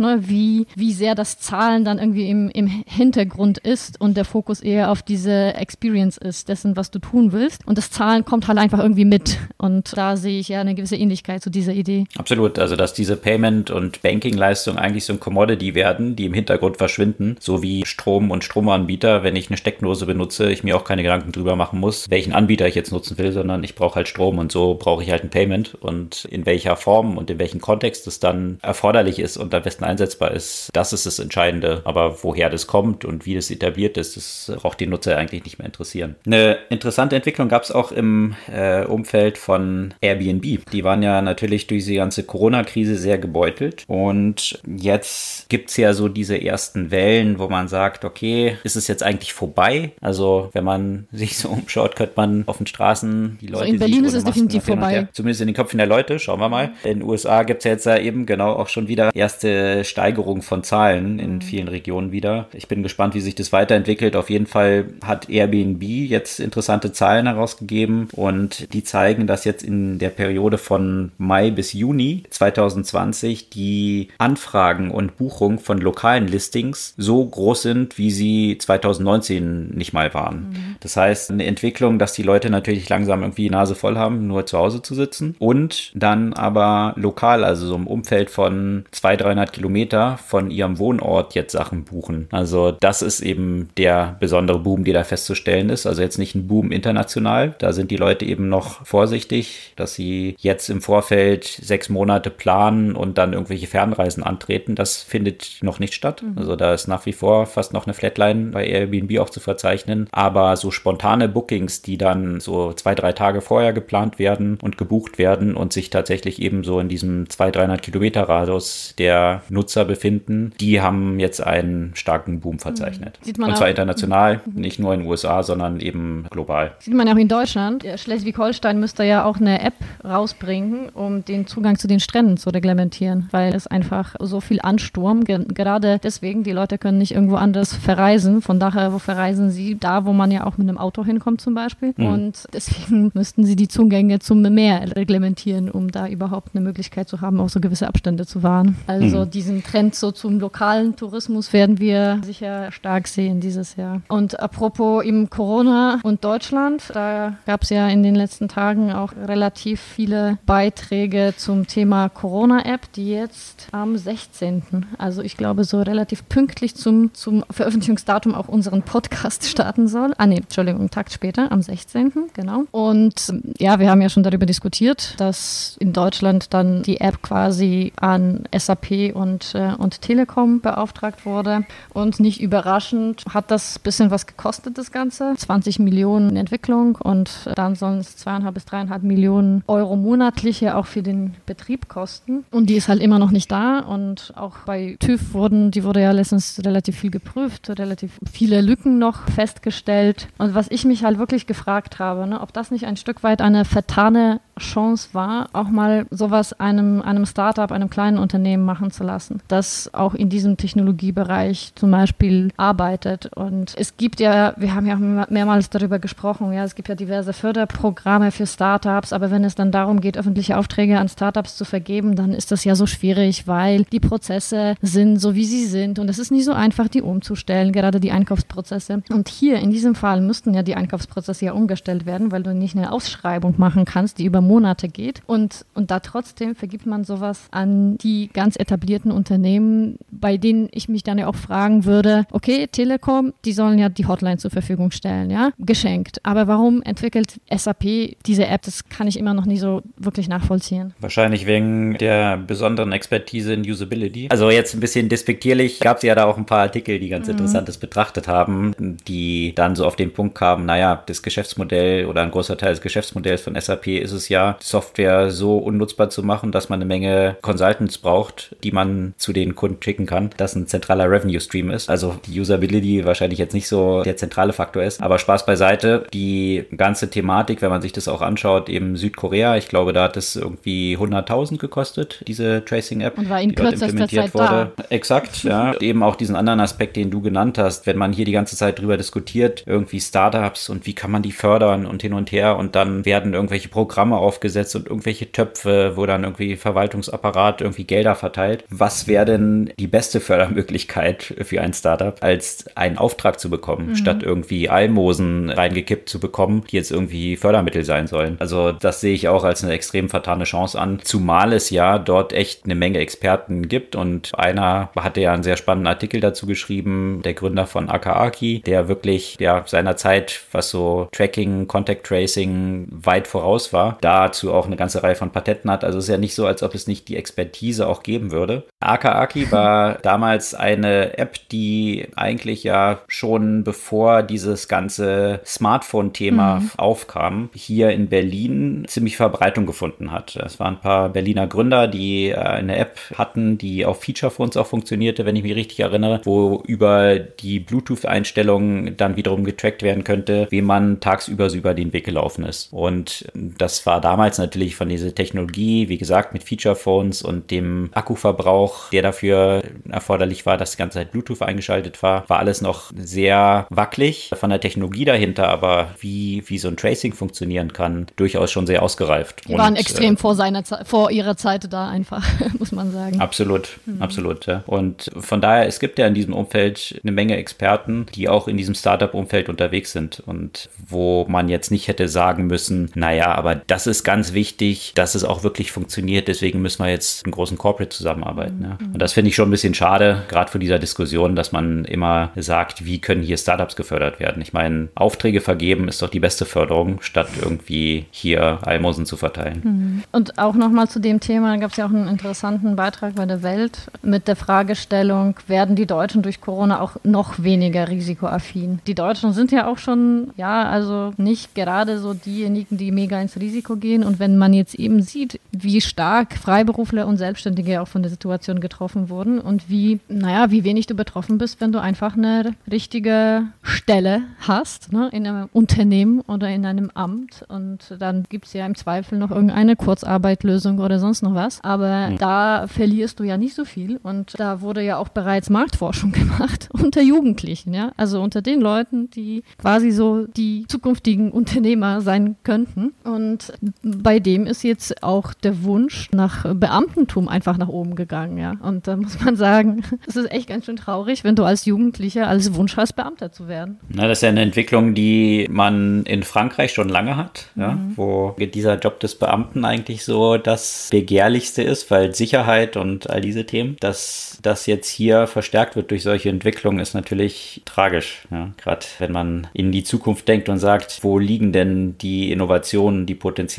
ne? 0.00 0.20
wie, 0.22 0.66
wie 0.74 0.92
sehr 0.92 1.14
das 1.14 1.38
Zahlen 1.38 1.84
dann 1.84 1.98
irgendwie 1.98 2.28
im, 2.28 2.48
im 2.50 2.66
Hintergrund 2.66 3.58
ist 3.58 4.00
und 4.00 4.16
der 4.16 4.24
Fokus 4.24 4.60
eher 4.60 4.90
auf 4.90 5.02
diese 5.02 5.54
Experience 5.54 6.18
ist, 6.24 6.48
dessen, 6.48 6.76
was 6.76 6.90
du 6.90 6.98
tun 6.98 7.32
willst. 7.32 7.66
Und 7.66 7.78
das 7.78 7.90
Zahlen 7.90 8.24
kommt 8.24 8.48
halt 8.48 8.58
einfach 8.58 8.78
irgendwie 8.78 9.04
mit. 9.04 9.38
Und 9.58 9.96
da 9.96 10.16
sehe 10.16 10.40
ich 10.40 10.48
ja 10.48 10.60
eine 10.60 10.74
gewisse 10.74 10.96
Ähnlichkeit 10.96 11.42
zu 11.42 11.50
dieser 11.50 11.72
Idee. 11.72 12.04
Absolut. 12.16 12.58
Also, 12.58 12.76
dass 12.76 12.94
diese 12.94 13.16
Payment- 13.16 13.70
und 13.70 14.02
Banking-Leistungen 14.02 14.78
eigentlich 14.78 15.04
so 15.04 15.12
ein 15.12 15.20
Commodity 15.20 15.74
werden, 15.74 16.16
die 16.16 16.26
im 16.26 16.34
Hintergrund 16.34 16.76
verschwinden, 16.76 17.36
so 17.40 17.62
wie 17.62 17.84
Strom 17.84 18.30
und 18.30 18.44
Stromanbieter. 18.44 19.22
Wenn 19.22 19.36
ich 19.36 19.48
eine 19.48 19.56
Steckdose 19.56 20.06
benutze, 20.06 20.50
ich 20.50 20.64
mir 20.64 20.76
auch 20.76 20.84
keine 20.84 21.02
Gedanken 21.02 21.32
drüber 21.32 21.56
machen 21.56 21.80
muss, 21.80 22.10
welchen 22.10 22.32
Anbieter 22.32 22.66
ich 22.66 22.74
jetzt 22.74 22.92
nutzen 22.92 23.18
will, 23.18 23.32
sondern 23.32 23.64
ich 23.64 23.74
brauche 23.74 23.96
halt 23.96 24.08
Strom 24.08 24.38
und 24.38 24.52
so 24.52 24.74
brauche 24.74 25.02
ich 25.02 25.10
halt 25.10 25.22
ein 25.22 25.30
Payment. 25.30 25.74
Und 25.74 26.24
in 26.26 26.46
welcher 26.46 26.76
Form 26.76 27.18
und 27.18 27.30
in 27.30 27.38
welchem 27.38 27.60
Kontext 27.60 28.06
es 28.06 28.20
dann 28.20 28.58
erforderlich 28.62 29.18
ist 29.18 29.36
und 29.36 29.54
am 29.54 29.62
besten 29.62 29.84
einsetzbar 29.84 30.32
ist, 30.32 30.70
das 30.72 30.92
ist 30.92 31.06
das 31.06 31.18
Entscheidende. 31.18 31.82
Aber 31.84 32.22
woher 32.22 32.50
das 32.50 32.66
kommt 32.66 33.04
und 33.04 33.26
wie 33.26 33.34
das 33.34 33.50
etabliert 33.50 33.96
ist, 33.96 34.16
das 34.16 34.52
braucht 34.60 34.80
die 34.80 34.86
Nutzer 34.86 35.16
eigentlich 35.16 35.44
nicht 35.44 35.58
mehr 35.58 35.66
interessieren. 35.66 36.13
Eine 36.26 36.58
interessante 36.70 37.16
Entwicklung 37.16 37.48
gab 37.48 37.62
es 37.62 37.70
auch 37.70 37.92
im 37.92 38.34
äh, 38.52 38.84
Umfeld 38.84 39.38
von 39.38 39.94
Airbnb. 40.00 40.70
Die 40.72 40.84
waren 40.84 41.02
ja 41.02 41.22
natürlich 41.22 41.66
durch 41.66 41.84
die 41.84 41.96
ganze 41.96 42.24
Corona-Krise 42.24 42.96
sehr 42.96 43.18
gebeutelt. 43.18 43.84
Und 43.86 44.60
jetzt 44.66 45.48
gibt 45.48 45.70
es 45.70 45.76
ja 45.76 45.92
so 45.92 46.08
diese 46.08 46.40
ersten 46.40 46.90
Wellen, 46.90 47.38
wo 47.38 47.48
man 47.48 47.68
sagt, 47.68 48.04
okay, 48.04 48.56
ist 48.64 48.76
es 48.76 48.88
jetzt 48.88 49.02
eigentlich 49.02 49.32
vorbei? 49.32 49.92
Also 50.00 50.50
wenn 50.52 50.64
man 50.64 51.06
sich 51.12 51.36
so 51.38 51.50
umschaut, 51.50 51.96
könnte 51.96 52.14
man 52.16 52.44
auf 52.46 52.58
den 52.58 52.66
Straßen 52.66 53.38
die 53.40 53.48
Leute. 53.48 53.66
So 53.66 53.72
in 53.72 53.78
Berlin 53.78 54.04
ist 54.04 54.14
es 54.14 54.24
definitiv 54.24 54.64
vorbei. 54.64 55.08
Zumindest 55.12 55.42
in 55.42 55.48
den 55.48 55.54
Köpfen 55.54 55.78
der 55.78 55.86
Leute, 55.86 56.18
schauen 56.18 56.40
wir 56.40 56.48
mal. 56.48 56.72
In 56.82 57.00
den 57.00 57.02
USA 57.08 57.42
gibt 57.42 57.60
es 57.60 57.64
ja 57.64 57.74
jetzt 57.74 57.86
ja 57.86 57.98
eben 57.98 58.26
genau 58.26 58.52
auch 58.52 58.68
schon 58.68 58.88
wieder 58.88 59.14
erste 59.14 59.84
Steigerung 59.84 60.42
von 60.42 60.62
Zahlen 60.62 61.18
in 61.18 61.34
mhm. 61.34 61.40
vielen 61.42 61.68
Regionen 61.68 62.12
wieder. 62.12 62.48
Ich 62.52 62.68
bin 62.68 62.82
gespannt, 62.82 63.14
wie 63.14 63.20
sich 63.20 63.34
das 63.34 63.52
weiterentwickelt. 63.52 64.16
Auf 64.16 64.30
jeden 64.30 64.46
Fall 64.46 64.86
hat 65.04 65.28
Airbnb 65.28 65.82
jetzt 66.06 66.40
interessante 66.40 66.92
Zahlen 66.92 67.26
herausgegeben 67.26 68.08
und 68.12 68.72
die 68.72 68.84
zeigen, 68.84 69.26
dass 69.26 69.44
jetzt 69.44 69.62
in 69.62 69.98
der 69.98 70.10
Periode 70.10 70.58
von 70.58 71.12
Mai 71.18 71.50
bis 71.50 71.72
Juni 71.72 72.24
2020 72.30 73.50
die 73.50 74.08
Anfragen 74.18 74.90
und 74.90 75.16
Buchungen 75.16 75.58
von 75.58 75.78
lokalen 75.78 76.28
Listings 76.28 76.94
so 76.96 77.24
groß 77.24 77.62
sind, 77.62 77.98
wie 77.98 78.10
sie 78.10 78.56
2019 78.58 79.70
nicht 79.70 79.92
mal 79.92 80.14
waren. 80.14 80.50
Mhm. 80.50 80.76
Das 80.80 80.96
heißt, 80.96 81.30
eine 81.30 81.46
Entwicklung, 81.46 81.98
dass 81.98 82.12
die 82.12 82.22
Leute 82.22 82.50
natürlich 82.50 82.88
langsam 82.88 83.22
irgendwie 83.22 83.42
die 83.42 83.50
Nase 83.50 83.74
voll 83.74 83.96
haben, 83.96 84.26
nur 84.26 84.46
zu 84.46 84.58
Hause 84.58 84.82
zu 84.82 84.94
sitzen 84.94 85.34
und 85.38 85.92
dann 85.94 86.32
aber 86.32 86.94
lokal, 86.96 87.44
also 87.44 87.66
so 87.66 87.74
im 87.74 87.86
Umfeld 87.86 88.30
von 88.30 88.84
200, 88.90 89.24
300 89.24 89.52
Kilometer 89.52 90.18
von 90.18 90.50
ihrem 90.50 90.78
Wohnort 90.78 91.34
jetzt 91.34 91.52
Sachen 91.52 91.84
buchen. 91.84 92.28
Also 92.30 92.72
das 92.72 93.02
ist 93.02 93.20
eben 93.20 93.68
der 93.76 94.16
besondere 94.20 94.58
Boom, 94.58 94.84
der 94.84 94.94
da 94.94 95.04
festzustellen 95.04 95.70
ist. 95.70 95.86
Also 95.86 95.93
jetzt 96.02 96.18
nicht 96.18 96.34
ein 96.34 96.46
Boom 96.46 96.72
international. 96.72 97.54
Da 97.58 97.72
sind 97.72 97.90
die 97.90 97.96
Leute 97.96 98.24
eben 98.24 98.48
noch 98.48 98.84
vorsichtig, 98.86 99.72
dass 99.76 99.94
sie 99.94 100.36
jetzt 100.38 100.68
im 100.68 100.80
Vorfeld 100.80 101.44
sechs 101.44 101.88
Monate 101.88 102.30
planen 102.30 102.94
und 102.96 103.18
dann 103.18 103.32
irgendwelche 103.32 103.66
Fernreisen 103.66 104.22
antreten. 104.22 104.74
Das 104.74 105.02
findet 105.02 105.58
noch 105.62 105.78
nicht 105.78 105.94
statt. 105.94 106.22
Mhm. 106.22 106.38
Also 106.38 106.56
da 106.56 106.74
ist 106.74 106.86
nach 106.88 107.06
wie 107.06 107.12
vor 107.12 107.46
fast 107.46 107.72
noch 107.72 107.86
eine 107.86 107.94
Flatline 107.94 108.50
bei 108.50 108.66
Airbnb 108.66 109.18
auch 109.18 109.30
zu 109.30 109.40
verzeichnen. 109.40 110.08
Aber 110.12 110.56
so 110.56 110.70
spontane 110.70 111.28
Bookings, 111.28 111.82
die 111.82 111.98
dann 111.98 112.40
so 112.40 112.72
zwei, 112.72 112.94
drei 112.94 113.12
Tage 113.12 113.40
vorher 113.40 113.72
geplant 113.72 114.18
werden 114.18 114.58
und 114.60 114.78
gebucht 114.78 115.18
werden 115.18 115.56
und 115.56 115.72
sich 115.72 115.90
tatsächlich 115.90 116.40
eben 116.42 116.64
so 116.64 116.80
in 116.80 116.88
diesem 116.88 117.28
200, 117.28 117.54
300 117.64 117.82
Kilometer 117.82 118.22
Radius 118.28 118.94
der 118.98 119.42
Nutzer 119.48 119.84
befinden, 119.84 120.52
die 120.60 120.80
haben 120.80 121.18
jetzt 121.18 121.40
einen 121.40 121.92
starken 121.94 122.40
Boom 122.40 122.58
verzeichnet. 122.58 123.18
Sieht 123.22 123.38
man 123.38 123.50
und 123.50 123.56
zwar 123.56 123.68
international, 123.68 124.40
mhm. 124.44 124.60
nicht 124.60 124.78
nur 124.78 124.92
in 124.94 125.00
den 125.00 125.08
USA, 125.08 125.42
sondern 125.42 125.80
eben 125.84 126.26
global. 126.30 126.74
Sieht 126.80 126.94
man 126.94 127.08
auch 127.08 127.16
in 127.16 127.28
Deutschland. 127.28 127.84
Schleswig-Holstein 127.96 128.80
müsste 128.80 129.04
ja 129.04 129.24
auch 129.24 129.38
eine 129.38 129.60
App 129.62 129.74
rausbringen, 130.04 130.88
um 130.90 131.24
den 131.24 131.46
Zugang 131.46 131.78
zu 131.78 131.86
den 131.86 132.00
Stränden 132.00 132.36
zu 132.36 132.50
reglementieren, 132.50 133.28
weil 133.30 133.54
es 133.54 133.66
einfach 133.66 134.14
so 134.20 134.40
viel 134.40 134.60
Ansturm, 134.60 135.24
gerade 135.24 135.98
deswegen, 136.02 136.42
die 136.42 136.52
Leute 136.52 136.78
können 136.78 136.98
nicht 136.98 137.12
irgendwo 137.12 137.36
anders 137.36 137.74
verreisen. 137.74 138.42
Von 138.42 138.58
daher, 138.58 138.92
wo 138.92 138.98
verreisen 138.98 139.50
sie? 139.50 139.76
Da, 139.78 140.04
wo 140.04 140.12
man 140.12 140.30
ja 140.30 140.46
auch 140.46 140.56
mit 140.56 140.68
einem 140.68 140.78
Auto 140.78 141.04
hinkommt 141.04 141.40
zum 141.40 141.54
Beispiel. 141.54 141.94
Mhm. 141.96 142.06
Und 142.06 142.44
deswegen 142.52 143.10
müssten 143.14 143.44
sie 143.44 143.56
die 143.56 143.68
Zugänge 143.68 144.18
zum 144.18 144.42
Meer 144.42 144.94
reglementieren, 144.96 145.70
um 145.70 145.90
da 145.90 146.06
überhaupt 146.06 146.54
eine 146.54 146.64
Möglichkeit 146.64 147.08
zu 147.08 147.20
haben, 147.20 147.40
auch 147.40 147.48
so 147.48 147.60
gewisse 147.60 147.88
Abstände 147.88 148.26
zu 148.26 148.42
wahren. 148.42 148.76
Also 148.86 149.20
mhm. 149.20 149.30
diesen 149.30 149.64
Trend 149.64 149.94
so 149.94 150.12
zum 150.12 150.38
lokalen 150.38 150.96
Tourismus 150.96 151.52
werden 151.52 151.78
wir 151.78 152.20
sicher 152.24 152.70
stark 152.72 153.08
sehen 153.08 153.40
dieses 153.40 153.76
Jahr. 153.76 154.02
Und 154.08 154.38
apropos 154.40 155.04
im 155.04 155.30
Corona 155.30 155.63
und 156.02 156.24
Deutschland, 156.24 156.82
da 156.92 157.36
gab 157.46 157.62
es 157.62 157.70
ja 157.70 157.88
in 157.88 158.02
den 158.02 158.14
letzten 158.14 158.48
Tagen 158.48 158.92
auch 158.92 159.12
relativ 159.12 159.80
viele 159.80 160.38
Beiträge 160.46 161.34
zum 161.36 161.66
Thema 161.66 162.08
Corona-App, 162.08 162.92
die 162.92 163.10
jetzt 163.10 163.68
am 163.72 163.96
16., 163.96 164.86
also 164.98 165.22
ich 165.22 165.36
glaube 165.36 165.64
so 165.64 165.80
relativ 165.80 166.28
pünktlich 166.28 166.74
zum, 166.74 167.12
zum 167.14 167.44
Veröffentlichungsdatum 167.50 168.34
auch 168.34 168.48
unseren 168.48 168.82
Podcast 168.82 169.44
starten 169.48 169.88
soll. 169.88 170.12
Ah 170.18 170.26
nee, 170.26 170.36
Entschuldigung, 170.36 170.80
einen 170.80 170.90
Tag 170.90 171.10
später, 171.10 171.50
am 171.52 171.62
16., 171.62 172.12
genau. 172.34 172.64
Und 172.70 173.32
ja, 173.58 173.78
wir 173.78 173.90
haben 173.90 174.02
ja 174.02 174.08
schon 174.08 174.22
darüber 174.22 174.46
diskutiert, 174.46 175.14
dass 175.18 175.76
in 175.80 175.92
Deutschland 175.92 176.52
dann 176.54 176.82
die 176.82 177.00
App 177.00 177.22
quasi 177.22 177.92
an 177.96 178.44
SAP 178.56 179.14
und, 179.14 179.54
äh, 179.54 179.72
und 179.76 180.02
Telekom 180.02 180.60
beauftragt 180.60 181.26
wurde. 181.26 181.64
Und 181.92 182.20
nicht 182.20 182.40
überraschend 182.40 183.24
hat 183.32 183.50
das 183.50 183.76
ein 183.76 183.82
bisschen 183.82 184.10
was 184.10 184.26
gekostet, 184.26 184.78
das 184.78 184.92
Ganze. 184.92 185.34
20 185.36 185.53
Millionen 185.78 186.30
in 186.30 186.36
Entwicklung 186.36 186.96
und 186.96 187.50
dann 187.54 187.74
sollen 187.74 187.98
es 187.98 188.16
zweieinhalb 188.16 188.54
bis 188.54 188.64
dreieinhalb 188.64 189.02
Millionen 189.02 189.62
Euro 189.66 189.96
monatliche 189.96 190.76
auch 190.76 190.86
für 190.86 191.02
den 191.02 191.34
Betrieb 191.46 191.88
kosten. 191.88 192.44
Und 192.50 192.70
die 192.70 192.74
ist 192.74 192.88
halt 192.88 193.00
immer 193.00 193.18
noch 193.18 193.30
nicht 193.30 193.50
da. 193.50 193.80
Und 193.80 194.32
auch 194.36 194.58
bei 194.66 194.96
TÜV 194.98 195.34
wurden, 195.34 195.70
die 195.70 195.84
wurde 195.84 196.00
ja 196.00 196.12
letztens 196.12 196.60
relativ 196.64 196.98
viel 196.98 197.10
geprüft, 197.10 197.70
relativ 197.78 198.18
viele 198.30 198.60
Lücken 198.60 198.98
noch 198.98 199.28
festgestellt. 199.30 200.28
Und 200.38 200.54
was 200.54 200.70
ich 200.70 200.84
mich 200.84 201.04
halt 201.04 201.18
wirklich 201.18 201.46
gefragt 201.46 201.98
habe, 201.98 202.26
ne, 202.26 202.40
ob 202.40 202.52
das 202.52 202.70
nicht 202.70 202.86
ein 202.86 202.96
Stück 202.96 203.22
weit 203.22 203.40
eine 203.40 203.64
vertane 203.64 204.40
Chance 204.58 205.10
war, 205.12 205.48
auch 205.52 205.68
mal 205.68 206.06
sowas 206.10 206.52
einem, 206.60 207.02
einem 207.02 207.26
Startup, 207.26 207.70
einem 207.72 207.90
kleinen 207.90 208.18
Unternehmen 208.18 208.64
machen 208.64 208.90
zu 208.90 209.04
lassen, 209.04 209.40
das 209.48 209.92
auch 209.92 210.14
in 210.14 210.28
diesem 210.28 210.56
Technologiebereich 210.56 211.72
zum 211.74 211.90
Beispiel 211.90 212.50
arbeitet. 212.56 213.30
Und 213.34 213.74
es 213.76 213.96
gibt 213.96 214.20
ja, 214.20 214.54
wir 214.56 214.74
haben 214.74 214.86
ja 214.86 214.96
mehrmals 214.96 215.70
darüber 215.70 215.98
gesprochen, 215.98 216.52
ja, 216.52 216.64
es 216.64 216.74
gibt 216.74 216.88
ja 216.88 216.94
diverse 216.94 217.32
Förderprogramme 217.32 218.30
für 218.30 218.46
Startups, 218.46 219.12
aber 219.12 219.30
wenn 219.30 219.44
es 219.44 219.54
dann 219.54 219.72
darum 219.72 220.00
geht, 220.00 220.16
öffentliche 220.16 220.56
Aufträge 220.56 220.98
an 220.98 221.08
Startups 221.08 221.56
zu 221.56 221.64
vergeben, 221.64 222.16
dann 222.16 222.32
ist 222.32 222.52
das 222.52 222.64
ja 222.64 222.74
so 222.74 222.86
schwierig, 222.86 223.46
weil 223.46 223.84
die 223.84 224.00
Prozesse 224.00 224.74
sind 224.82 225.18
so, 225.18 225.34
wie 225.34 225.44
sie 225.44 225.66
sind 225.66 225.98
und 225.98 226.08
es 226.08 226.18
ist 226.18 226.30
nicht 226.30 226.44
so 226.44 226.52
einfach, 226.52 226.88
die 226.88 227.02
umzustellen, 227.02 227.72
gerade 227.72 228.00
die 228.00 228.12
Einkaufsprozesse. 228.12 229.02
Und 229.10 229.28
hier 229.28 229.58
in 229.58 229.70
diesem 229.70 229.94
Fall 229.94 230.20
müssten 230.20 230.54
ja 230.54 230.62
die 230.62 230.76
Einkaufsprozesse 230.76 231.46
ja 231.46 231.52
umgestellt 231.52 232.06
werden, 232.06 232.30
weil 232.30 232.42
du 232.42 232.54
nicht 232.54 232.76
eine 232.76 232.92
Ausschreibung 232.92 233.54
machen 233.58 233.84
kannst, 233.84 234.18
die 234.18 234.24
über 234.24 234.40
Monate 234.46 234.88
geht. 234.88 235.22
Und, 235.26 235.64
und 235.74 235.90
da 235.90 236.00
trotzdem 236.00 236.54
vergibt 236.54 236.86
man 236.86 237.04
sowas 237.04 237.48
an 237.50 237.98
die 237.98 238.30
ganz 238.32 238.56
etablierten 238.56 239.10
Unternehmen, 239.10 239.98
bei 240.10 240.36
denen 240.36 240.68
ich 240.72 240.88
mich 240.88 241.02
dann 241.02 241.18
ja 241.18 241.26
auch 241.26 241.34
fragen 241.34 241.84
würde, 241.84 242.26
okay, 242.32 242.66
Telekom, 242.66 243.32
die 243.44 243.52
sollen 243.52 243.78
ja 243.78 243.88
die 243.88 244.06
Hotline 244.06 244.38
zur 244.38 244.50
Verfügung 244.50 244.90
stellen, 244.90 245.30
ja, 245.30 245.50
geschenkt. 245.58 246.20
Aber 246.22 246.46
warum 246.46 246.82
entwickelt 246.82 247.40
SAP 247.54 248.16
diese 248.26 248.46
App? 248.46 248.62
Das 248.62 248.88
kann 248.88 249.06
ich 249.06 249.18
immer 249.18 249.34
noch 249.34 249.46
nie 249.46 249.58
so 249.58 249.82
wirklich 249.96 250.28
nachvollziehen. 250.28 250.94
Wahrscheinlich 251.00 251.46
wegen 251.46 251.96
der 251.98 252.36
besonderen 252.36 252.92
Expertise 252.92 253.52
in 253.52 253.62
Usability. 253.62 254.28
Also 254.30 254.50
jetzt 254.50 254.74
ein 254.74 254.80
bisschen 254.80 255.08
despektierlich 255.08 255.80
gab 255.80 255.98
es 255.98 256.02
ja 256.02 256.14
da 256.14 256.24
auch 256.24 256.36
ein 256.36 256.46
paar 256.46 256.60
Artikel, 256.60 256.98
die 256.98 257.08
ganz 257.08 257.26
mhm. 257.26 257.32
Interessantes 257.32 257.78
betrachtet 257.78 258.28
haben, 258.28 258.74
die 259.06 259.54
dann 259.54 259.76
so 259.76 259.86
auf 259.86 259.96
den 259.96 260.12
Punkt 260.12 260.34
kamen, 260.34 260.66
naja, 260.66 261.02
das 261.06 261.22
Geschäftsmodell 261.22 262.06
oder 262.06 262.22
ein 262.22 262.30
großer 262.30 262.56
Teil 262.56 262.70
des 262.70 262.80
Geschäftsmodells 262.80 263.42
von 263.42 263.58
SAP 263.60 263.86
ist 263.88 264.12
es 264.12 264.28
ja, 264.28 264.33
Software 264.60 265.30
so 265.30 265.58
unnutzbar 265.58 266.10
zu 266.10 266.22
machen, 266.22 266.52
dass 266.52 266.68
man 266.68 266.78
eine 266.78 266.86
Menge 266.86 267.36
Consultants 267.42 267.98
braucht, 267.98 268.56
die 268.62 268.72
man 268.72 269.14
zu 269.16 269.32
den 269.32 269.54
Kunden 269.54 269.82
schicken 269.82 270.06
kann, 270.06 270.30
dass 270.36 270.54
ein 270.54 270.66
zentraler 270.66 271.10
Revenue 271.10 271.40
Stream 271.40 271.70
ist. 271.70 271.88
Also 271.88 272.16
die 272.26 272.40
Usability 272.40 273.04
wahrscheinlich 273.04 273.38
jetzt 273.38 273.54
nicht 273.54 273.68
so 273.68 274.02
der 274.02 274.16
zentrale 274.16 274.52
Faktor 274.52 274.82
ist, 274.82 275.02
aber 275.02 275.18
Spaß 275.18 275.46
beiseite. 275.46 276.06
Die 276.12 276.64
ganze 276.76 277.10
Thematik, 277.10 277.62
wenn 277.62 277.70
man 277.70 277.82
sich 277.82 277.92
das 277.92 278.08
auch 278.08 278.22
anschaut, 278.22 278.68
eben 278.68 278.96
Südkorea, 278.96 279.56
ich 279.56 279.68
glaube, 279.68 279.92
da 279.92 280.04
hat 280.04 280.16
es 280.16 280.36
irgendwie 280.36 280.96
100.000 280.96 281.58
gekostet, 281.58 282.22
diese 282.26 282.64
Tracing-App. 282.64 283.18
Und 283.18 283.28
war 283.28 283.40
in 283.40 283.54
kürzester 283.54 284.08
Zeit 284.08 284.34
wurde. 284.34 284.72
da. 284.76 284.84
Exakt, 284.90 285.44
ja. 285.44 285.78
Eben 285.80 286.02
auch 286.02 286.16
diesen 286.16 286.36
anderen 286.36 286.60
Aspekt, 286.60 286.96
den 286.96 287.10
du 287.10 287.20
genannt 287.20 287.58
hast, 287.58 287.86
wenn 287.86 287.96
man 287.96 288.12
hier 288.12 288.24
die 288.24 288.32
ganze 288.32 288.56
Zeit 288.56 288.78
drüber 288.78 288.96
diskutiert, 288.96 289.64
irgendwie 289.66 290.00
Startups 290.00 290.68
und 290.68 290.86
wie 290.86 290.94
kann 290.94 291.10
man 291.10 291.22
die 291.22 291.32
fördern 291.32 291.86
und 291.86 292.02
hin 292.02 292.12
und 292.12 292.32
her 292.32 292.56
und 292.56 292.74
dann 292.74 293.04
werden 293.04 293.34
irgendwelche 293.34 293.68
Programme 293.68 294.16
aufgesetzt 294.24 294.74
und 294.76 294.86
irgendwelche 294.88 295.30
Töpfe, 295.30 295.92
wo 295.96 296.06
dann 296.06 296.24
irgendwie 296.24 296.56
Verwaltungsapparat 296.56 297.60
irgendwie 297.60 297.84
Gelder 297.84 298.14
verteilt. 298.14 298.64
Was 298.70 299.06
wäre 299.06 299.24
denn 299.24 299.72
die 299.78 299.86
beste 299.86 300.20
Fördermöglichkeit 300.20 301.34
für 301.42 301.60
ein 301.60 301.72
Startup, 301.72 302.16
als 302.20 302.64
einen 302.76 302.98
Auftrag 302.98 303.38
zu 303.38 303.50
bekommen, 303.50 303.90
mhm. 303.90 303.96
statt 303.96 304.22
irgendwie 304.22 304.68
Almosen 304.68 305.50
reingekippt 305.50 306.08
zu 306.08 306.20
bekommen, 306.20 306.64
die 306.70 306.76
jetzt 306.76 306.90
irgendwie 306.90 307.36
Fördermittel 307.36 307.84
sein 307.84 308.06
sollen? 308.06 308.36
Also 308.40 308.72
das 308.72 309.00
sehe 309.00 309.14
ich 309.14 309.28
auch 309.28 309.44
als 309.44 309.62
eine 309.62 309.72
extrem 309.72 310.08
vertane 310.08 310.44
Chance 310.44 310.80
an, 310.80 311.00
zumal 311.02 311.52
es 311.52 311.70
ja 311.70 311.98
dort 311.98 312.32
echt 312.32 312.64
eine 312.64 312.74
Menge 312.74 312.98
Experten 312.98 313.68
gibt 313.68 313.96
und 313.96 314.32
einer 314.36 314.90
hatte 314.98 315.20
ja 315.20 315.32
einen 315.32 315.42
sehr 315.42 315.56
spannenden 315.56 315.88
Artikel 315.88 316.20
dazu 316.20 316.46
geschrieben, 316.46 317.20
der 317.24 317.34
Gründer 317.34 317.66
von 317.66 317.88
Akaaki, 317.88 318.60
der 318.60 318.88
wirklich 318.88 319.36
ja 319.40 319.64
seiner 319.66 319.96
Zeit, 319.96 320.42
was 320.52 320.70
so 320.70 321.08
Tracking, 321.12 321.68
Contact 321.68 322.06
Tracing 322.06 322.86
weit 322.90 323.26
voraus 323.26 323.72
war, 323.72 323.98
dazu 324.14 324.52
auch 324.52 324.66
eine 324.66 324.76
ganze 324.76 325.02
Reihe 325.02 325.16
von 325.16 325.30
Patenten 325.30 325.70
hat. 325.70 325.82
Also 325.84 325.98
es 325.98 326.04
ist 326.04 326.10
ja 326.10 326.18
nicht 326.18 326.34
so, 326.34 326.46
als 326.46 326.62
ob 326.62 326.74
es 326.74 326.86
nicht 326.86 327.08
die 327.08 327.16
Expertise 327.16 327.86
auch 327.88 328.02
geben 328.02 328.30
würde. 328.30 328.64
Akaaki 328.80 329.50
war 329.52 329.94
damals 330.02 330.54
eine 330.54 331.18
App, 331.18 331.36
die 331.50 332.06
eigentlich 332.14 332.62
ja 332.62 333.00
schon 333.08 333.64
bevor 333.64 334.22
dieses 334.22 334.68
ganze 334.68 335.40
Smartphone-Thema 335.44 336.60
mhm. 336.60 336.70
aufkam, 336.76 337.50
hier 337.54 337.90
in 337.90 338.08
Berlin 338.08 338.84
ziemlich 338.86 339.16
Verbreitung 339.16 339.66
gefunden 339.66 340.12
hat. 340.12 340.36
Es 340.36 340.60
waren 340.60 340.74
ein 340.74 340.80
paar 340.80 341.08
Berliner 341.08 341.48
Gründer, 341.48 341.88
die 341.88 342.28
äh, 342.28 342.36
eine 342.36 342.76
App 342.76 342.98
hatten, 343.16 343.58
die 343.58 343.84
auf 343.84 344.02
Feature-Phones 344.02 344.56
auch 344.56 344.66
funktionierte, 344.66 345.26
wenn 345.26 345.36
ich 345.36 345.42
mich 345.42 345.56
richtig 345.56 345.80
erinnere, 345.80 346.20
wo 346.24 346.62
über 346.66 347.18
die 347.18 347.58
Bluetooth-Einstellungen 347.58 348.96
dann 348.96 349.16
wiederum 349.16 349.44
getrackt 349.44 349.82
werden 349.82 350.04
könnte, 350.04 350.46
wem 350.50 350.66
man 350.66 351.00
tagsüber 351.00 351.50
so 351.50 351.56
über 351.56 351.74
den 351.74 351.92
Weg 351.92 352.04
gelaufen 352.04 352.44
ist. 352.44 352.72
Und 352.72 353.26
das 353.34 353.86
war 353.86 354.03
damals 354.04 354.36
natürlich 354.36 354.76
von 354.76 354.88
dieser 354.90 355.14
Technologie, 355.14 355.88
wie 355.88 355.96
gesagt, 355.96 356.34
mit 356.34 356.44
Feature-Phones 356.44 357.22
und 357.22 357.50
dem 357.50 357.88
Akkuverbrauch, 357.94 358.90
der 358.90 359.00
dafür 359.00 359.62
erforderlich 359.88 360.44
war, 360.44 360.58
dass 360.58 360.72
die 360.72 360.76
ganze 360.76 360.98
Zeit 360.98 361.12
Bluetooth 361.12 361.40
eingeschaltet 361.40 362.02
war, 362.02 362.28
war 362.28 362.38
alles 362.38 362.60
noch 362.60 362.92
sehr 362.94 363.66
wackelig. 363.70 364.30
Von 364.34 364.50
der 364.50 364.60
Technologie 364.60 365.06
dahinter, 365.06 365.48
aber 365.48 365.88
wie, 366.00 366.42
wie 366.46 366.58
so 366.58 366.68
ein 366.68 366.76
Tracing 366.76 367.14
funktionieren 367.14 367.72
kann, 367.72 368.06
durchaus 368.16 368.52
schon 368.52 368.66
sehr 368.66 368.82
ausgereift. 368.82 369.48
Die 369.48 369.54
waren 369.54 369.74
extrem 369.74 370.14
äh, 370.14 370.18
vor, 370.18 370.34
seiner, 370.34 370.62
vor 370.84 371.10
ihrer 371.10 371.38
Zeit 371.38 371.72
da 371.72 371.88
einfach, 371.88 372.26
muss 372.58 372.72
man 372.72 372.92
sagen. 372.92 373.20
Absolut, 373.20 373.78
mhm. 373.86 374.02
absolut. 374.02 374.44
Ja. 374.44 374.62
Und 374.66 375.10
von 375.18 375.40
daher, 375.40 375.66
es 375.66 375.80
gibt 375.80 375.98
ja 375.98 376.06
in 376.06 376.14
diesem 376.14 376.34
Umfeld 376.34 377.00
eine 377.02 377.12
Menge 377.12 377.38
Experten, 377.38 378.04
die 378.14 378.28
auch 378.28 378.48
in 378.48 378.58
diesem 378.58 378.74
Startup-Umfeld 378.74 379.48
unterwegs 379.48 379.92
sind 379.92 380.20
und 380.26 380.68
wo 380.86 381.24
man 381.26 381.48
jetzt 381.48 381.70
nicht 381.70 381.88
hätte 381.88 382.08
sagen 382.08 382.46
müssen, 382.46 382.90
naja, 382.94 383.34
aber 383.34 383.54
das 383.54 383.86
ist 383.86 383.93
ganz 384.02 384.32
wichtig, 384.32 384.92
dass 384.94 385.14
es 385.14 385.22
auch 385.22 385.44
wirklich 385.44 385.70
funktioniert, 385.70 386.26
deswegen 386.26 386.62
müssen 386.62 386.82
wir 386.82 386.90
jetzt 386.90 387.24
einen 387.24 387.32
großen 387.32 387.58
Corporate 387.58 387.90
zusammenarbeiten. 387.90 388.58
Mhm. 388.58 388.64
Ja. 388.64 388.78
Und 388.92 388.98
das 388.98 389.12
finde 389.12 389.28
ich 389.28 389.36
schon 389.36 389.48
ein 389.48 389.52
bisschen 389.52 389.74
schade, 389.74 390.22
gerade 390.28 390.50
für 390.50 390.58
dieser 390.58 390.78
Diskussion, 390.78 391.36
dass 391.36 391.52
man 391.52 391.84
immer 391.84 392.30
sagt, 392.34 392.84
wie 392.84 393.00
können 393.00 393.22
hier 393.22 393.36
Startups 393.36 393.76
gefördert 393.76 394.18
werden. 394.18 394.42
Ich 394.42 394.52
meine, 394.52 394.88
Aufträge 394.94 395.40
vergeben 395.40 395.88
ist 395.88 396.02
doch 396.02 396.08
die 396.08 396.20
beste 396.20 396.46
Förderung, 396.46 397.00
statt 397.02 397.28
irgendwie 397.40 398.06
hier 398.10 398.58
Almosen 398.62 399.06
zu 399.06 399.16
verteilen. 399.16 399.60
Mhm. 399.62 400.02
Und 400.10 400.38
auch 400.38 400.54
nochmal 400.54 400.88
zu 400.88 400.98
dem 400.98 401.20
Thema, 401.20 401.52
da 401.54 401.60
gab 401.60 401.70
es 401.70 401.76
ja 401.76 401.86
auch 401.86 401.90
einen 401.90 402.08
interessanten 402.08 402.76
Beitrag 402.76 403.14
bei 403.14 403.26
der 403.26 403.42
Welt 403.42 403.90
mit 404.02 404.26
der 404.26 404.36
Fragestellung, 404.36 405.36
werden 405.46 405.76
die 405.76 405.86
Deutschen 405.86 406.22
durch 406.22 406.40
Corona 406.40 406.80
auch 406.80 406.96
noch 407.04 407.42
weniger 407.42 407.88
risikoaffin? 407.88 408.80
Die 408.86 408.94
Deutschen 408.94 409.32
sind 409.32 409.52
ja 409.52 409.66
auch 409.68 409.78
schon, 409.78 410.32
ja, 410.36 410.68
also 410.68 411.12
nicht 411.16 411.54
gerade 411.54 411.98
so 411.98 412.14
diejenigen, 412.14 412.76
die 412.76 412.90
mega 412.90 413.20
ins 413.20 413.36
Risiko 413.36 413.76
gehen. 413.76 413.83
Und 413.84 414.18
wenn 414.18 414.38
man 414.38 414.52
jetzt 414.52 414.74
eben 414.74 415.02
sieht, 415.02 415.40
wie 415.52 415.80
stark 415.80 416.34
Freiberufler 416.34 417.06
und 417.06 417.18
Selbstständige 417.18 417.82
auch 417.82 417.88
von 417.88 418.02
der 418.02 418.10
Situation 418.10 418.60
getroffen 418.60 419.10
wurden 419.10 419.38
und 419.38 419.68
wie, 419.68 420.00
naja, 420.08 420.50
wie 420.50 420.64
wenig 420.64 420.86
du 420.86 420.94
betroffen 420.94 421.38
bist, 421.38 421.60
wenn 421.60 421.72
du 421.72 421.80
einfach 421.80 422.16
eine 422.16 422.54
richtige 422.70 423.42
Stelle 423.62 424.22
hast, 424.40 424.92
ne, 424.92 425.10
in 425.12 425.26
einem 425.26 425.48
Unternehmen 425.52 426.20
oder 426.22 426.48
in 426.48 426.64
einem 426.64 426.90
Amt. 426.94 427.44
Und 427.48 427.94
dann 427.98 428.24
gibt 428.28 428.46
es 428.46 428.54
ja 428.54 428.64
im 428.64 428.74
Zweifel 428.74 429.18
noch 429.18 429.30
irgendeine 429.30 429.76
Kurzarbeitlösung 429.76 430.78
oder 430.78 430.98
sonst 430.98 431.22
noch 431.22 431.34
was. 431.34 431.62
Aber 431.62 432.10
mhm. 432.10 432.18
da 432.18 432.66
verlierst 432.66 433.20
du 433.20 433.24
ja 433.24 433.36
nicht 433.36 433.54
so 433.54 433.64
viel. 433.64 434.00
Und 434.02 434.34
da 434.38 434.60
wurde 434.60 434.82
ja 434.82 434.96
auch 434.96 435.08
bereits 435.08 435.50
Marktforschung 435.50 436.12
gemacht 436.12 436.68
unter 436.72 437.02
Jugendlichen, 437.02 437.74
ja. 437.74 437.92
Also 437.96 438.22
unter 438.22 438.40
den 438.40 438.60
Leuten, 438.60 439.10
die 439.10 439.42
quasi 439.58 439.90
so 439.90 440.26
die 440.26 440.64
zukünftigen 440.68 441.30
Unternehmer 441.30 442.00
sein 442.00 442.36
könnten. 442.44 442.94
Und 443.04 443.52
bei 443.82 444.18
dem 444.18 444.46
ist 444.46 444.62
jetzt 444.62 445.02
auch 445.02 445.34
der 445.34 445.62
Wunsch 445.64 446.10
nach 446.12 446.54
Beamtentum 446.54 447.28
einfach 447.28 447.56
nach 447.56 447.68
oben 447.68 447.96
gegangen, 447.96 448.38
ja. 448.38 448.54
Und 448.62 448.86
da 448.86 448.96
muss 448.96 449.20
man 449.20 449.36
sagen, 449.36 449.82
es 450.06 450.16
ist 450.16 450.30
echt 450.30 450.48
ganz 450.48 450.66
schön 450.66 450.76
traurig, 450.76 451.24
wenn 451.24 451.36
du 451.36 451.44
als 451.44 451.64
Jugendlicher 451.64 452.28
als 452.28 452.54
Wunsch 452.54 452.76
hast, 452.76 452.94
Beamter 452.94 453.32
zu 453.32 453.48
werden. 453.48 453.78
Na, 453.88 454.06
das 454.06 454.18
ist 454.18 454.22
ja 454.22 454.28
eine 454.28 454.42
Entwicklung, 454.42 454.94
die 454.94 455.46
man 455.50 456.04
in 456.04 456.22
Frankreich 456.22 456.72
schon 456.72 456.88
lange 456.88 457.16
hat, 457.16 457.46
ja, 457.56 457.72
mhm. 457.72 457.92
wo 457.96 458.36
dieser 458.38 458.78
Job 458.78 459.00
des 459.00 459.14
Beamten 459.16 459.64
eigentlich 459.64 460.04
so 460.04 460.36
das 460.36 460.88
Begehrlichste 460.90 461.62
ist, 461.62 461.90
weil 461.90 462.14
Sicherheit 462.14 462.76
und 462.76 463.08
all 463.10 463.20
diese 463.20 463.46
Themen, 463.46 463.76
dass 463.80 464.38
das 464.42 464.66
jetzt 464.66 464.88
hier 464.88 465.26
verstärkt 465.26 465.76
wird 465.76 465.90
durch 465.90 466.02
solche 466.02 466.28
Entwicklungen, 466.28 466.80
ist 466.80 466.94
natürlich 466.94 467.62
tragisch. 467.64 468.26
Ja. 468.30 468.50
Gerade 468.56 468.86
wenn 468.98 469.12
man 469.12 469.46
in 469.54 469.72
die 469.72 469.84
Zukunft 469.84 470.28
denkt 470.28 470.48
und 470.48 470.58
sagt, 470.58 471.00
wo 471.02 471.18
liegen 471.18 471.52
denn 471.52 471.96
die 471.98 472.30
Innovationen, 472.30 473.06
die 473.06 473.14
Potenziale, 473.14 473.53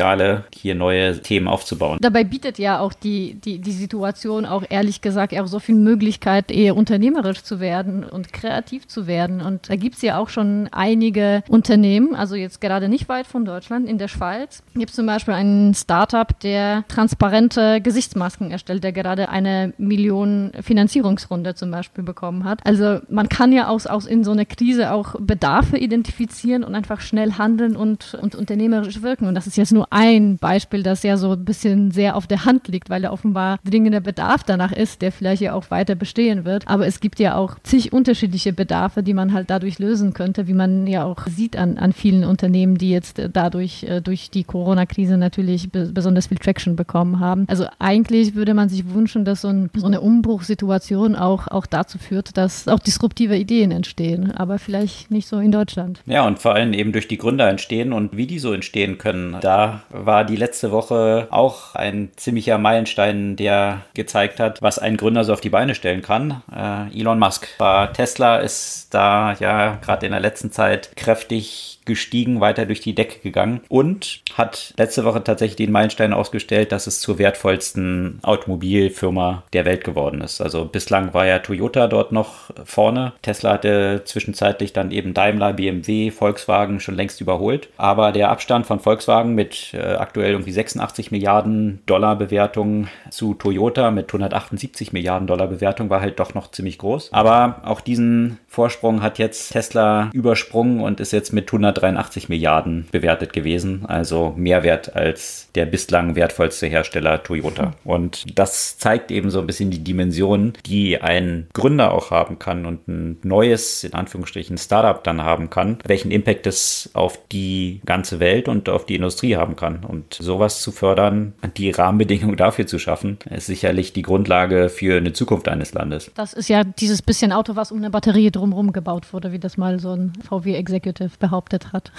hier 0.53 0.75
neue 0.75 1.21
Themen 1.21 1.47
aufzubauen. 1.47 1.97
Dabei 2.01 2.23
bietet 2.23 2.59
ja 2.59 2.79
auch 2.79 2.93
die, 2.93 3.35
die, 3.35 3.59
die 3.59 3.71
Situation 3.71 4.45
auch 4.45 4.63
ehrlich 4.69 5.01
gesagt 5.01 5.33
auch 5.35 5.47
so 5.47 5.59
viel 5.59 5.75
Möglichkeit, 5.75 6.51
eher 6.51 6.75
unternehmerisch 6.75 7.43
zu 7.43 7.59
werden 7.59 8.03
und 8.03 8.31
kreativ 8.31 8.87
zu 8.87 9.07
werden. 9.07 9.41
Und 9.41 9.69
da 9.69 9.75
gibt 9.75 9.95
es 9.95 10.01
ja 10.01 10.17
auch 10.17 10.29
schon 10.29 10.69
einige 10.71 11.43
Unternehmen, 11.49 12.15
also 12.15 12.35
jetzt 12.35 12.61
gerade 12.61 12.89
nicht 12.89 13.09
weit 13.09 13.27
von 13.27 13.45
Deutschland, 13.45 13.87
in 13.89 13.97
der 13.97 14.07
Schweiz 14.07 14.63
gibt 14.75 14.89
es 14.89 14.95
zum 14.95 15.05
Beispiel 15.05 15.33
einen 15.33 15.73
Startup, 15.73 16.27
der 16.41 16.83
transparente 16.87 17.81
Gesichtsmasken 17.81 18.51
erstellt, 18.51 18.83
der 18.83 18.91
gerade 18.91 19.29
eine 19.29 19.73
Million 19.77 20.51
Finanzierungsrunde 20.61 21.55
zum 21.55 21.71
Beispiel 21.71 22.03
bekommen 22.03 22.43
hat. 22.43 22.65
Also 22.65 22.99
man 23.09 23.29
kann 23.29 23.51
ja 23.51 23.67
aus, 23.67 23.87
aus 23.87 24.05
in 24.05 24.23
so 24.23 24.31
einer 24.31 24.45
Krise 24.45 24.91
auch 24.91 25.15
Bedarfe 25.19 25.77
identifizieren 25.77 26.63
und 26.63 26.75
einfach 26.75 27.01
schnell 27.01 27.33
handeln 27.33 27.75
und, 27.75 28.17
und 28.21 28.35
unternehmerisch 28.35 29.01
wirken. 29.01 29.27
Und 29.27 29.35
das 29.35 29.47
ist 29.47 29.57
jetzt 29.57 29.71
nur 29.71 29.84
ein 29.89 30.37
Beispiel, 30.37 30.83
das 30.83 31.03
ja 31.03 31.17
so 31.17 31.31
ein 31.31 31.45
bisschen 31.45 31.91
sehr 31.91 32.15
auf 32.15 32.27
der 32.27 32.45
Hand 32.45 32.67
liegt, 32.67 32.89
weil 32.89 33.01
da 33.01 33.11
offenbar 33.11 33.59
dringender 33.63 33.99
Bedarf 33.99 34.43
danach 34.43 34.71
ist, 34.71 35.01
der 35.01 35.11
vielleicht 35.11 35.41
ja 35.41 35.53
auch 35.53 35.71
weiter 35.71 35.95
bestehen 35.95 36.45
wird. 36.45 36.67
Aber 36.67 36.85
es 36.85 36.99
gibt 36.99 37.19
ja 37.19 37.35
auch 37.35 37.57
zig 37.63 37.93
unterschiedliche 37.93 38.53
Bedarfe, 38.53 39.03
die 39.03 39.13
man 39.13 39.33
halt 39.33 39.49
dadurch 39.49 39.79
lösen 39.79 40.13
könnte, 40.13 40.47
wie 40.47 40.53
man 40.53 40.87
ja 40.87 41.03
auch 41.03 41.27
sieht 41.27 41.57
an, 41.57 41.77
an 41.77 41.93
vielen 41.93 42.23
Unternehmen, 42.23 42.77
die 42.77 42.89
jetzt 42.89 43.21
dadurch 43.33 43.83
äh, 43.83 44.01
durch 44.01 44.29
die 44.29 44.43
Corona-Krise 44.43 45.17
natürlich 45.17 45.69
besonders 45.71 46.27
viel 46.27 46.37
Traction 46.37 46.75
bekommen 46.75 47.19
haben. 47.19 47.45
Also 47.47 47.65
eigentlich 47.79 48.35
würde 48.35 48.53
man 48.53 48.69
sich 48.69 48.93
wünschen, 48.93 49.25
dass 49.25 49.41
so, 49.41 49.49
ein, 49.49 49.69
so 49.75 49.87
eine 49.87 50.01
Umbruchssituation 50.01 51.15
auch, 51.15 51.47
auch 51.47 51.65
dazu 51.65 51.97
führt, 51.97 52.37
dass 52.37 52.67
auch 52.67 52.79
disruptive 52.79 53.35
Ideen 53.37 53.71
entstehen, 53.71 54.31
aber 54.31 54.59
vielleicht 54.59 55.11
nicht 55.11 55.27
so 55.27 55.39
in 55.39 55.51
Deutschland. 55.51 56.01
Ja, 56.05 56.25
und 56.25 56.39
vor 56.39 56.53
allem 56.53 56.73
eben 56.73 56.91
durch 56.91 57.07
die 57.07 57.17
Gründer 57.17 57.49
entstehen 57.49 57.93
und 57.93 58.15
wie 58.17 58.27
die 58.27 58.39
so 58.39 58.53
entstehen 58.53 58.97
können. 58.97 59.37
Da 59.41 59.74
war 59.89 60.23
die 60.25 60.35
letzte 60.35 60.71
Woche 60.71 61.27
auch 61.31 61.75
ein 61.75 62.11
ziemlicher 62.15 62.57
Meilenstein, 62.57 63.35
der 63.35 63.81
gezeigt 63.93 64.39
hat, 64.39 64.61
was 64.61 64.79
ein 64.79 64.97
Gründer 64.97 65.23
so 65.23 65.33
auf 65.33 65.41
die 65.41 65.49
Beine 65.49 65.75
stellen 65.75 66.01
kann. 66.01 66.41
Äh, 66.53 66.99
Elon 66.99 67.19
Musk. 67.19 67.47
Tesla 67.93 68.37
ist 68.37 68.93
da 68.93 69.33
ja 69.39 69.75
gerade 69.75 70.05
in 70.05 70.11
der 70.11 70.21
letzten 70.21 70.51
Zeit 70.51 70.95
kräftig 70.95 71.74
gestiegen, 71.85 72.41
weiter 72.41 72.65
durch 72.65 72.81
die 72.81 72.95
Decke 72.95 73.19
gegangen 73.19 73.61
und 73.69 74.21
hat 74.33 74.73
letzte 74.77 75.05
Woche 75.05 75.23
tatsächlich 75.23 75.55
den 75.55 75.71
Meilenstein 75.71 76.13
ausgestellt, 76.13 76.71
dass 76.71 76.87
es 76.87 76.99
zur 76.99 77.17
wertvollsten 77.17 78.19
Automobilfirma 78.23 79.43
der 79.53 79.65
Welt 79.65 79.83
geworden 79.83 80.21
ist. 80.21 80.41
Also 80.41 80.65
bislang 80.65 81.13
war 81.13 81.25
ja 81.25 81.39
Toyota 81.39 81.87
dort 81.87 82.11
noch 82.11 82.51
vorne. 82.63 83.13
Tesla 83.21 83.53
hatte 83.53 84.01
zwischenzeitlich 84.05 84.73
dann 84.73 84.91
eben 84.91 85.13
Daimler, 85.13 85.53
BMW, 85.53 86.11
Volkswagen 86.11 86.79
schon 86.79 86.95
längst 86.95 87.21
überholt. 87.21 87.69
Aber 87.77 88.11
der 88.11 88.29
Abstand 88.29 88.65
von 88.65 88.79
Volkswagen 88.79 89.35
mit 89.35 89.73
äh, 89.73 89.95
aktuell 89.95 90.31
irgendwie 90.31 90.51
86 90.51 91.11
Milliarden 91.11 91.81
Dollar 91.85 92.15
Bewertung 92.15 92.87
zu 93.09 93.33
Toyota 93.33 93.91
mit 93.91 94.07
178 94.07 94.93
Milliarden 94.93 95.27
Dollar 95.27 95.47
Bewertung 95.47 95.89
war 95.89 96.01
halt 96.01 96.19
doch 96.19 96.33
noch 96.33 96.51
ziemlich 96.51 96.77
groß. 96.77 97.11
Aber 97.13 97.61
auch 97.63 97.81
diesen 97.81 98.39
Vorsprung 98.47 99.01
hat 99.01 99.19
jetzt 99.19 99.51
Tesla 99.51 100.09
übersprungen 100.13 100.79
und 100.81 100.99
ist 100.99 101.11
jetzt 101.11 101.33
mit 101.33 101.49
100 101.49 101.74
183 101.75 102.29
Milliarden 102.29 102.87
bewertet 102.91 103.33
gewesen, 103.33 103.85
also 103.85 104.33
mehr 104.35 104.63
wert 104.63 104.95
als 104.95 105.49
der 105.55 105.65
bislang 105.65 106.15
wertvollste 106.15 106.67
Hersteller 106.67 107.23
Toyota. 107.23 107.73
Und 107.83 108.23
das 108.37 108.77
zeigt 108.77 109.11
eben 109.11 109.29
so 109.29 109.39
ein 109.39 109.47
bisschen 109.47 109.71
die 109.71 109.83
Dimension, 109.83 110.53
die 110.65 111.01
ein 111.01 111.47
Gründer 111.53 111.93
auch 111.93 112.11
haben 112.11 112.39
kann 112.39 112.65
und 112.65 112.87
ein 112.87 113.17
neues, 113.23 113.83
in 113.83 113.93
Anführungsstrichen, 113.93 114.57
Startup 114.57 115.03
dann 115.03 115.21
haben 115.21 115.49
kann, 115.49 115.79
welchen 115.85 116.11
Impact 116.11 116.47
es 116.47 116.89
auf 116.93 117.19
die 117.31 117.81
ganze 117.85 118.19
Welt 118.19 118.47
und 118.47 118.69
auf 118.69 118.85
die 118.85 118.95
Industrie 118.95 119.35
haben 119.35 119.55
kann. 119.55 119.83
Und 119.83 120.13
sowas 120.13 120.61
zu 120.61 120.71
fördern, 120.71 121.33
die 121.57 121.71
Rahmenbedingungen 121.71 122.37
dafür 122.37 122.67
zu 122.67 122.79
schaffen, 122.79 123.17
ist 123.29 123.47
sicherlich 123.47 123.93
die 123.93 124.01
Grundlage 124.01 124.69
für 124.69 124.97
eine 124.97 125.13
Zukunft 125.13 125.47
eines 125.47 125.73
Landes. 125.73 126.11
Das 126.15 126.33
ist 126.33 126.49
ja 126.49 126.63
dieses 126.63 127.01
bisschen 127.01 127.31
Auto, 127.31 127.55
was 127.55 127.71
um 127.71 127.79
eine 127.79 127.89
Batterie 127.89 128.31
drumherum 128.31 128.71
gebaut 128.71 129.13
wurde, 129.13 129.31
wie 129.31 129.39
das 129.39 129.57
mal 129.57 129.79
so 129.79 129.91
ein 129.91 130.13
VW-Executive 130.27 131.11
behauptet 131.19 131.64
hat. 131.73 131.91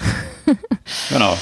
genau. 1.09 1.37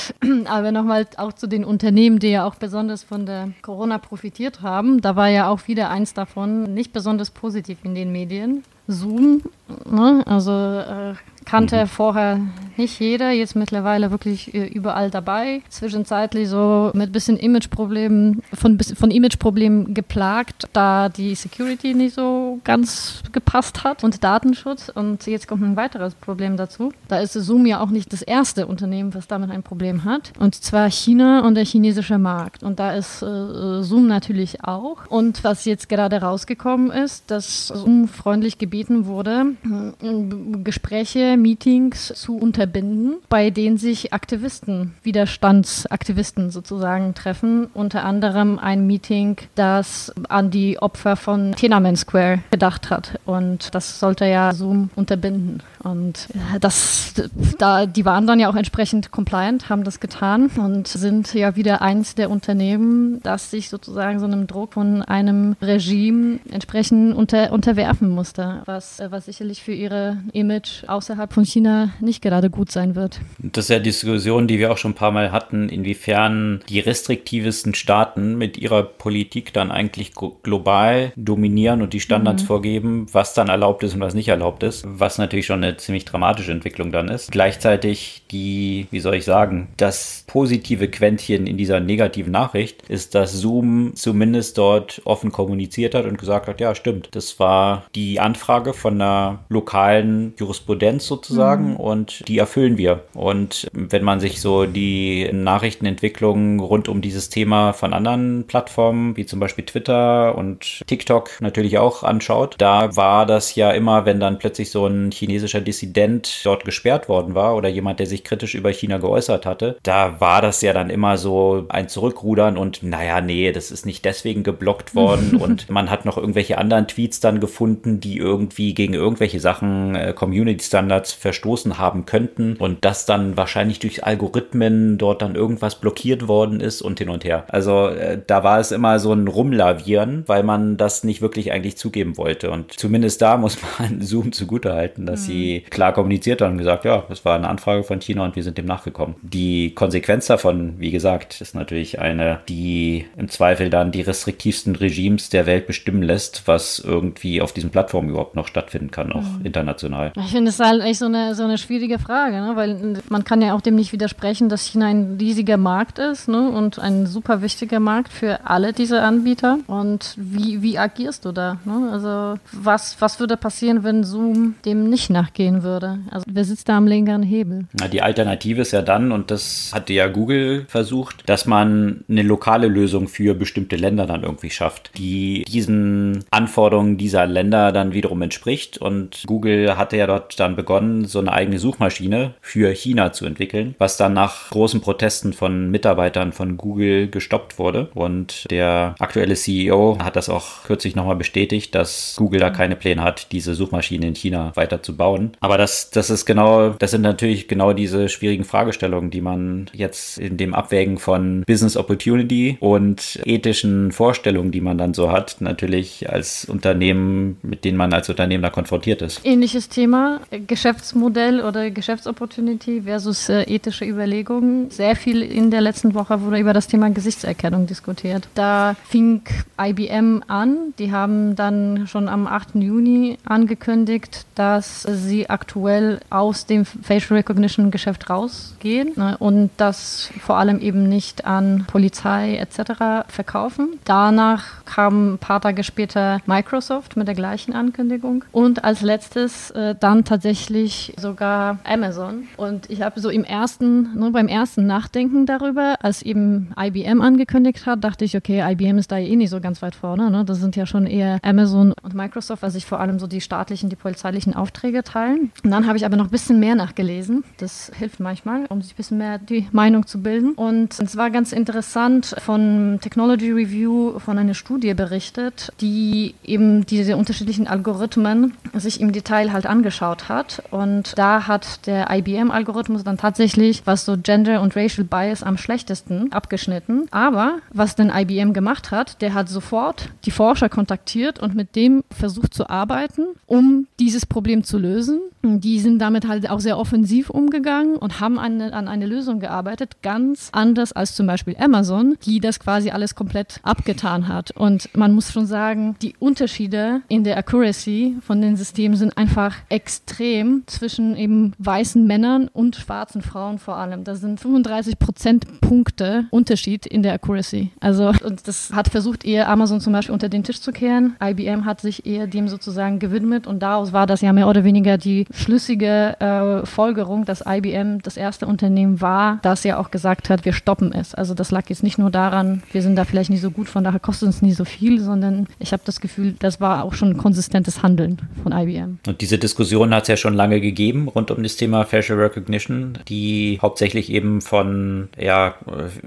Aber 0.46 0.72
nochmal 0.72 1.08
auch 1.18 1.34
zu 1.34 1.48
den 1.48 1.66
Unternehmen, 1.66 2.20
die 2.20 2.30
ja 2.30 2.46
auch 2.46 2.56
besonders 2.56 3.04
von 3.04 3.26
der 3.26 3.52
Corona 3.62 3.98
profitiert 3.98 4.62
haben. 4.62 5.02
Da 5.02 5.16
war 5.16 5.30
ja 5.30 5.50
auch 5.50 5.68
wieder 5.68 5.90
eins 5.90 6.14
davon 6.14 6.74
nicht 6.74 6.94
besonders 6.94 7.32
positiv 7.32 7.80
in 7.84 7.96
den 7.96 8.12
Medien. 8.12 8.64
Zoom, 8.88 9.42
ne? 9.90 10.24
also 10.28 10.52
äh, 10.52 11.16
kannte 11.46 11.84
mhm. 11.84 11.88
vorher 11.88 12.40
nicht 12.78 13.00
jeder, 13.00 13.32
jetzt 13.32 13.56
mittlerweile 13.56 14.12
wirklich 14.12 14.54
äh, 14.54 14.68
überall 14.68 15.10
dabei. 15.10 15.62
Zwischenzeitlich 15.70 16.50
so 16.50 16.92
mit 16.94 17.12
bisschen 17.12 17.38
Imageproblemen, 17.38 18.42
von, 18.54 18.80
von 18.80 19.12
Imageproblemen 19.12 19.94
geplagt, 19.94 20.68
da 20.74 21.10
die 21.10 21.36
Security 21.36 21.94
nicht 21.94 22.16
so 22.16 22.60
ganz 22.64 23.24
gepasst 23.32 23.84
hat 23.84 24.04
und 24.04 24.24
Datenschutz. 24.24 24.90
Und 24.90 25.26
jetzt 25.26 25.48
kommt 25.48 25.64
ein 25.64 25.76
weiteres 25.76 26.16
Problem 26.16 26.58
dazu. 26.58 26.92
Da 27.08 27.20
ist 27.20 27.34
Zoom 27.34 27.66
ja 27.66 27.80
auch 27.80 27.90
nicht 27.90 28.12
das 28.12 28.22
erste 28.22 28.68
Unternehmen, 28.68 29.14
was 29.14 29.28
damit 29.28 29.52
ein 29.52 29.64
Problem 29.64 30.04
hat. 30.04 30.34
Und 30.40 30.56
zwar 30.56 30.90
China 30.90 31.46
und 31.46 31.56
der 31.56 31.66
chinesische 31.66 32.18
Markt. 32.18 32.64
Und 32.64 32.80
da 32.80 32.94
ist 32.94 33.22
äh, 33.22 33.84
Zoom 33.84 34.08
natürlich 34.08 34.64
auch. 34.64 35.08
Und 35.08 35.44
was 35.44 35.66
jetzt 35.66 35.88
gerade 35.90 36.22
rausgekommen 36.22 36.92
ist, 36.92 37.32
dass 37.32 37.68
Zoom 37.68 38.08
freundlich 38.08 38.58
gebeten 38.58 39.06
wurde, 39.06 39.56
äh, 39.64 40.64
Gespräche 40.64 41.35
Meetings 41.38 42.08
zu 42.16 42.38
unterbinden, 42.38 43.18
bei 43.30 43.50
denen 43.50 43.78
sich 43.78 44.14
Aktivisten, 44.14 44.96
Widerstandsaktivisten 45.04 46.52
sozusagen 46.52 47.14
treffen. 47.14 47.68
Unter 47.74 48.04
anderem 48.04 48.60
ein 48.60 48.86
Meeting, 48.88 49.38
das 49.56 50.14
an 50.30 50.52
die 50.52 50.80
Opfer 50.80 51.16
von 51.16 51.54
Tiananmen 51.54 51.96
Square 51.96 52.40
gedacht 52.52 52.90
hat. 52.90 53.20
Und 53.26 53.74
das 53.76 54.00
sollte 54.00 54.26
ja 54.26 54.54
Zoom 54.54 54.90
unterbinden. 54.96 55.62
Und 55.84 56.28
das, 56.60 57.14
da, 57.60 57.86
die 57.86 58.06
waren 58.06 58.26
dann 58.26 58.40
ja 58.40 58.50
auch 58.50 58.56
entsprechend 58.56 59.12
compliant, 59.12 59.70
haben 59.70 59.84
das 59.84 60.00
getan 60.00 60.50
und 60.58 60.88
sind 60.88 61.34
ja 61.34 61.56
wieder 61.56 61.82
eins 61.82 62.16
der 62.16 62.32
Unternehmen, 62.32 63.22
das 63.22 63.52
sich 63.52 63.70
sozusagen 63.70 64.20
so 64.20 64.26
einem 64.26 64.48
Druck 64.48 64.74
von 64.74 65.04
einem 65.04 65.56
Regime 65.62 66.40
entsprechend 66.50 67.16
unter, 67.16 67.52
unterwerfen 67.52 68.10
musste, 68.10 68.64
was, 68.66 69.02
was 69.10 69.26
sicherlich 69.26 69.64
für 69.64 69.74
ihre 69.74 70.18
Image 70.34 70.84
außerhalb 70.88 71.25
von 71.34 71.46
China 71.46 71.90
nicht 72.00 72.22
gerade 72.22 72.50
gut 72.50 72.72
sein 72.72 72.96
wird. 72.96 73.20
Das 73.40 73.66
ist 73.66 73.70
ja 73.70 73.80
die 73.80 73.96
Diskussion, 73.96 74.48
die 74.48 74.60
wir 74.60 74.72
auch 74.72 74.78
schon 74.78 74.92
ein 74.92 74.96
paar 74.96 75.12
Mal 75.12 75.32
hatten, 75.32 75.70
inwiefern 75.70 76.62
die 76.70 76.80
restriktivsten 76.80 77.74
Staaten 77.76 78.38
mit 78.38 78.58
ihrer 78.58 78.84
Politik 78.84 79.54
dann 79.54 79.72
eigentlich 79.72 80.14
global 80.44 81.12
dominieren 81.16 81.82
und 81.82 81.94
die 81.94 82.00
Standards 82.00 82.44
mhm. 82.44 82.48
vorgeben, 82.48 83.06
was 83.12 83.34
dann 83.34 83.48
erlaubt 83.48 83.84
ist 83.84 83.96
und 83.96 84.02
was 84.02 84.14
nicht 84.14 84.28
erlaubt 84.28 84.64
ist, 84.64 84.84
was 84.86 85.18
natürlich 85.18 85.46
schon 85.46 85.64
eine 85.64 85.78
ziemlich 85.78 86.06
dramatische 86.06 86.52
Entwicklung 86.52 86.92
dann 86.92 87.08
ist. 87.08 87.32
Gleichzeitig 87.32 88.24
die, 88.32 88.88
wie 88.92 89.00
soll 89.00 89.16
ich 89.16 89.26
sagen, 89.26 89.70
das 89.78 90.26
positive 90.28 90.90
Quäntchen 90.90 91.48
in 91.48 91.58
dieser 91.58 91.80
negativen 91.80 92.32
Nachricht 92.32 92.84
ist, 92.90 93.16
dass 93.16 93.34
Zoom 93.34 93.94
zumindest 93.96 94.58
dort 94.58 95.02
offen 95.06 95.32
kommuniziert 95.32 95.96
hat 95.96 96.06
und 96.06 96.18
gesagt 96.18 96.48
hat, 96.48 96.60
ja, 96.60 96.76
stimmt, 96.76 97.10
das 97.14 97.40
war 97.40 97.86
die 97.96 98.20
Anfrage 98.20 98.74
von 98.74 98.96
einer 98.96 99.40
lokalen 99.50 100.34
Jurisprudenz 100.38 101.06
sozusagen 101.16 101.72
mhm. 101.72 101.76
und 101.78 102.28
die 102.28 102.38
erfüllen 102.38 102.78
wir. 102.78 103.02
Und 103.14 103.68
wenn 103.72 104.04
man 104.04 104.20
sich 104.20 104.42
so 104.42 104.66
die 104.66 105.30
Nachrichtenentwicklung 105.32 106.60
rund 106.60 106.90
um 106.90 107.02
dieses 107.02 107.30
Thema 107.30 107.74
von 107.74 107.94
anderen 107.94 108.46
Plattformen, 108.48 109.16
wie 109.18 109.26
zum 109.26 109.40
Beispiel 109.40 109.66
Twitter 109.66 110.38
und 110.38 110.84
TikTok 110.88 111.42
natürlich 111.42 111.78
auch 111.78 112.04
anschaut, 112.04 112.56
da 112.58 112.96
war 112.96 113.26
das 113.26 113.56
ja 113.56 113.72
immer, 113.72 114.06
wenn 114.06 114.20
dann 114.20 114.40
plötzlich 114.40 114.72
so 114.72 114.86
ein 114.88 115.12
chinesischer 115.12 115.62
Dissident 115.62 116.42
dort 116.44 116.66
gesperrt 116.66 117.08
worden 117.08 117.36
war 117.36 117.56
oder 117.56 117.70
jemand, 117.70 118.00
der 118.00 118.08
sich 118.08 118.24
kritisch 118.24 118.56
über 118.56 118.72
China 118.72 118.98
geäußert 118.98 119.46
hatte, 119.46 119.78
da 119.84 120.20
war 120.20 120.42
das 120.42 120.62
ja 120.62 120.74
dann 120.74 120.90
immer 120.90 121.18
so 121.18 121.66
ein 121.70 121.88
Zurückrudern 121.88 122.58
und 122.58 122.84
naja, 122.84 123.22
nee, 123.22 123.52
das 123.52 123.72
ist 123.72 123.86
nicht 123.86 124.04
deswegen 124.04 124.44
geblockt 124.44 124.96
worden 124.96 125.36
und 125.40 125.70
man 125.70 125.90
hat 125.90 126.06
noch 126.06 126.18
irgendwelche 126.18 126.58
anderen 126.58 126.88
Tweets 126.88 127.20
dann 127.20 127.40
gefunden, 127.40 128.00
die 128.00 128.18
irgendwie 128.18 128.74
gegen 128.74 128.94
irgendwelche 128.94 129.40
Sachen 129.40 129.96
äh, 129.96 130.14
Community 130.14 130.66
Standards 130.96 131.14
verstoßen 131.14 131.78
haben 131.78 132.06
könnten 132.06 132.56
und 132.58 132.86
das 132.86 133.06
dann 133.06 133.38
wahrscheinlich 133.38 133.80
durch 133.80 134.06
Algorithmen 134.06 134.98
dort 134.98 135.22
dann 135.22 135.36
irgendwas 135.36 135.76
blockiert 135.76 136.28
worden 136.28 136.60
ist 136.60 136.82
und 136.82 137.00
hin 137.00 137.10
und 137.10 137.24
her. 137.24 137.46
Also 137.50 137.88
äh, 137.90 138.20
da 138.26 138.44
war 138.44 138.60
es 138.60 138.72
immer 138.72 139.00
so 139.00 139.12
ein 139.12 139.28
Rumlavieren, 139.28 140.24
weil 140.28 140.44
man 140.44 140.78
das 140.78 141.04
nicht 141.04 141.22
wirklich 141.22 141.52
eigentlich 141.52 141.78
zugeben 141.78 142.18
wollte 142.18 142.52
und 142.52 142.74
zumindest 142.80 143.22
da 143.22 143.38
muss 143.38 143.58
man 143.80 144.02
Zoom 144.02 144.32
zugutehalten, 144.32 145.06
dass 145.06 145.22
mhm. 145.22 145.26
sie 145.26 145.64
klar 145.70 145.94
kommuniziert 145.94 146.42
haben 146.42 146.54
und 146.54 146.58
gesagt, 146.60 146.86
ja, 146.86 147.04
das 147.10 147.26
war 147.26 147.36
eine 147.36 147.50
Anfrage 147.50 147.84
von 147.84 148.00
China 148.00 148.24
und 148.24 148.36
wir 148.36 148.44
sind 148.44 148.58
dem 148.58 148.66
nachgekommen. 148.66 149.16
Die 149.22 149.74
Konsequenz 149.74 150.28
davon, 150.28 150.76
wie 150.78 150.92
gesagt, 150.92 151.42
ist 151.42 151.56
natürlich 151.56 152.00
eine, 152.00 152.40
die 152.48 153.06
im 153.18 153.30
Zweifel 153.30 153.70
dann 153.70 153.92
die 153.92 154.02
restriktivsten 154.02 154.76
Regimes 154.76 155.30
der 155.30 155.46
Welt 155.46 155.68
bestimmen 155.68 156.04
lässt, 156.04 156.44
was 156.46 156.80
irgendwie 156.80 157.42
auf 157.42 157.52
diesen 157.52 157.70
Plattformen 157.70 158.10
überhaupt 158.10 158.36
noch 158.36 158.48
stattfinden 158.48 158.92
kann, 158.92 159.12
auch 159.12 159.22
mhm. 159.22 159.46
international. 159.46 160.14
Ich 160.18 160.32
finde 160.32 160.50
es 160.50 160.60
halt 160.60 160.85
echt 160.86 161.00
so 161.00 161.06
eine, 161.06 161.36
so 161.36 161.44
eine 161.44 161.58
schwierige 161.58 162.00
Frage, 162.00 162.36
ne? 162.38 162.52
weil 162.56 163.02
man 163.10 163.24
kann 163.24 163.42
ja 163.42 163.54
auch 163.54 163.62
dem 163.62 163.76
nicht 163.76 163.94
widersprechen, 163.94 164.50
dass 164.50 164.66
China 164.66 164.88
ein 164.88 165.18
riesiger 165.20 165.58
Markt 165.58 166.00
ist 166.00 166.28
ne? 166.28 166.50
und 166.50 166.80
ein 166.80 167.06
super 167.06 167.42
wichtiger 167.42 167.80
Markt 167.80 168.12
für 168.12 168.46
alle 168.46 168.74
diese 168.74 169.02
Anbieter. 169.02 169.60
Und 169.68 170.14
wie, 170.18 170.62
wie 170.62 170.78
agierst 170.78 171.26
du 171.26 171.32
da? 171.32 171.58
Ne? 171.66 171.90
Also 171.92 172.40
was, 172.52 172.98
was 173.00 173.20
würde 173.20 173.38
passieren, 173.38 173.84
wenn 173.84 174.04
Zoom 174.04 174.56
dem 174.66 174.90
nicht 174.90 175.10
nachgeht? 175.10 175.46
gehen 175.46 175.64
würde. 175.64 176.00
Also 176.10 176.26
wer 176.30 176.44
sitzt 176.44 176.68
da 176.70 176.78
am 176.78 176.88
längeren 176.88 177.22
Hebel? 177.22 177.66
Na, 177.74 177.88
die 177.88 178.02
Alternative 178.02 178.62
ist 178.62 178.72
ja 178.72 178.82
dann, 178.82 179.12
und 179.12 179.30
das 179.30 179.72
hatte 179.74 179.94
ja 179.94 180.08
Google 180.08 180.66
versucht, 180.68 181.24
dass 181.28 181.46
man 181.46 182.04
eine 182.10 182.24
lokale 182.24 182.68
Lösung 182.68 183.08
für 183.08 183.36
bestimmte 183.36 183.76
Länder 183.76 184.08
dann 184.08 184.24
irgendwie 184.24 184.50
schafft, 184.50 184.92
die 184.98 185.44
diesen 185.48 186.24
Anforderungen 186.32 186.98
dieser 186.98 187.28
Länder 187.28 187.72
dann 187.72 187.94
wiederum 187.94 188.22
entspricht. 188.22 188.80
Und 188.80 189.24
Google 189.28 189.78
hatte 189.78 189.98
ja 189.98 190.08
dort 190.08 190.40
dann 190.40 190.56
begonnen, 190.56 190.75
so 191.06 191.20
eine 191.20 191.34
eigene 191.34 191.60
Suchmaschine 191.60 192.34
für 192.42 192.70
China 192.72 193.12
zu 193.12 193.26
entwickeln, 193.26 193.76
was 193.78 193.98
dann 193.98 194.14
nach 194.14 194.50
großen 194.50 194.82
Protesten 194.82 195.34
von 195.34 195.70
Mitarbeitern 195.72 196.32
von 196.32 196.58
Google 196.58 197.08
gestoppt 197.10 197.60
wurde. 197.60 197.90
Und 197.94 198.50
der 198.52 198.96
aktuelle 199.00 199.36
CEO 199.36 199.98
hat 200.02 200.16
das 200.16 200.30
auch 200.30 200.64
kürzlich 200.64 200.96
nochmal 200.96 201.16
bestätigt, 201.16 201.76
dass 201.76 202.16
Google 202.18 202.40
da 202.40 202.50
keine 202.50 202.76
Pläne 202.76 203.04
hat, 203.04 203.32
diese 203.32 203.56
Suchmaschine 203.56 204.08
in 204.08 204.16
China 204.16 204.52
weiter 204.56 204.82
zu 204.82 204.96
bauen. 204.96 205.32
Aber 205.40 205.58
das, 205.58 205.90
das 205.90 206.10
ist 206.10 206.26
genau, 206.26 206.70
das 206.70 206.92
sind 206.92 207.02
natürlich 207.02 207.48
genau 207.48 207.74
diese 207.74 208.10
schwierigen 208.10 208.44
Fragestellungen, 208.44 209.12
die 209.12 209.22
man 209.22 209.70
jetzt 209.74 210.18
in 210.18 210.38
dem 210.38 210.54
Abwägen 210.54 210.98
von 210.98 211.44
Business 211.46 211.78
Opportunity 211.78 212.58
und 212.60 213.20
ethischen 213.26 213.92
Vorstellungen, 213.92 214.52
die 214.52 214.62
man 214.62 214.78
dann 214.78 214.94
so 214.94 215.12
hat, 215.12 215.38
natürlich 215.40 216.10
als 216.10 216.46
Unternehmen, 216.46 217.38
mit 217.42 217.66
denen 217.66 217.78
man 217.78 217.94
als 217.94 218.10
Unternehmen 218.10 218.44
da 218.44 218.50
konfrontiert 218.50 219.02
ist. 219.02 219.26
Ähnliches 219.26 219.70
Thema, 219.70 220.22
Geschäftsmodell 220.66 221.42
oder 221.42 221.70
Geschäftsopportunity 221.70 222.82
versus 222.86 223.30
äh, 223.30 223.44
ethische 223.44 223.86
Überlegungen. 223.86 224.72
Sehr 224.72 224.96
viel 224.96 225.22
in 225.22 225.52
der 225.52 225.62
letzten 225.62 225.94
Woche 225.94 226.22
wurde 226.22 226.40
über 226.40 226.54
das 226.54 226.66
Thema 226.66 226.90
Gesichtserkennung 226.90 227.68
diskutiert. 227.68 228.28
Da 228.34 228.76
fing 228.90 229.22
IBM 229.62 230.24
an. 230.28 230.74
Die 230.80 230.92
haben 230.92 231.36
dann 231.36 231.86
schon 231.86 232.10
am 232.10 232.26
8. 232.26 232.56
Juni 232.56 233.20
angekündigt, 233.26 234.26
dass 234.34 234.82
sie 234.82 235.30
aktuell 235.30 236.00
aus 236.10 236.48
dem 236.48 236.66
Facial 236.66 237.18
Recognition 237.18 237.70
Geschäft 237.70 238.10
rausgehen 238.10 238.94
ne, 238.96 239.18
und 239.20 239.52
das 239.58 240.10
vor 240.20 240.38
allem 240.38 240.60
eben 240.60 240.90
nicht 240.90 241.26
an 241.26 241.66
Polizei 241.68 242.38
etc. 242.38 243.06
verkaufen. 243.08 243.80
Danach 243.84 244.66
kam 244.66 245.14
ein 245.14 245.18
paar 245.20 245.42
Tage 245.42 245.64
später 245.64 246.22
Microsoft 246.26 246.98
mit 246.98 247.08
der 247.08 247.14
gleichen 247.14 247.54
Ankündigung 247.54 248.26
und 248.32 248.64
als 248.64 248.82
letztes 248.82 249.52
äh, 249.52 249.76
dann 249.80 250.06
tatsächlich 250.06 250.55
sogar 250.98 251.60
Amazon. 251.64 252.28
Und 252.38 252.70
ich 252.70 252.82
habe 252.82 253.00
so 253.00 253.10
im 253.10 253.24
ersten, 253.24 253.98
nur 253.98 254.12
beim 254.12 254.28
ersten 254.28 254.66
Nachdenken 254.66 255.26
darüber, 255.26 255.76
als 255.82 256.02
eben 256.02 256.54
IBM 256.58 257.02
angekündigt 257.02 257.66
hat, 257.66 257.84
dachte 257.84 258.06
ich, 258.06 258.16
okay, 258.16 258.44
IBM 258.52 258.78
ist 258.78 258.92
da 258.92 258.98
eh 258.98 259.16
nicht 259.16 259.30
so 259.30 259.40
ganz 259.40 259.62
weit 259.62 259.76
vorne. 259.76 260.10
Ne? 260.10 260.26
Das 260.26 260.40
sind 260.40 260.56
ja 260.56 260.66
schon 260.66 260.86
eher 260.86 261.20
Amazon 261.24 261.74
und 261.82 261.94
Microsoft, 261.94 262.44
weil 262.44 262.52
sich 262.52 262.66
vor 262.66 262.80
allem 262.80 263.00
so 263.00 263.08
die 263.08 263.22
staatlichen, 263.22 263.70
die 263.70 263.76
polizeilichen 263.76 264.34
Aufträge 264.36 264.84
teilen. 264.84 265.32
Und 265.44 265.52
dann 265.52 265.68
habe 265.68 265.78
ich 265.78 265.86
aber 265.86 265.98
noch 265.98 266.06
ein 266.06 266.12
bisschen 266.12 266.40
mehr 266.40 266.56
nachgelesen. 266.56 267.24
Das 267.38 267.72
hilft 267.78 268.00
manchmal, 268.00 268.46
um 268.50 268.62
sich 268.62 268.74
ein 268.74 268.78
bisschen 268.78 268.98
mehr 268.98 269.18
die 269.18 269.48
Meinung 269.52 269.86
zu 269.86 270.02
bilden. 270.02 270.34
Und 270.34 270.80
es 270.80 270.96
war 270.96 271.10
ganz 271.10 271.32
interessant 271.32 272.16
von 272.20 272.80
Technology 272.82 273.32
Review 273.32 274.00
von 274.00 274.18
einer 274.18 274.34
Studie 274.34 274.74
berichtet, 274.74 275.52
die 275.62 276.16
eben 276.24 276.66
diese 276.66 276.98
unterschiedlichen 276.98 277.48
Algorithmen 277.48 278.34
sich 278.54 278.80
im 278.80 278.92
Detail 278.92 279.34
halt 279.34 279.46
angeschaut 279.46 280.10
hat. 280.10 280.44
Und 280.52 280.98
da 280.98 281.28
hat 281.28 281.66
der 281.68 281.90
IBM-Algorithmus 281.90 282.84
dann 282.84 282.98
tatsächlich, 282.98 283.64
was 283.66 283.86
so 283.86 283.98
Gender 283.98 284.42
und 284.42 284.56
Racial 284.56 284.86
Bias 284.86 285.24
am 285.24 285.38
schlechtesten 285.38 286.12
abgeschnitten. 286.12 286.88
Aber 286.92 287.40
was 287.54 287.76
denn 287.76 287.92
IBM 287.94 288.34
gemacht 288.34 288.72
hat, 288.72 289.02
der 289.02 289.14
hat 289.14 289.30
sofort 289.30 289.90
die 290.06 290.12
Forscher 290.12 290.50
kontaktiert 290.50 291.20
und 291.20 291.36
mit 291.36 291.56
dem 291.56 291.84
versucht 291.92 292.34
zu 292.34 292.50
arbeiten, 292.50 293.08
um 293.26 293.68
dieses 293.80 294.06
Problem 294.06 294.44
zu 294.44 294.58
lösen. 294.58 295.02
Die 295.24 295.60
sind 295.60 295.80
damit 295.80 296.08
halt 296.08 296.30
auch 296.30 296.40
sehr 296.40 296.60
offensiv 296.60 297.10
umgegangen 297.10 297.78
und 297.78 298.00
haben 298.00 298.20
eine, 298.20 298.54
an 298.54 298.68
eine 298.68 298.86
Lösung 298.86 299.20
gearbeitet, 299.20 299.82
ganz 299.82 300.30
anders 300.32 300.72
als 300.72 300.96
zum 300.96 301.08
Beispiel 301.08 301.36
Amazon, 301.40 301.98
die 302.06 302.20
das 302.20 302.40
quasi 302.40 302.70
alles 302.70 302.94
komplett 302.94 303.40
abgetan 303.42 304.08
hat. 304.08 304.32
Und 304.32 304.70
man 304.76 304.94
muss 304.94 305.12
schon 305.12 305.26
sagen, 305.26 305.76
die 305.82 305.96
Unterschiede 305.98 306.82
in 306.88 307.04
der 307.04 307.18
Accuracy 307.18 307.98
von 308.02 308.22
den 308.22 308.38
Systemen 308.38 308.78
sind 308.78 308.98
einfach 308.98 309.36
extrem 309.50 310.35
zwischen 310.46 310.96
eben 310.96 311.34
weißen 311.38 311.86
Männern 311.86 312.28
und 312.32 312.56
schwarzen 312.56 313.02
Frauen 313.02 313.40
vor 313.40 313.58
allem. 313.58 313.84
Das 313.84 314.02
sind 314.02 314.20
35 314.20 314.80
Prozentpunkte 314.80 316.06
Unterschied 316.12 316.66
in 316.66 316.84
der 316.84 316.94
Accuracy. 316.94 317.52
Also, 317.60 317.92
und 318.04 318.28
das 318.28 318.52
hat 318.54 318.70
versucht, 318.70 319.06
eher 319.06 319.30
Amazon 319.30 319.62
zum 319.62 319.74
Beispiel 319.74 319.94
unter 319.94 320.10
den 320.10 320.24
Tisch 320.24 320.42
zu 320.42 320.52
kehren. 320.52 320.96
IBM 321.02 321.46
hat 321.46 321.62
sich 321.62 321.86
eher 321.86 322.08
dem 322.08 322.28
sozusagen 322.28 322.80
gewidmet 322.80 323.28
und 323.28 323.40
daraus 323.40 323.74
war 323.74 323.88
das 323.88 324.02
ja 324.02 324.14
mehr 324.14 324.28
oder 324.28 324.44
weniger 324.44 324.78
die 324.78 325.06
schlüssige 325.14 326.00
äh, 326.00 326.46
Folgerung, 326.46 327.06
dass 327.06 327.24
IBM 327.26 327.80
das 327.84 327.98
erste 327.98 328.28
Unternehmen 328.28 328.82
war, 328.82 329.20
das 329.22 329.44
ja 329.44 329.58
auch 329.60 329.72
gesagt 329.72 330.10
hat, 330.10 330.26
wir 330.26 330.34
stoppen 330.34 330.74
es. 330.74 330.96
Also 330.96 331.14
das 331.14 331.32
lag 331.32 331.50
jetzt 331.50 331.64
nicht 331.64 331.78
nur 331.78 331.92
daran, 331.92 332.44
wir 332.52 332.62
sind 332.62 332.76
da 332.76 332.86
vielleicht 332.86 333.10
nicht 333.10 333.22
so 333.22 333.32
gut, 333.32 333.50
von 333.50 333.64
daher 333.64 333.80
kostet 333.80 334.08
uns 334.08 334.22
nicht 334.22 334.36
so 334.36 334.46
viel, 334.46 334.80
sondern 334.82 335.28
ich 335.40 335.54
habe 335.54 335.64
das 335.66 335.80
Gefühl, 335.80 336.16
das 336.20 336.42
war 336.42 336.64
auch 336.64 336.74
schon 336.74 336.90
ein 336.92 336.98
konsistentes 336.98 337.62
Handeln 337.64 338.02
von 338.24 338.32
IBM. 338.32 338.80
Und 338.88 339.02
diese 339.02 339.18
Diskussion 339.18 339.74
hat 339.74 339.84
es 339.84 339.88
ja 339.90 339.98
schon 339.98 340.14
lange 340.14 340.25
gegeben 340.30 340.88
rund 340.88 341.12
um 341.12 341.24
das 341.24 341.36
Thema 341.36 341.66
Facial 341.66 342.00
Recognition, 342.00 342.80
die 342.88 343.40
hauptsächlich 343.42 343.92
eben 343.92 344.22
von 344.22 344.90
ja, 344.98 345.36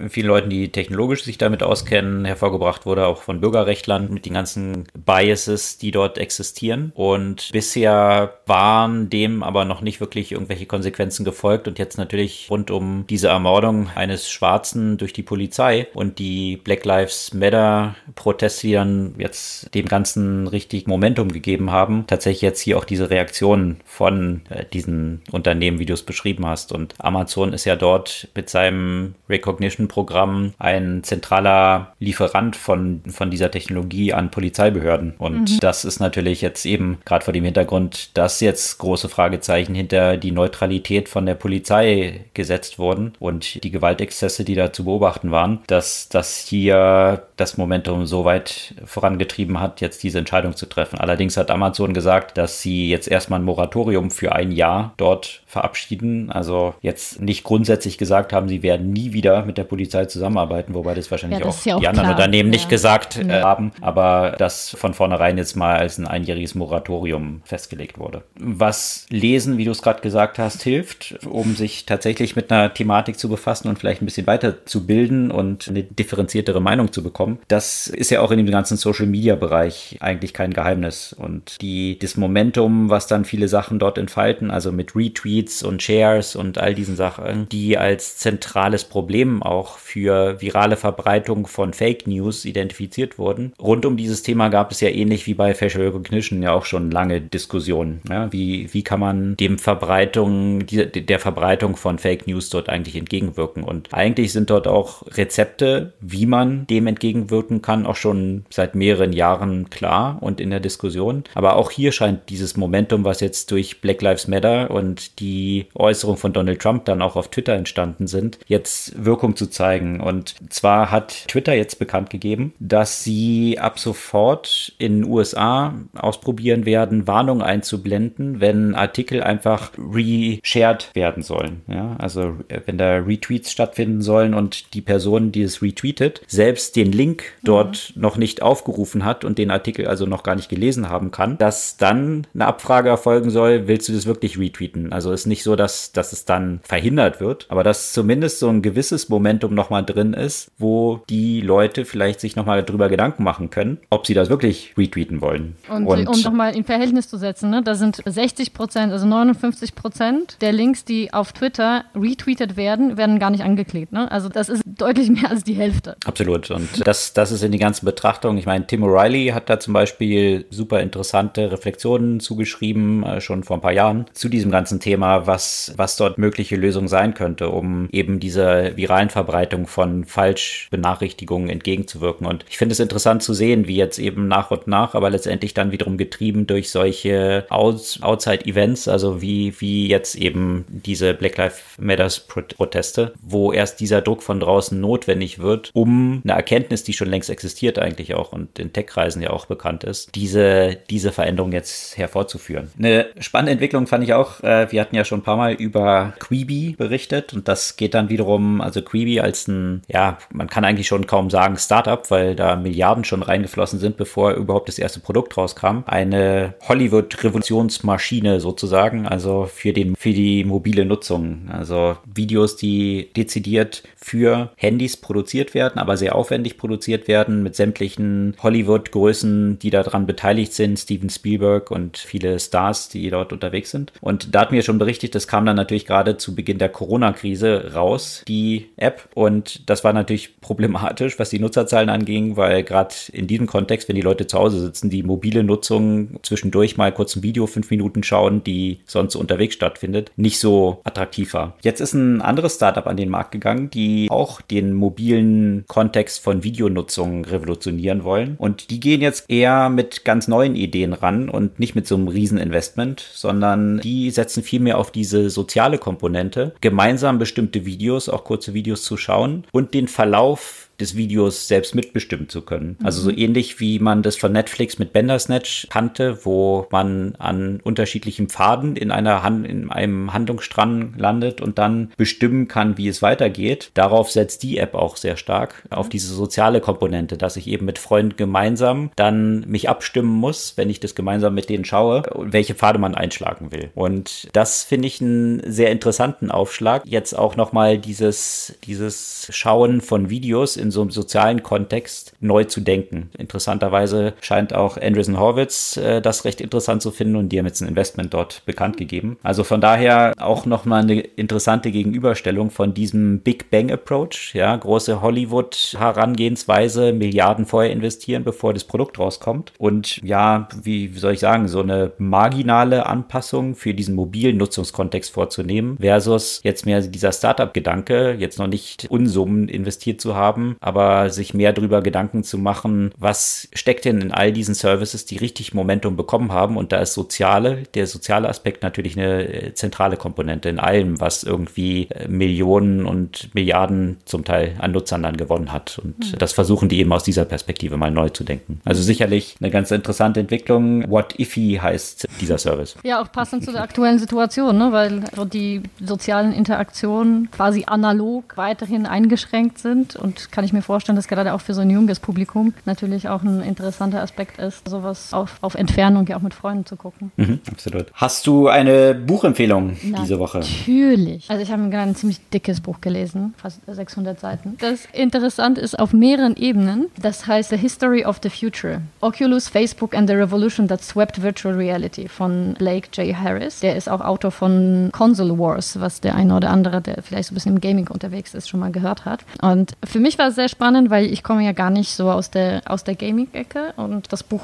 vielen 0.09 0.29
Leuten, 0.29 0.51
die 0.51 0.70
technologisch 0.70 1.24
sich 1.24 1.38
damit 1.38 1.62
auskennen, 1.62 2.24
hervorgebracht 2.24 2.87
wurde, 2.87 3.07
auch 3.07 3.22
von 3.22 3.40
Bürgerrechtlern 3.40 4.12
mit 4.12 4.27
den 4.27 4.35
ganzen 4.35 4.85
Biases, 4.94 5.79
die 5.79 5.90
dort 5.90 6.18
existieren. 6.18 6.92
Und 6.94 7.51
bisher 7.53 8.35
waren 8.46 9.11
dem 9.11 9.42
aber 9.42 9.64
noch 9.64 9.81
nicht 9.81 10.01
wirklich 10.01 10.33
irgendwelche 10.33 10.66
Konsequenzen 10.66 11.24
gefolgt 11.24 11.68
und 11.68 11.79
jetzt 11.79 11.98
natürlich 11.98 12.48
rund 12.51 12.70
um 12.70 13.05
diese 13.09 13.29
Ermordung 13.29 13.88
eines 13.94 14.31
Schwarzen 14.31 14.96
durch 14.96 15.12
die 15.12 15.22
Polizei 15.22 15.88
und 15.94 16.18
die 16.18 16.57
Black 16.57 16.85
Lives 16.85 17.35
Matter 17.35 17.94
Proteste, 18.14 18.66
die 18.66 18.72
dann 18.74 19.14
jetzt 19.18 19.74
dem 19.74 19.87
Ganzen 19.87 20.46
richtig 20.48 20.87
Momentum 20.87 21.31
gegeben 21.33 21.70
haben, 21.70 22.05
tatsächlich 22.07 22.42
jetzt 22.42 22.61
hier 22.61 22.79
auch 22.79 22.85
diese 22.85 23.11
Reaktion 23.11 23.79
von 23.85 24.27
äh, 24.50 24.64
diesen 24.64 25.22
Unternehmen, 25.30 25.78
wie 25.78 25.86
du 25.86 25.94
es 25.94 26.02
beschrieben 26.02 26.46
hast. 26.46 26.72
Und 26.72 26.94
Amazon 26.98 27.52
ist 27.52 27.64
ja 27.64 27.76
dort 27.76 28.28
mit 28.34 28.48
seinem 28.50 29.14
Recognition-Programm 29.28 30.54
ein 30.58 31.02
zentraler 31.04 31.94
Lieferant 31.98 32.56
von, 32.56 33.02
von 33.08 33.30
dieser 33.30 33.50
Technologie 33.50 34.12
an 34.12 34.30
Polizeibehörden. 34.30 35.14
Und 35.18 35.50
mhm. 35.52 35.60
das 35.60 35.84
ist 35.84 36.00
natürlich 36.00 36.40
jetzt 36.40 36.66
eben 36.66 36.98
gerade 37.04 37.24
vor 37.24 37.32
dem 37.32 37.44
Hintergrund, 37.44 38.16
dass 38.16 38.40
jetzt 38.40 38.78
große 38.78 39.08
Fragezeichen 39.08 39.74
hinter 39.74 40.16
die 40.16 40.32
Neutralität 40.32 41.08
von 41.08 41.26
der 41.26 41.34
Polizei 41.34 42.26
gesetzt 42.34 42.78
wurden 42.78 43.12
und 43.18 43.62
die 43.64 43.70
Gewaltexzesse, 43.70 44.44
die 44.44 44.54
da 44.54 44.72
zu 44.72 44.84
beobachten 44.84 45.30
waren, 45.30 45.60
dass 45.66 46.08
das 46.08 46.38
hier 46.38 47.22
das 47.36 47.56
Momentum 47.56 48.06
so 48.06 48.24
weit 48.24 48.74
vorangetrieben 48.84 49.60
hat, 49.60 49.80
jetzt 49.80 50.02
diese 50.02 50.18
Entscheidung 50.18 50.56
zu 50.56 50.66
treffen. 50.66 50.98
Allerdings 50.98 51.36
hat 51.36 51.50
Amazon 51.50 51.94
gesagt, 51.94 52.38
dass 52.38 52.60
sie 52.60 52.88
jetzt 52.88 53.08
erstmal 53.08 53.40
ein 53.40 53.44
Moratorium 53.44 54.08
für 54.11 54.33
ein 54.33 54.53
Jahr 54.53 54.94
dort 54.97 55.42
verabschieden. 55.48 56.30
Also 56.30 56.74
jetzt 56.82 57.22
nicht 57.22 57.42
grundsätzlich 57.42 57.96
gesagt 57.96 58.34
haben, 58.34 58.48
sie 58.48 58.62
werden 58.62 58.92
nie 58.92 59.14
wieder 59.14 59.46
mit 59.46 59.56
der 59.56 59.64
Polizei 59.64 60.04
zusammenarbeiten, 60.04 60.74
wobei 60.74 60.94
das 60.94 61.11
wahrscheinlich 61.11 61.40
ja, 61.40 61.46
das 61.46 61.62
auch, 61.62 61.66
ja 61.66 61.76
auch, 61.76 61.80
die 61.80 61.88
anderen 61.88 62.08
klar. 62.08 62.18
Unternehmen 62.18 62.52
ja. 62.52 62.58
nicht 62.58 62.68
gesagt 62.68 63.16
äh, 63.16 63.40
haben, 63.40 63.72
aber 63.80 64.37
das 64.38 64.76
von 64.78 64.92
vornherein 64.92 65.38
jetzt 65.38 65.56
mal 65.56 65.76
als 65.76 65.96
ein 65.96 66.06
einjähriges 66.06 66.54
Moratorium 66.54 67.40
festgelegt 67.44 67.98
wurde. 67.98 68.22
Was 68.38 69.06
Lesen, 69.08 69.56
wie 69.56 69.64
du 69.64 69.70
es 69.70 69.80
gerade 69.80 70.02
gesagt 70.02 70.38
hast, 70.38 70.62
hilft, 70.62 71.18
um 71.26 71.56
sich 71.56 71.87
tatsächlich 71.87 72.37
mit 72.37 72.52
einer 72.52 72.74
Thematik 72.74 73.18
zu 73.18 73.30
befassen 73.30 73.68
und 73.68 73.78
vielleicht 73.78 74.02
ein 74.02 74.04
bisschen 74.04 74.26
weiter 74.26 74.66
zu 74.66 74.87
bilden 74.87 75.30
und 75.30 75.66
eine 75.68 75.82
differenziertere 75.82 76.61
Meinung 76.61 76.92
zu 76.92 77.02
bekommen. 77.02 77.38
Das 77.48 77.87
ist 77.87 78.11
ja 78.11 78.20
auch 78.20 78.30
in 78.32 78.37
dem 78.37 78.50
ganzen 78.50 78.76
Social 78.76 79.06
Media 79.06 79.34
Bereich 79.34 79.96
eigentlich 80.00 80.34
kein 80.34 80.52
Geheimnis. 80.52 81.14
Und 81.14 81.56
die, 81.62 81.98
das 81.98 82.18
Momentum, 82.18 82.90
was 82.90 83.06
dann 83.06 83.24
viele 83.24 83.48
Sachen 83.48 83.78
dort 83.78 83.96
entfalten, 83.96 84.50
also 84.50 84.72
mit 84.72 84.94
Retweets 84.94 85.38
und 85.62 85.83
Shares 85.83 86.37
und 86.37 86.59
all 86.59 86.74
diesen 86.74 86.96
Sachen, 86.96 87.48
die 87.48 87.79
als 87.79 88.16
zentrales 88.18 88.85
Problem 88.85 89.42
auch 89.42 89.79
für 89.79 90.40
virale 90.40 90.77
Verbreitung 90.77 91.46
von 91.46 91.72
Fake 91.72 92.07
News 92.07 92.44
identifiziert 92.44 93.18
wurden. 93.18 93.53
Rund 93.61 93.87
um 93.87 93.96
dieses 93.96 94.22
Thema 94.22 94.48
gab 94.48 94.72
es 94.72 94.81
ja 94.81 94.88
ähnlich 94.88 95.27
wie 95.27 95.35
bei 95.35 95.55
Facial 95.55 95.85
Recognition 95.85 96.42
ja 96.42 96.53
auch 96.53 96.64
schon 96.64 96.90
lange 96.90 97.20
Diskussionen. 97.20 98.01
Ja, 98.09 98.33
wie, 98.33 98.72
wie 98.72 98.83
kann 98.83 99.01
man 99.01 99.37
dem 99.37 99.59
Verbreitung, 99.59 100.66
der 100.66 101.18
Verbreitung 101.18 101.77
von 101.77 101.98
Fake 101.98 102.27
News 102.27 102.51
dort 102.51 102.68
eigentlich 102.68 102.96
entgegenwirken? 102.96 103.62
Und 103.62 103.92
eigentlich 103.92 104.33
sind 104.33 104.51
dort 104.51 104.66
auch 104.66 105.03
Rezepte, 105.16 105.92
wie 106.01 106.27
man 106.27 106.66
dem 106.66 106.87
entgegenwirken 106.87 107.62
kann, 107.62 107.87
auch 107.87 107.96
schon 107.96 108.44
seit 108.51 108.74
mehreren 108.74 109.12
Jahren 109.12 109.70
klar 109.70 110.18
und 110.20 110.40
in 110.40 110.51
der 110.51 110.61
Diskussion. 110.61 111.24
Aber 111.35 111.57
auch 111.57 111.70
hier 111.70 111.92
scheint 111.92 112.29
dieses 112.29 112.57
Momentum, 112.57 113.05
was 113.05 113.20
jetzt 113.20 113.51
durch 113.51 113.81
Black 113.81 114.03
Lives 114.03 114.29
Matter 114.29 114.70
und 114.70 115.20
die 115.20 115.27
Äußerung 115.74 116.16
von 116.16 116.32
Donald 116.32 116.60
Trump 116.60 116.84
dann 116.84 117.02
auch 117.02 117.16
auf 117.16 117.28
Twitter 117.28 117.54
entstanden 117.54 118.06
sind, 118.06 118.38
jetzt 118.46 119.04
Wirkung 119.04 119.36
zu 119.36 119.46
zeigen. 119.46 120.00
Und 120.00 120.34
zwar 120.50 120.90
hat 120.90 121.28
Twitter 121.28 121.54
jetzt 121.54 121.78
bekannt 121.78 122.10
gegeben, 122.10 122.54
dass 122.58 123.04
sie 123.04 123.58
ab 123.58 123.78
sofort 123.78 124.72
in 124.78 125.02
den 125.02 125.10
USA 125.10 125.74
ausprobieren 125.94 126.66
werden, 126.66 127.06
Warnungen 127.06 127.42
einzublenden, 127.42 128.40
wenn 128.40 128.74
Artikel 128.74 129.22
einfach 129.22 129.72
reshared 129.78 130.90
werden 130.94 131.22
sollen. 131.22 131.62
Ja, 131.68 131.96
also 131.98 132.36
wenn 132.66 132.78
da 132.78 132.96
Retweets 132.98 133.52
stattfinden 133.52 134.02
sollen 134.02 134.34
und 134.34 134.74
die 134.74 134.80
Person, 134.80 135.32
die 135.32 135.42
es 135.42 135.62
retweetet, 135.62 136.22
selbst 136.26 136.76
den 136.76 136.92
Link 136.92 137.24
dort 137.42 137.92
mhm. 137.94 138.02
noch 138.02 138.16
nicht 138.16 138.42
aufgerufen 138.42 139.04
hat 139.04 139.24
und 139.24 139.38
den 139.38 139.50
Artikel 139.50 139.86
also 139.86 140.06
noch 140.06 140.22
gar 140.22 140.34
nicht 140.34 140.48
gelesen 140.48 140.88
haben 140.88 141.10
kann, 141.10 141.38
dass 141.38 141.76
dann 141.76 142.26
eine 142.34 142.46
Abfrage 142.46 142.88
erfolgen 142.88 143.30
soll, 143.30 143.66
willst 143.68 143.88
du 143.88 143.92
das 143.92 144.06
wirklich 144.06 144.38
retweeten? 144.38 144.92
Also 144.92 145.12
ist 145.20 145.26
nicht 145.26 145.42
so, 145.42 145.57
dass, 145.57 145.92
dass 145.92 146.12
es 146.12 146.24
dann 146.24 146.61
verhindert 146.62 147.20
wird, 147.20 147.46
aber 147.48 147.64
dass 147.64 147.92
zumindest 147.92 148.38
so 148.38 148.48
ein 148.48 148.62
gewisses 148.62 149.09
Momentum 149.09 149.54
nochmal 149.54 149.85
drin 149.85 150.14
ist, 150.14 150.50
wo 150.59 151.02
die 151.09 151.40
Leute 151.40 151.85
vielleicht 151.85 152.20
sich 152.20 152.37
nochmal 152.37 152.62
darüber 152.62 152.88
Gedanken 152.88 153.22
machen 153.22 153.50
können, 153.50 153.78
ob 153.90 154.07
sie 154.07 154.14
das 154.14 154.28
wirklich 154.28 154.74
retweeten 154.76 155.20
wollen. 155.20 155.57
Und, 155.68 155.87
und 155.87 156.09
um 156.09 156.20
nochmal 156.22 156.54
in 156.54 156.64
Verhältnis 156.64 157.09
zu 157.09 157.16
setzen, 157.16 157.50
ne, 157.50 157.62
da 157.62 157.74
sind 157.74 158.02
60 158.04 158.54
Prozent, 158.54 158.92
also 158.92 159.07
59 159.07 159.74
Prozent 159.74 160.37
der 160.40 160.52
Links, 160.52 160.85
die 160.85 161.12
auf 161.12 161.33
Twitter 161.33 161.85
retweetet 161.94 162.57
werden, 162.57 162.96
werden 162.96 163.18
gar 163.18 163.31
nicht 163.31 163.42
angeklickt. 163.42 163.92
Ne? 163.92 164.11
Also 164.11 164.28
das 164.28 164.48
ist 164.48 164.62
deutlich 164.64 165.11
mehr 165.11 165.31
als 165.31 165.44
die 165.44 165.54
Hälfte. 165.54 165.96
Absolut. 166.04 166.50
Und 166.50 166.87
das, 166.87 167.12
das 167.12 167.33
ist 167.33 167.42
in 167.42 167.52
die 167.52 167.59
ganzen 167.59 167.85
Betrachtungen. 167.85 168.38
Ich 168.38 168.46
meine, 168.46 168.66
Tim 168.66 168.85
O'Reilly 168.85 169.33
hat 169.33 169.50
da 169.50 169.59
zum 169.59 169.74
Beispiel 169.74 170.46
super 170.50 170.81
interessante 170.81 171.50
Reflexionen 171.50 172.20
zugeschrieben, 172.20 173.02
äh, 173.02 173.20
schon 173.20 173.44
vor 173.44 173.57
ein 173.57 173.61
paar 173.61 173.72
Jahren 173.72 174.07
zu 174.12 174.28
diesem 174.28 174.50
ganzen 174.50 174.81
Thema, 174.81 175.08
was, 175.27 175.73
was 175.77 175.97
dort 175.97 176.18
mögliche 176.18 176.57
Lösung 176.57 176.88
sein 176.88 177.14
könnte, 177.14 177.49
um 177.51 177.88
eben 177.92 178.21
dieser 178.21 178.77
viralen 178.77 179.11
Verbreitung 179.11 179.66
von 179.66 180.05
Falschbenachrichtigungen 180.05 181.49
entgegenzuwirken. 181.49 182.27
Und 182.27 182.44
ich 182.49 182.59
finde 182.59 182.73
es 182.73 182.81
interessant 182.81 183.23
zu 183.23 183.35
sehen, 183.35 183.66
wie 183.66 183.77
jetzt 183.77 183.99
eben 183.99 184.29
nach 184.29 184.51
und 184.51 184.66
nach, 184.66 184.94
aber 184.94 185.11
letztendlich 185.11 185.55
dann 185.55 185.73
wiederum 185.73 185.97
getrieben 185.97 186.47
durch 186.47 186.71
solche 186.71 187.47
Outside-Events, 187.51 188.88
also 188.88 189.23
wie, 189.23 189.55
wie 189.61 189.88
jetzt 189.88 190.14
eben 190.14 190.64
diese 190.68 191.14
Black 191.14 191.37
Lives 191.37 191.62
Matters 191.79 192.21
Proteste, 192.21 193.12
wo 193.23 193.53
erst 193.53 193.81
dieser 193.81 194.01
Druck 194.01 194.23
von 194.23 194.40
draußen 194.40 194.81
notwendig 194.81 195.38
wird, 195.38 195.71
um 195.73 196.21
eine 196.25 196.35
Erkenntnis, 196.35 196.85
die 196.85 196.92
schon 196.92 197.09
längst 197.09 197.31
existiert 197.31 197.79
eigentlich 197.79 198.14
auch 198.14 198.33
und 198.33 198.59
in 198.59 198.73
Tech-Kreisen 198.73 199.23
ja 199.23 199.31
auch 199.31 199.47
bekannt 199.47 199.85
ist, 199.85 200.14
diese, 200.14 200.77
diese 200.90 201.12
Veränderung 201.12 201.53
jetzt 201.53 201.97
hervorzuführen. 201.97 202.71
Eine 202.79 203.07
spannende 203.21 203.53
Entwicklung 203.53 203.87
fand 203.87 204.05
ich 204.05 204.14
auch, 204.14 204.42
äh, 204.42 204.71
wir 204.71 204.81
hatten 204.81 204.97
ja 204.97 204.97
schon 205.04 205.20
ein 205.20 205.24
paar 205.24 205.37
Mal 205.37 205.54
über 205.54 206.12
Quibi 206.18 206.74
berichtet 206.76 207.34
und 207.34 207.48
das 207.48 207.76
geht 207.76 207.94
dann 207.94 208.08
wiederum, 208.08 208.61
also 208.61 208.82
Quibi 208.82 209.20
als 209.20 209.48
ein, 209.48 209.82
ja, 209.88 210.18
man 210.32 210.48
kann 210.48 210.64
eigentlich 210.64 210.87
schon 210.87 211.06
kaum 211.06 211.30
sagen 211.30 211.56
Startup, 211.56 212.11
weil 212.11 212.34
da 212.34 212.56
Milliarden 212.56 213.04
schon 213.04 213.22
reingeflossen 213.22 213.78
sind, 213.78 213.96
bevor 213.96 214.32
überhaupt 214.32 214.68
das 214.68 214.78
erste 214.78 215.00
Produkt 215.00 215.37
rauskam. 215.37 215.82
Eine 215.87 216.54
Hollywood-Revolutionsmaschine 216.68 218.40
sozusagen, 218.40 219.06
also 219.06 219.48
für, 219.52 219.72
den, 219.72 219.96
für 219.96 220.12
die 220.12 220.44
mobile 220.44 220.84
Nutzung. 220.84 221.48
Also 221.50 221.96
Videos, 222.04 222.56
die 222.56 223.11
dezidiert 223.16 223.82
für 223.96 224.50
Handys 224.56 224.96
produziert 224.96 225.54
werden, 225.54 225.78
aber 225.78 225.96
sehr 225.96 226.14
aufwendig 226.14 226.58
produziert 226.58 227.08
werden 227.08 227.42
mit 227.42 227.54
sämtlichen 227.56 228.37
Hollywood-Größen, 228.42 229.58
die 229.58 229.70
daran 229.70 230.06
beteiligt 230.06 230.52
sind, 230.52 230.78
Steven 230.78 231.11
Spielberg 231.11 231.70
und 231.70 231.98
viele 231.98 232.38
Stars, 232.38 232.88
die 232.88 233.11
dort 233.11 233.32
unterwegs 233.32 233.70
sind. 233.70 233.92
Und 234.00 234.34
da 234.34 234.40
hatten 234.40 234.54
wir 234.54 234.62
schon 234.62 234.78
berichtet, 234.78 234.88
das 234.88 235.29
kam 235.29 235.44
dann 235.44 235.57
natürlich 235.57 235.87
gerade 235.87 236.16
zu 236.16 236.35
Beginn 236.35 236.59
der 236.59 236.70
Corona-Krise 236.70 237.74
raus, 237.74 238.24
die 238.27 238.66
App. 238.77 239.09
Und 239.14 239.68
das 239.68 239.85
war 239.85 239.92
natürlich 239.92 240.40
problematisch, 240.40 241.18
was 241.18 241.31
die 241.31 241.38
Nutzerzahlen 241.38 241.88
anging, 241.88 242.37
weil 242.37 242.62
gerade 242.62 242.94
in 243.12 243.27
diesem 243.27 243.46
Kontext, 243.46 243.88
wenn 243.88 243.96
die 243.96 244.03
Leute 244.03 244.27
zu 244.27 244.38
Hause 244.38 244.61
sitzen, 244.61 244.90
die 244.90 245.03
mobile 245.03 245.44
Nutzung 245.44 246.18
zwischendurch 246.22 246.77
mal 246.77 246.92
kurz 246.92 247.16
ein 247.16 247.22
Video 247.22 247.46
fünf 247.46 247.70
Minuten 247.70 248.03
schauen, 248.03 248.42
die 248.42 248.81
sonst 248.87 249.16
unterwegs 249.16 249.55
stattfindet, 249.55 250.11
nicht 250.16 250.38
so 250.38 250.81
attraktiv 250.85 251.35
war. 251.35 251.55
Jetzt 251.62 251.81
ist 251.81 251.92
ein 251.92 252.22
anderes 252.22 252.55
Startup 252.55 252.87
an 252.87 252.96
den 252.96 253.11
Markt 253.11 253.33
gegangen, 253.33 253.70
die 253.70 254.09
auch 254.11 254.40
den 254.40 254.72
mobilen 254.72 255.64
Kontext 255.66 256.20
von 256.22 256.42
Videonutzung 256.42 257.24
revolutionieren 257.24 258.05
wollen. 258.05 258.37
Und 258.38 258.70
die 258.70 258.81
gehen 258.81 259.01
jetzt 259.01 259.29
eher 259.29 259.68
mit 259.68 260.05
ganz 260.05 260.29
neuen 260.29 260.57
Ideen 260.57 260.92
ran 260.92 261.29
und 261.29 261.59
nicht 261.59 261.74
mit 261.74 261.87
so 261.87 261.96
einem 261.96 262.09
Rieseninvestment, 262.09 263.01
sondern 263.12 263.81
die 263.81 264.11
setzen 264.11 264.42
viel 264.42 264.61
mehr 264.61 264.77
auf 264.78 264.90
diese 264.90 265.28
soziale 265.28 265.78
Komponente, 265.78 266.54
gemeinsam 266.60 267.18
bestimmte 267.18 267.66
Videos, 267.66 268.08
auch 268.08 268.24
kurze 268.24 268.54
Videos 268.54 268.82
zu 268.82 268.96
schauen 268.96 269.44
und 269.52 269.74
den 269.74 269.88
Verlauf 269.88 270.67
des 270.80 270.96
Videos 270.96 271.48
selbst 271.48 271.74
mitbestimmen 271.74 272.28
zu 272.28 272.42
können. 272.42 272.76
Mhm. 272.78 272.86
Also 272.86 273.02
so 273.02 273.10
ähnlich 273.10 273.60
wie 273.60 273.78
man 273.78 274.02
das 274.02 274.16
von 274.16 274.32
Netflix 274.32 274.78
mit 274.78 274.92
Bandersnatch 274.92 275.66
kannte, 275.70 276.24
wo 276.24 276.66
man 276.70 277.14
an 277.18 277.60
unterschiedlichen 277.62 278.28
Pfaden 278.28 278.76
in 278.76 278.90
einer 278.90 279.22
Hand, 279.22 279.46
in 279.46 279.70
einem 279.70 280.12
Handlungsstrang 280.12 280.94
landet 280.96 281.40
und 281.40 281.58
dann 281.58 281.92
bestimmen 281.96 282.48
kann, 282.48 282.78
wie 282.78 282.88
es 282.88 283.02
weitergeht. 283.02 283.70
Darauf 283.74 284.10
setzt 284.10 284.42
die 284.42 284.58
App 284.58 284.74
auch 284.74 284.96
sehr 284.96 285.16
stark 285.16 285.64
mhm. 285.64 285.76
auf 285.76 285.88
diese 285.88 286.14
soziale 286.14 286.60
Komponente, 286.60 287.16
dass 287.16 287.36
ich 287.36 287.48
eben 287.48 287.66
mit 287.66 287.78
Freunden 287.78 288.16
gemeinsam 288.16 288.90
dann 288.96 289.40
mich 289.48 289.68
abstimmen 289.68 290.12
muss, 290.12 290.54
wenn 290.56 290.70
ich 290.70 290.80
das 290.80 290.94
gemeinsam 290.94 291.34
mit 291.34 291.48
denen 291.48 291.64
schaue, 291.64 292.02
welche 292.14 292.54
Pfade 292.54 292.78
man 292.78 292.94
einschlagen 292.94 293.52
will. 293.52 293.70
Und 293.74 294.28
das 294.32 294.64
finde 294.64 294.88
ich 294.88 295.00
einen 295.00 295.42
sehr 295.50 295.70
interessanten 295.70 296.30
Aufschlag. 296.30 296.82
Jetzt 296.86 297.14
auch 297.14 297.36
nochmal 297.36 297.78
dieses, 297.78 298.54
dieses 298.64 299.28
Schauen 299.30 299.80
von 299.80 300.10
Videos 300.10 300.56
in 300.56 300.67
in 300.68 300.72
so 300.72 300.83
einem 300.83 300.90
sozialen 300.90 301.42
Kontext 301.42 302.12
neu 302.20 302.44
zu 302.44 302.61
denken. 302.61 303.11
Interessanterweise 303.16 304.12
scheint 304.20 304.52
auch 304.52 304.76
Andreessen 304.76 305.18
Horwitz 305.18 305.78
äh, 305.78 306.02
das 306.02 306.26
recht 306.26 306.42
interessant 306.42 306.83
zu 306.83 306.90
finden 306.90 307.16
und 307.16 307.31
die 307.31 307.38
haben 307.38 307.46
jetzt 307.46 307.62
ein 307.62 307.68
Investment 307.68 308.12
dort 308.12 308.42
bekannt 308.44 308.76
gegeben. 308.76 309.16
Also 309.22 309.44
von 309.44 309.62
daher 309.62 310.12
auch 310.18 310.44
nochmal 310.44 310.83
eine 310.83 311.00
interessante 311.00 311.70
Gegenüberstellung 311.70 312.50
von 312.50 312.74
diesem 312.74 313.20
Big 313.20 313.50
Bang 313.50 313.70
Approach, 313.70 314.35
ja, 314.35 314.54
große 314.54 315.00
Hollywood-Herangehensweise, 315.00 316.92
Milliarden 316.92 317.46
vorher 317.46 317.72
investieren, 317.72 318.24
bevor 318.24 318.52
das 318.52 318.64
Produkt 318.64 318.98
rauskommt. 318.98 319.52
Und 319.59 320.02
ja, 320.02 320.48
wie 320.62 320.88
soll 320.88 321.14
ich 321.14 321.20
sagen, 321.20 321.48
so 321.48 321.61
eine 321.61 321.92
marginale 321.96 322.85
Anpassung 322.85 323.54
für 323.54 323.72
diesen 323.72 323.94
mobilen 323.94 324.37
Nutzungskontext 324.37 325.11
vorzunehmen, 325.11 325.78
versus 325.81 326.40
jetzt 326.42 326.66
mehr 326.66 326.83
dieser 326.83 327.12
Startup-Gedanke, 327.12 328.16
jetzt 328.18 328.38
noch 328.38 328.48
nicht 328.48 328.87
Unsummen 328.90 329.48
investiert 329.48 330.00
zu 330.00 330.14
haben, 330.14 330.57
aber 330.61 331.11
sich 331.11 331.35
mehr 331.35 331.53
darüber 331.53 331.83
Gedanken 331.83 332.25
zu 332.25 332.38
machen, 332.38 332.92
was 332.99 333.49
steckt 333.53 333.85
denn 333.85 334.01
in 334.01 334.12
all 334.12 334.33
diesen 334.33 334.55
Services, 334.55 335.05
die 335.05 335.16
richtig 335.16 335.55
Momentum 335.55 335.97
bekommen 335.97 336.33
haben. 336.33 336.57
Und 336.57 336.73
da 336.73 336.79
ist 336.79 336.94
soziale, 336.94 337.62
der 337.75 337.87
soziale 337.87 338.29
Aspekt 338.29 338.62
natürlich 338.62 338.97
eine 338.97 339.29
äh, 339.29 339.55
zentrale 339.55 339.97
Komponente 339.97 340.49
in 340.49 340.59
allem, 340.59 341.01
was 341.01 341.25
irgendwie 341.25 341.88
äh, 341.90 342.09
Millionen 342.09 342.87
und 342.87 343.35
Milliarden 343.35 343.99
zum 344.05 344.25
Teil 344.25 344.57
an 344.59 344.73
Nutzern 344.73 345.03
dann 345.03 345.16
gewonnen 345.16 345.53
hat. 345.53 345.79
Und 345.79 345.99
mhm. 345.99 346.18
das 346.18 346.33
versuchen 346.33 346.68
die 346.68 346.79
eben 346.81 346.92
aus 346.92 347.05
dieser 347.05 347.25
Perspektive 347.25 347.77
mal 347.77 347.90
neu 347.90 348.09
zu 348.09 348.25
denken. 348.25 348.61
Also 348.64 348.83
sicherlich 348.83 349.37
eine 349.40 349.51
ganz 349.51 349.71
interessante 349.71 350.21
Entwicklung. 350.21 350.88
What 350.90 351.18
Ify 351.18 351.59
heißt 351.62 352.09
dieser 352.21 352.38
Service. 352.38 352.77
Ja, 352.83 353.03
auch 353.03 353.12
passend 353.12 353.44
zu 353.44 353.53
der 353.53 353.62
aktuellen 353.62 353.99
Situation, 353.99 354.59
ne? 354.59 354.73
weil 354.73 355.05
die 355.33 355.62
sozialen 355.85 356.33
Interaktionen 356.33 357.31
quasi 357.31 357.64
analog 357.66 358.37
weiterhin 358.37 358.87
eingeschränkt 358.87 359.59
sind 359.59 359.97
und 359.97 360.33
kann 360.33 360.44
ich 360.44 360.47
mir 360.52 360.62
vorstellen, 360.62 360.94
dass 360.96 361.08
gerade 361.08 361.34
auch 361.34 361.40
für 361.40 361.52
so 361.52 361.61
ein 361.62 361.70
junges 361.70 361.98
Publikum 361.98 362.54
natürlich 362.64 363.08
auch 363.08 363.22
ein 363.22 363.42
interessanter 363.42 364.00
Aspekt 364.00 364.38
ist, 364.38 364.68
sowas 364.68 365.12
auf, 365.12 365.38
auf 365.40 365.54
Entfernung 365.56 366.06
ja 366.06 366.16
auch 366.16 366.22
mit 366.22 366.34
Freunden 366.34 366.64
zu 366.64 366.76
gucken. 366.76 367.11
Mhm, 367.16 367.40
absolut. 367.50 367.87
Hast 367.94 368.26
du 368.26 368.48
eine 368.48 368.94
Buchempfehlung 368.94 369.76
Na, 369.82 370.00
diese 370.00 370.18
Woche? 370.18 370.38
Natürlich. 370.38 371.28
Also 371.28 371.42
ich 371.42 371.50
habe 371.50 371.68
gerade 371.68 371.88
ein 371.90 371.96
ziemlich 371.96 372.20
dickes 372.30 372.61
Buch 372.61 372.80
gelesen, 372.80 373.34
fast 373.37 373.61
600 373.66 374.20
Seiten. 374.20 374.56
Das 374.61 374.87
interessant 374.92 375.58
ist 375.58 375.78
auf 375.78 375.92
mehreren 375.92 376.37
Ebenen. 376.37 376.87
Das 377.00 377.26
heißt 377.26 377.50
The 377.50 377.56
History 377.56 378.04
of 378.04 378.20
the 378.22 378.30
Future. 378.30 378.82
Oculus, 379.00 379.48
Facebook 379.48 379.96
and 379.96 380.08
the 380.08 380.14
Revolution 380.14 380.68
that 380.68 380.82
Swept 380.82 381.20
Virtual 381.22 381.54
Reality 381.54 382.08
von 382.08 382.54
Blake 382.58 382.88
J. 382.92 383.16
Harris. 383.16 383.61
Der 383.61 383.76
ist 383.76 383.88
auch 383.88 384.00
Autor 384.00 384.30
von 384.30 384.90
Console 384.92 385.37
Wars, 385.37 385.80
was 385.80 386.00
der 386.00 386.14
eine 386.14 386.37
oder 386.37 386.50
andere, 386.50 386.80
der 386.80 387.02
vielleicht 387.02 387.28
so 387.28 387.32
ein 387.32 387.34
bisschen 387.34 387.54
im 387.54 387.61
Gaming 387.61 387.88
unterwegs 387.88 388.34
ist, 388.34 388.48
schon 388.48 388.61
mal 388.61 388.70
gehört 388.70 389.04
hat. 389.04 389.24
Und 389.42 389.72
für 389.84 389.98
mich 389.98 390.18
war 390.18 390.28
war 390.28 390.32
sehr 390.38 390.48
spannend, 390.48 390.88
weil 390.88 391.07
ich 391.07 391.24
komme 391.24 391.44
ja 391.44 391.51
gar 391.51 391.70
nicht 391.70 391.90
so 391.90 392.12
aus 392.12 392.31
der, 392.31 392.62
aus 392.66 392.85
der 392.85 392.94
Gaming-Ecke 392.94 393.72
und 393.77 394.12
das 394.12 394.22
Buch 394.22 394.42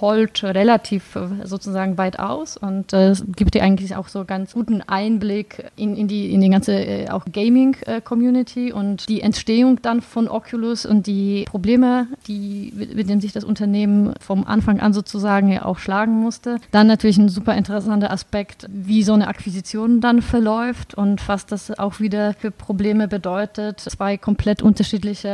holt 0.00 0.42
relativ 0.42 1.16
äh, 1.16 1.46
sozusagen 1.46 1.98
weit 1.98 2.18
aus 2.18 2.56
und 2.56 2.94
äh, 2.94 3.12
gibt 3.36 3.52
dir 3.52 3.62
eigentlich 3.62 3.94
auch 3.94 4.08
so 4.08 4.24
ganz 4.24 4.54
guten 4.54 4.80
Einblick 4.80 5.66
in, 5.76 5.96
in, 5.96 6.08
die, 6.08 6.32
in 6.32 6.40
die 6.40 6.48
ganze 6.48 6.72
äh, 6.74 7.06
Gaming-Community 7.30 8.72
und 8.72 9.06
die 9.10 9.20
Entstehung 9.20 9.82
dann 9.82 10.00
von 10.00 10.28
Oculus 10.28 10.86
und 10.86 11.06
die 11.06 11.44
Probleme, 11.44 12.06
die, 12.26 12.72
mit 12.94 13.10
denen 13.10 13.20
sich 13.20 13.32
das 13.32 13.44
Unternehmen 13.44 14.14
vom 14.20 14.46
Anfang 14.46 14.80
an 14.80 14.94
sozusagen 14.94 15.52
ja 15.52 15.66
auch 15.66 15.78
schlagen 15.78 16.20
musste. 16.20 16.56
Dann 16.70 16.86
natürlich 16.86 17.18
ein 17.18 17.28
super 17.28 17.54
interessanter 17.54 18.10
Aspekt, 18.10 18.66
wie 18.70 19.02
so 19.02 19.12
eine 19.12 19.28
Akquisition 19.28 20.00
dann 20.00 20.22
verläuft 20.22 20.94
und 20.94 21.28
was 21.28 21.44
das 21.44 21.78
auch 21.78 22.00
wieder 22.00 22.32
für 22.32 22.50
Probleme 22.50 23.08
bedeutet. 23.08 23.80
Zwei 23.80 24.16
komplett 24.16 24.62
unterschiedliche 24.62 25.33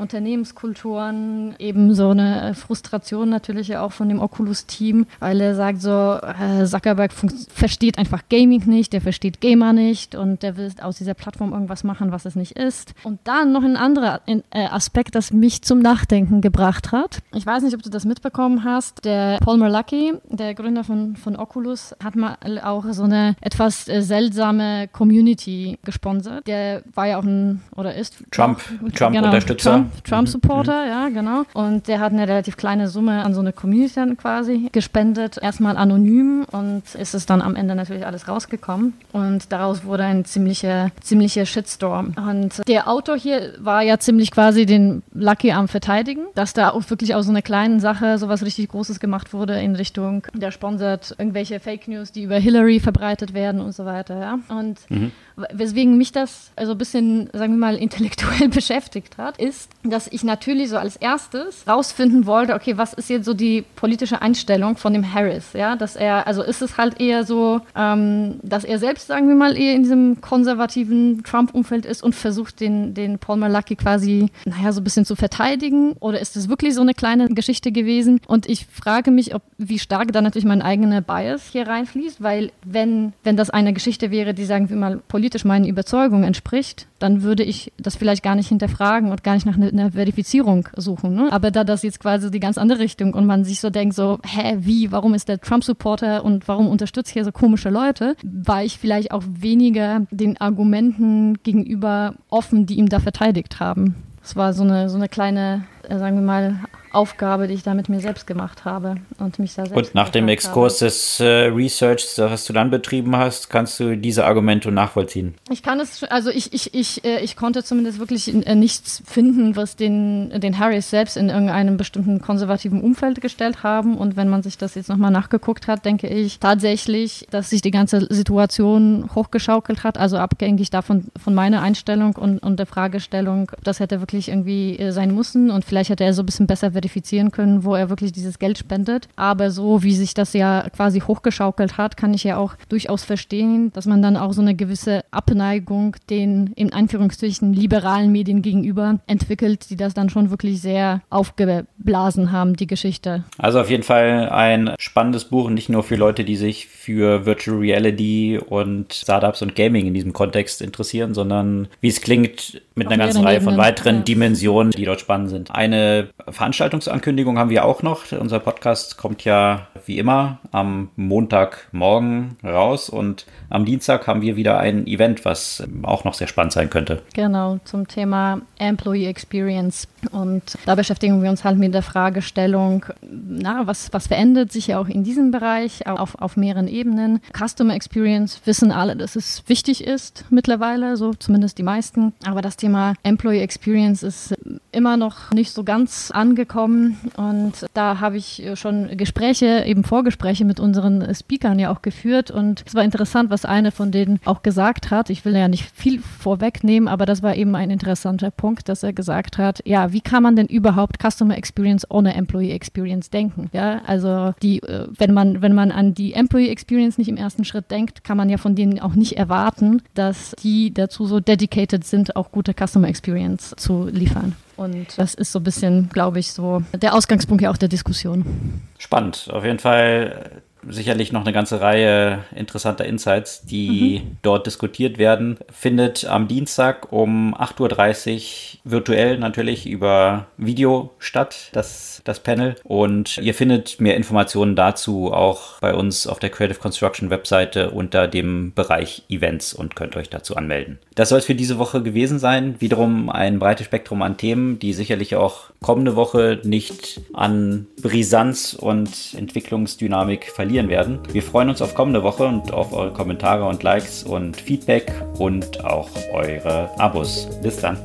Unternehmenskulturen, 0.00 1.54
eben 1.58 1.94
so 1.94 2.10
eine 2.10 2.54
Frustration 2.54 3.28
natürlich 3.28 3.76
auch 3.76 3.92
von 3.92 4.08
dem 4.08 4.20
Oculus-Team, 4.20 5.06
weil 5.18 5.40
er 5.40 5.54
sagt 5.54 5.82
so, 5.82 6.18
äh, 6.20 6.64
Zuckerberg 6.64 7.12
versteht 7.12 7.98
einfach 7.98 8.22
Gaming 8.28 8.64
nicht, 8.66 8.92
der 8.92 9.00
versteht 9.00 9.40
Gamer 9.40 9.72
nicht 9.72 10.14
und 10.14 10.42
der 10.42 10.56
will 10.56 10.70
aus 10.80 10.98
dieser 10.98 11.14
Plattform 11.14 11.52
irgendwas 11.52 11.84
machen, 11.84 12.12
was 12.12 12.24
es 12.24 12.36
nicht 12.36 12.52
ist. 12.52 12.94
Und 13.04 13.20
dann 13.24 13.52
noch 13.52 13.62
ein 13.62 13.76
anderer 13.76 14.20
äh, 14.26 14.40
Aspekt, 14.66 15.14
das 15.14 15.32
mich 15.32 15.62
zum 15.62 15.80
Nachdenken 15.80 16.40
gebracht 16.40 16.92
hat. 16.92 17.18
Ich 17.34 17.46
weiß 17.46 17.62
nicht, 17.62 17.74
ob 17.74 17.82
du 17.82 17.90
das 17.90 18.04
mitbekommen 18.04 18.64
hast. 18.64 19.04
Der 19.04 19.38
Paul 19.38 19.58
Merlucky, 19.58 20.14
der 20.28 20.54
Gründer 20.54 20.84
von, 20.84 21.16
von 21.16 21.36
Oculus, 21.36 21.94
hat 22.02 22.16
mal 22.16 22.36
auch 22.62 22.84
so 22.92 23.02
eine 23.02 23.36
etwas 23.40 23.88
äh, 23.88 24.00
seltsame 24.00 24.88
Community 24.88 25.78
gesponsert. 25.84 26.46
Der 26.46 26.82
war 26.94 27.06
ja 27.06 27.18
auch 27.18 27.24
ein, 27.24 27.60
oder 27.76 27.94
ist 27.94 28.16
Trump, 28.30 28.60
Trump 28.94 29.10
Trump-Unterstützer. 29.10 29.86
Trump-Supporter, 30.04 30.84
mhm. 30.84 30.88
ja, 30.88 31.08
genau. 31.08 31.42
Und 31.54 31.88
der 31.88 32.00
hat 32.00 32.12
eine 32.12 32.26
relativ 32.26 32.56
kleine 32.56 32.88
Summe 32.88 33.24
an 33.24 33.34
so 33.34 33.40
eine 33.40 33.52
Community 33.52 33.94
dann 33.94 34.16
quasi 34.16 34.68
gespendet, 34.72 35.38
erstmal 35.40 35.76
anonym 35.76 36.44
und 36.50 36.82
ist 36.94 37.14
es 37.14 37.26
dann 37.26 37.42
am 37.42 37.56
Ende 37.56 37.74
natürlich 37.74 38.06
alles 38.06 38.28
rausgekommen. 38.28 38.94
Und 39.12 39.52
daraus 39.52 39.84
wurde 39.84 40.04
ein 40.04 40.24
ziemlicher, 40.24 40.90
ziemlicher 41.00 41.46
Shitstorm. 41.46 42.14
Und 42.16 42.66
der 42.68 42.88
Autor 42.88 43.16
hier 43.16 43.54
war 43.58 43.82
ja 43.82 43.98
ziemlich 43.98 44.30
quasi 44.30 44.66
den 44.66 45.02
Lucky 45.12 45.52
am 45.52 45.68
Verteidigen, 45.68 46.26
dass 46.34 46.52
da 46.52 46.70
auch 46.70 46.88
wirklich 46.90 47.14
aus 47.14 47.26
so 47.26 47.30
einer 47.30 47.42
kleinen 47.42 47.80
Sache 47.80 48.18
sowas 48.18 48.44
richtig 48.44 48.68
Großes 48.68 49.00
gemacht 49.00 49.32
wurde 49.32 49.60
in 49.60 49.76
Richtung, 49.76 50.26
der 50.34 50.50
sponsert 50.50 51.14
irgendwelche 51.18 51.60
Fake 51.60 51.88
News, 51.88 52.12
die 52.12 52.24
über 52.24 52.36
Hillary 52.36 52.80
verbreitet 52.80 53.34
werden 53.34 53.60
und 53.60 53.72
so 53.72 53.84
weiter, 53.84 54.18
ja. 54.20 54.38
Und 54.48 54.78
mhm 54.88 55.12
weswegen 55.52 55.96
mich 55.98 56.12
das 56.12 56.50
also 56.56 56.72
ein 56.72 56.78
bisschen, 56.78 57.30
sagen 57.32 57.54
wir 57.54 57.58
mal, 57.58 57.76
intellektuell 57.76 58.48
beschäftigt 58.50 59.18
hat, 59.18 59.38
ist, 59.38 59.70
dass 59.82 60.08
ich 60.08 60.24
natürlich 60.24 60.68
so 60.68 60.76
als 60.76 60.96
erstes 60.96 61.66
rausfinden 61.66 62.26
wollte, 62.26 62.54
okay, 62.54 62.76
was 62.76 62.92
ist 62.92 63.10
jetzt 63.10 63.24
so 63.24 63.34
die 63.34 63.64
politische 63.76 64.22
Einstellung 64.22 64.76
von 64.76 64.92
dem 64.92 65.14
Harris, 65.14 65.52
ja, 65.52 65.76
dass 65.76 65.96
er, 65.96 66.26
also 66.26 66.42
ist 66.42 66.62
es 66.62 66.76
halt 66.76 67.00
eher 67.00 67.24
so, 67.24 67.60
ähm, 67.76 68.40
dass 68.42 68.64
er 68.64 68.78
selbst, 68.78 69.06
sagen 69.06 69.28
wir 69.28 69.34
mal, 69.34 69.56
eher 69.56 69.74
in 69.74 69.82
diesem 69.82 70.20
konservativen 70.20 71.22
Trump-Umfeld 71.24 71.86
ist 71.86 72.02
und 72.02 72.14
versucht, 72.14 72.60
den, 72.60 72.94
den 72.94 73.18
Paul 73.18 73.38
Malaki 73.38 73.76
quasi, 73.76 74.30
naja, 74.44 74.72
so 74.72 74.80
ein 74.80 74.84
bisschen 74.84 75.04
zu 75.04 75.16
verteidigen 75.16 75.92
oder 76.00 76.20
ist 76.20 76.36
es 76.36 76.48
wirklich 76.48 76.74
so 76.74 76.82
eine 76.82 76.94
kleine 76.94 77.28
Geschichte 77.28 77.72
gewesen? 77.72 78.20
Und 78.26 78.48
ich 78.48 78.66
frage 78.66 79.10
mich, 79.10 79.34
ob, 79.34 79.42
wie 79.58 79.78
stark 79.78 80.12
da 80.12 80.20
natürlich 80.20 80.46
mein 80.46 80.62
eigener 80.62 81.00
Bias 81.00 81.48
hier 81.50 81.66
reinfließt, 81.66 82.22
weil 82.22 82.52
wenn, 82.64 83.12
wenn 83.24 83.36
das 83.36 83.50
eine 83.50 83.72
Geschichte 83.72 84.10
wäre, 84.10 84.34
die, 84.34 84.44
sagen 84.44 84.68
wir 84.68 84.76
mal, 84.76 84.98
politisch 85.08 85.29
politisch 85.30 85.44
meinen 85.44 85.64
Überzeugungen 85.64 86.24
entspricht, 86.24 86.88
dann 86.98 87.22
würde 87.22 87.44
ich 87.44 87.72
das 87.78 87.94
vielleicht 87.94 88.24
gar 88.24 88.34
nicht 88.34 88.48
hinterfragen 88.48 89.12
und 89.12 89.22
gar 89.22 89.34
nicht 89.34 89.46
nach 89.46 89.54
einer 89.54 89.70
ne 89.70 89.92
Verifizierung 89.92 90.68
suchen. 90.76 91.14
Ne? 91.14 91.28
Aber 91.30 91.52
da 91.52 91.62
das 91.62 91.84
jetzt 91.84 92.00
quasi 92.00 92.32
die 92.32 92.40
ganz 92.40 92.58
andere 92.58 92.80
Richtung 92.80 93.14
und 93.14 93.26
man 93.26 93.44
sich 93.44 93.60
so 93.60 93.70
denkt, 93.70 93.94
so, 93.94 94.18
hä, 94.26 94.56
wie, 94.58 94.90
warum 94.90 95.14
ist 95.14 95.28
der 95.28 95.40
Trump-Supporter 95.40 96.24
und 96.24 96.48
warum 96.48 96.66
unterstützt 96.66 97.12
hier 97.12 97.24
so 97.24 97.30
komische 97.30 97.70
Leute, 97.70 98.16
war 98.24 98.64
ich 98.64 98.78
vielleicht 98.78 99.12
auch 99.12 99.22
weniger 99.24 100.04
den 100.10 100.40
Argumenten 100.40 101.40
gegenüber 101.44 102.16
offen, 102.28 102.66
die 102.66 102.74
ihm 102.74 102.88
da 102.88 102.98
verteidigt 102.98 103.60
haben. 103.60 103.94
Es 104.24 104.34
war 104.34 104.52
so 104.52 104.64
eine, 104.64 104.90
so 104.90 104.96
eine 104.96 105.08
kleine, 105.08 105.64
sagen 105.98 106.16
wir 106.16 106.22
mal, 106.22 106.60
Aufgabe, 106.92 107.46
die 107.46 107.54
ich 107.54 107.62
da 107.62 107.74
mit 107.74 107.88
mir 107.88 108.00
selbst 108.00 108.26
gemacht 108.26 108.64
habe 108.64 108.96
und 109.18 109.38
mich 109.38 109.54
da 109.54 109.64
selbst. 109.64 109.76
Und 109.76 109.94
nach 109.94 110.08
dem 110.08 110.28
Exkurs 110.28 110.80
habe. 110.80 110.86
des 110.86 111.20
äh, 111.20 111.24
Research, 111.46 112.04
was 112.16 112.44
du 112.46 112.52
dann 112.52 112.70
betrieben 112.70 113.16
hast, 113.16 113.48
kannst 113.48 113.78
du 113.78 113.96
diese 113.96 114.24
Argumente 114.24 114.72
nachvollziehen? 114.72 115.34
Ich 115.50 115.62
kann 115.62 115.78
es, 115.78 116.02
also 116.04 116.30
ich, 116.30 116.52
ich, 116.52 116.74
ich, 116.74 117.04
äh, 117.04 117.20
ich 117.20 117.36
konnte 117.36 117.62
zumindest 117.62 118.00
wirklich 118.00 118.34
äh, 118.34 118.54
nichts 118.56 119.02
finden, 119.06 119.54
was 119.54 119.76
den, 119.76 120.40
den 120.40 120.58
Harris 120.58 120.90
selbst 120.90 121.16
in 121.16 121.28
irgendeinem 121.28 121.76
bestimmten 121.76 122.20
konservativen 122.20 122.80
Umfeld 122.80 123.20
gestellt 123.20 123.62
haben. 123.62 123.96
Und 123.96 124.16
wenn 124.16 124.28
man 124.28 124.42
sich 124.42 124.58
das 124.58 124.74
jetzt 124.74 124.88
nochmal 124.88 125.12
nachgeguckt 125.12 125.68
hat, 125.68 125.84
denke 125.84 126.08
ich 126.08 126.40
tatsächlich, 126.40 127.26
dass 127.30 127.50
sich 127.50 127.62
die 127.62 127.70
ganze 127.70 128.06
Situation 128.12 129.10
hochgeschaukelt 129.14 129.84
hat, 129.84 129.96
also 129.96 130.18
abgängig 130.18 130.70
davon 130.70 131.04
von 131.22 131.34
meiner 131.34 131.62
Einstellung 131.62 132.16
und, 132.16 132.40
und 132.40 132.58
der 132.58 132.66
Fragestellung, 132.66 133.52
das 133.62 133.78
hätte 133.78 134.00
wirklich 134.00 134.28
irgendwie 134.28 134.76
äh, 134.76 134.90
sein 134.90 135.14
müssen 135.14 135.50
und 135.52 135.64
vielleicht 135.64 135.79
hätte 135.88 136.04
er 136.04 136.14
so 136.14 136.22
ein 136.22 136.26
bisschen 136.26 136.46
besser 136.46 136.72
verifizieren 136.72 137.30
können, 137.30 137.64
wo 137.64 137.74
er 137.74 137.90
wirklich 137.90 138.12
dieses 138.12 138.38
Geld 138.38 138.58
spendet. 138.58 139.08
Aber 139.16 139.50
so 139.50 139.82
wie 139.82 139.94
sich 139.94 140.14
das 140.14 140.32
ja 140.32 140.68
quasi 140.70 141.00
hochgeschaukelt 141.00 141.78
hat, 141.78 141.96
kann 141.96 142.14
ich 142.14 142.24
ja 142.24 142.36
auch 142.36 142.54
durchaus 142.68 143.04
verstehen, 143.04 143.72
dass 143.72 143.86
man 143.86 144.02
dann 144.02 144.16
auch 144.16 144.32
so 144.32 144.42
eine 144.42 144.54
gewisse 144.54 145.04
Abneigung 145.10 145.96
den 146.08 146.48
in 146.54 146.72
Anführungszeichen 146.72 147.52
liberalen 147.52 148.12
Medien 148.12 148.42
gegenüber 148.42 149.00
entwickelt, 149.06 149.70
die 149.70 149.76
das 149.76 149.94
dann 149.94 150.10
schon 150.10 150.30
wirklich 150.30 150.60
sehr 150.60 151.02
aufgeblasen 151.10 152.32
haben, 152.32 152.56
die 152.56 152.66
Geschichte. 152.66 153.24
Also 153.38 153.60
auf 153.60 153.70
jeden 153.70 153.82
Fall 153.82 154.28
ein 154.30 154.74
spannendes 154.78 155.24
Buch, 155.24 155.50
nicht 155.50 155.68
nur 155.68 155.82
für 155.82 155.96
Leute, 155.96 156.24
die 156.24 156.36
sich 156.36 156.66
für 156.66 157.26
Virtual 157.26 157.58
Reality 157.58 158.38
und 158.38 158.92
Startups 158.92 159.42
und 159.42 159.54
Gaming 159.54 159.86
in 159.86 159.94
diesem 159.94 160.12
Kontext 160.12 160.62
interessieren, 160.62 161.14
sondern 161.14 161.68
wie 161.80 161.88
es 161.88 162.00
klingt 162.00 162.62
mit 162.80 162.88
einer 162.88 163.04
ganzen 163.04 163.24
Reihe 163.24 163.40
von 163.40 163.56
weiteren 163.56 163.98
ja. 163.98 164.02
Dimensionen, 164.02 164.72
die 164.72 164.84
dort 164.84 165.00
spannend 165.00 165.30
sind. 165.30 165.50
Eine 165.50 166.08
Veranstaltung 166.28 166.70
Veranstaltungsankündigung 166.70 167.38
haben 167.38 167.50
wir 167.50 167.64
auch 167.64 167.82
noch. 167.82 168.12
Unser 168.12 168.38
Podcast 168.38 168.96
kommt 168.96 169.24
ja 169.24 169.66
wie 169.86 169.98
immer 169.98 170.38
am 170.52 170.90
Montagmorgen 170.96 172.36
raus 172.44 172.88
und 172.88 173.26
am 173.48 173.64
Dienstag 173.64 174.06
haben 174.06 174.22
wir 174.22 174.36
wieder 174.36 174.58
ein 174.58 174.86
Event, 174.86 175.24
was 175.24 175.62
auch 175.82 176.04
noch 176.04 176.14
sehr 176.14 176.28
spannend 176.28 176.52
sein 176.52 176.70
könnte. 176.70 177.02
Genau, 177.14 177.58
zum 177.64 177.88
Thema 177.88 178.40
Employee 178.58 179.06
Experience. 179.06 179.88
Und 180.12 180.42
da 180.64 180.74
beschäftigen 180.74 181.22
wir 181.22 181.30
uns 181.30 181.44
halt 181.44 181.58
mit 181.58 181.74
der 181.74 181.82
Fragestellung, 181.82 182.86
na, 183.10 183.66
was, 183.66 183.92
was 183.92 184.06
verändert 184.06 184.52
sich 184.52 184.68
ja 184.68 184.78
auch 184.78 184.88
in 184.88 185.02
diesem 185.02 185.30
Bereich 185.30 185.86
auf, 185.86 186.20
auf 186.20 186.36
mehreren 186.36 186.68
Ebenen. 186.68 187.20
Customer 187.36 187.74
Experience 187.74 188.40
wissen 188.44 188.70
alle, 188.70 188.96
dass 188.96 189.16
es 189.16 189.42
wichtig 189.46 189.84
ist 189.84 190.24
mittlerweile, 190.30 190.96
so 190.96 191.12
zumindest 191.14 191.58
die 191.58 191.62
meisten. 191.62 192.12
Aber 192.24 192.42
das 192.42 192.56
Thema 192.56 192.69
Employee 193.02 193.40
Experience 193.40 194.02
ist 194.02 194.34
immer 194.72 194.96
noch 194.96 195.30
nicht 195.32 195.52
so 195.52 195.64
ganz 195.64 196.10
angekommen. 196.10 196.98
Und 197.16 197.66
da 197.74 198.00
habe 198.00 198.16
ich 198.16 198.42
schon 198.54 198.96
Gespräche, 198.96 199.64
eben 199.66 199.84
Vorgespräche 199.84 200.44
mit 200.44 200.60
unseren 200.60 201.14
Speakern 201.14 201.58
ja 201.58 201.72
auch 201.72 201.82
geführt. 201.82 202.30
Und 202.30 202.64
es 202.66 202.74
war 202.74 202.84
interessant, 202.84 203.30
was 203.30 203.44
eine 203.44 203.72
von 203.72 203.90
denen 203.90 204.20
auch 204.24 204.42
gesagt 204.42 204.90
hat. 204.90 205.10
Ich 205.10 205.24
will 205.24 205.36
ja 205.36 205.48
nicht 205.48 205.70
viel 205.74 206.00
vorwegnehmen, 206.00 206.88
aber 206.88 207.06
das 207.06 207.22
war 207.22 207.36
eben 207.36 207.54
ein 207.54 207.70
interessanter 207.70 208.30
Punkt, 208.30 208.68
dass 208.68 208.82
er 208.82 208.92
gesagt 208.92 209.38
hat, 209.38 209.60
ja, 209.64 209.92
wie 209.92 210.00
kann 210.00 210.22
man 210.22 210.36
denn 210.36 210.46
überhaupt 210.46 210.98
Customer 211.02 211.36
Experience 211.36 211.86
ohne 211.90 212.14
Employee 212.14 212.52
Experience 212.52 213.10
denken? 213.10 213.50
Ja, 213.52 213.80
also 213.86 214.34
die, 214.42 214.62
äh, 214.62 214.86
wenn 214.96 215.12
man, 215.12 215.42
wenn 215.42 215.54
man 215.54 215.70
an 215.70 215.94
die 215.94 216.12
Employee 216.12 216.50
Experience 216.50 216.98
nicht 216.98 217.08
im 217.08 217.16
ersten 217.16 217.44
Schritt 217.44 217.70
denkt, 217.70 218.04
kann 218.04 218.16
man 218.16 218.28
ja 218.28 218.36
von 218.36 218.54
denen 218.54 218.80
auch 218.80 218.94
nicht 218.94 219.16
erwarten, 219.16 219.82
dass 219.94 220.34
die 220.42 220.72
dazu 220.72 221.06
so 221.06 221.20
dedicated 221.20 221.84
sind, 221.84 222.16
auch 222.16 222.30
gute 222.30 222.54
Customer 222.60 222.88
Experience 222.88 223.54
zu 223.56 223.88
liefern. 223.88 224.36
Und 224.56 224.98
das 224.98 225.14
ist 225.14 225.32
so 225.32 225.38
ein 225.38 225.42
bisschen, 225.42 225.88
glaube 225.88 226.18
ich, 226.18 226.32
so 226.32 226.62
der 226.74 226.94
Ausgangspunkt 226.94 227.42
ja 227.42 227.50
auch 227.50 227.56
der 227.56 227.68
Diskussion. 227.68 228.62
Spannend. 228.78 229.28
Auf 229.32 229.44
jeden 229.44 229.58
Fall 229.58 230.42
sicherlich 230.68 231.12
noch 231.12 231.22
eine 231.22 231.32
ganze 231.32 231.60
Reihe 231.60 232.24
interessanter 232.34 232.84
Insights, 232.84 233.42
die 233.42 234.02
mhm. 234.04 234.16
dort 234.22 234.46
diskutiert 234.46 234.98
werden. 234.98 235.38
Findet 235.50 236.04
am 236.04 236.28
Dienstag 236.28 236.92
um 236.92 237.34
8.30 237.34 238.56
Uhr 238.64 238.70
virtuell 238.70 239.18
natürlich 239.18 239.66
über 239.66 240.26
Video 240.36 240.90
statt, 240.98 241.50
das, 241.52 242.02
das 242.04 242.20
Panel. 242.20 242.56
Und 242.64 243.18
ihr 243.18 243.34
findet 243.34 243.80
mehr 243.80 243.96
Informationen 243.96 244.56
dazu 244.56 245.12
auch 245.12 245.58
bei 245.60 245.74
uns 245.74 246.06
auf 246.06 246.18
der 246.18 246.30
Creative 246.30 246.58
Construction 246.58 247.10
Webseite 247.10 247.70
unter 247.70 248.08
dem 248.08 248.52
Bereich 248.54 249.02
Events 249.08 249.54
und 249.54 249.76
könnt 249.76 249.96
euch 249.96 250.10
dazu 250.10 250.36
anmelden. 250.36 250.78
Das 250.94 251.08
soll 251.08 251.18
es 251.18 251.24
für 251.24 251.34
diese 251.34 251.58
Woche 251.58 251.82
gewesen 251.82 252.18
sein. 252.18 252.56
Wiederum 252.60 253.08
ein 253.08 253.38
breites 253.38 253.66
Spektrum 253.66 254.02
an 254.02 254.16
Themen, 254.16 254.58
die 254.58 254.72
sicherlich 254.72 255.16
auch 255.16 255.50
kommende 255.62 255.96
Woche 255.96 256.40
nicht 256.44 257.00
an 257.12 257.66
Brisanz 257.80 258.54
und 258.54 258.90
Entwicklungsdynamik 259.16 260.30
verlieren 260.30 260.49
verlieren 260.50 260.68
werden. 260.68 260.98
Wir 261.12 261.22
freuen 261.22 261.48
uns 261.48 261.62
auf 261.62 261.76
kommende 261.76 262.02
Woche 262.02 262.24
und 262.26 262.52
auf 262.52 262.72
eure 262.72 262.92
Kommentare 262.92 263.44
und 263.46 263.62
Likes 263.62 264.02
und 264.02 264.36
Feedback 264.36 264.92
und 265.16 265.64
auch 265.64 265.88
eure 266.12 266.68
Abos. 266.76 267.28
Bis 267.40 267.58
dann. 267.58 267.78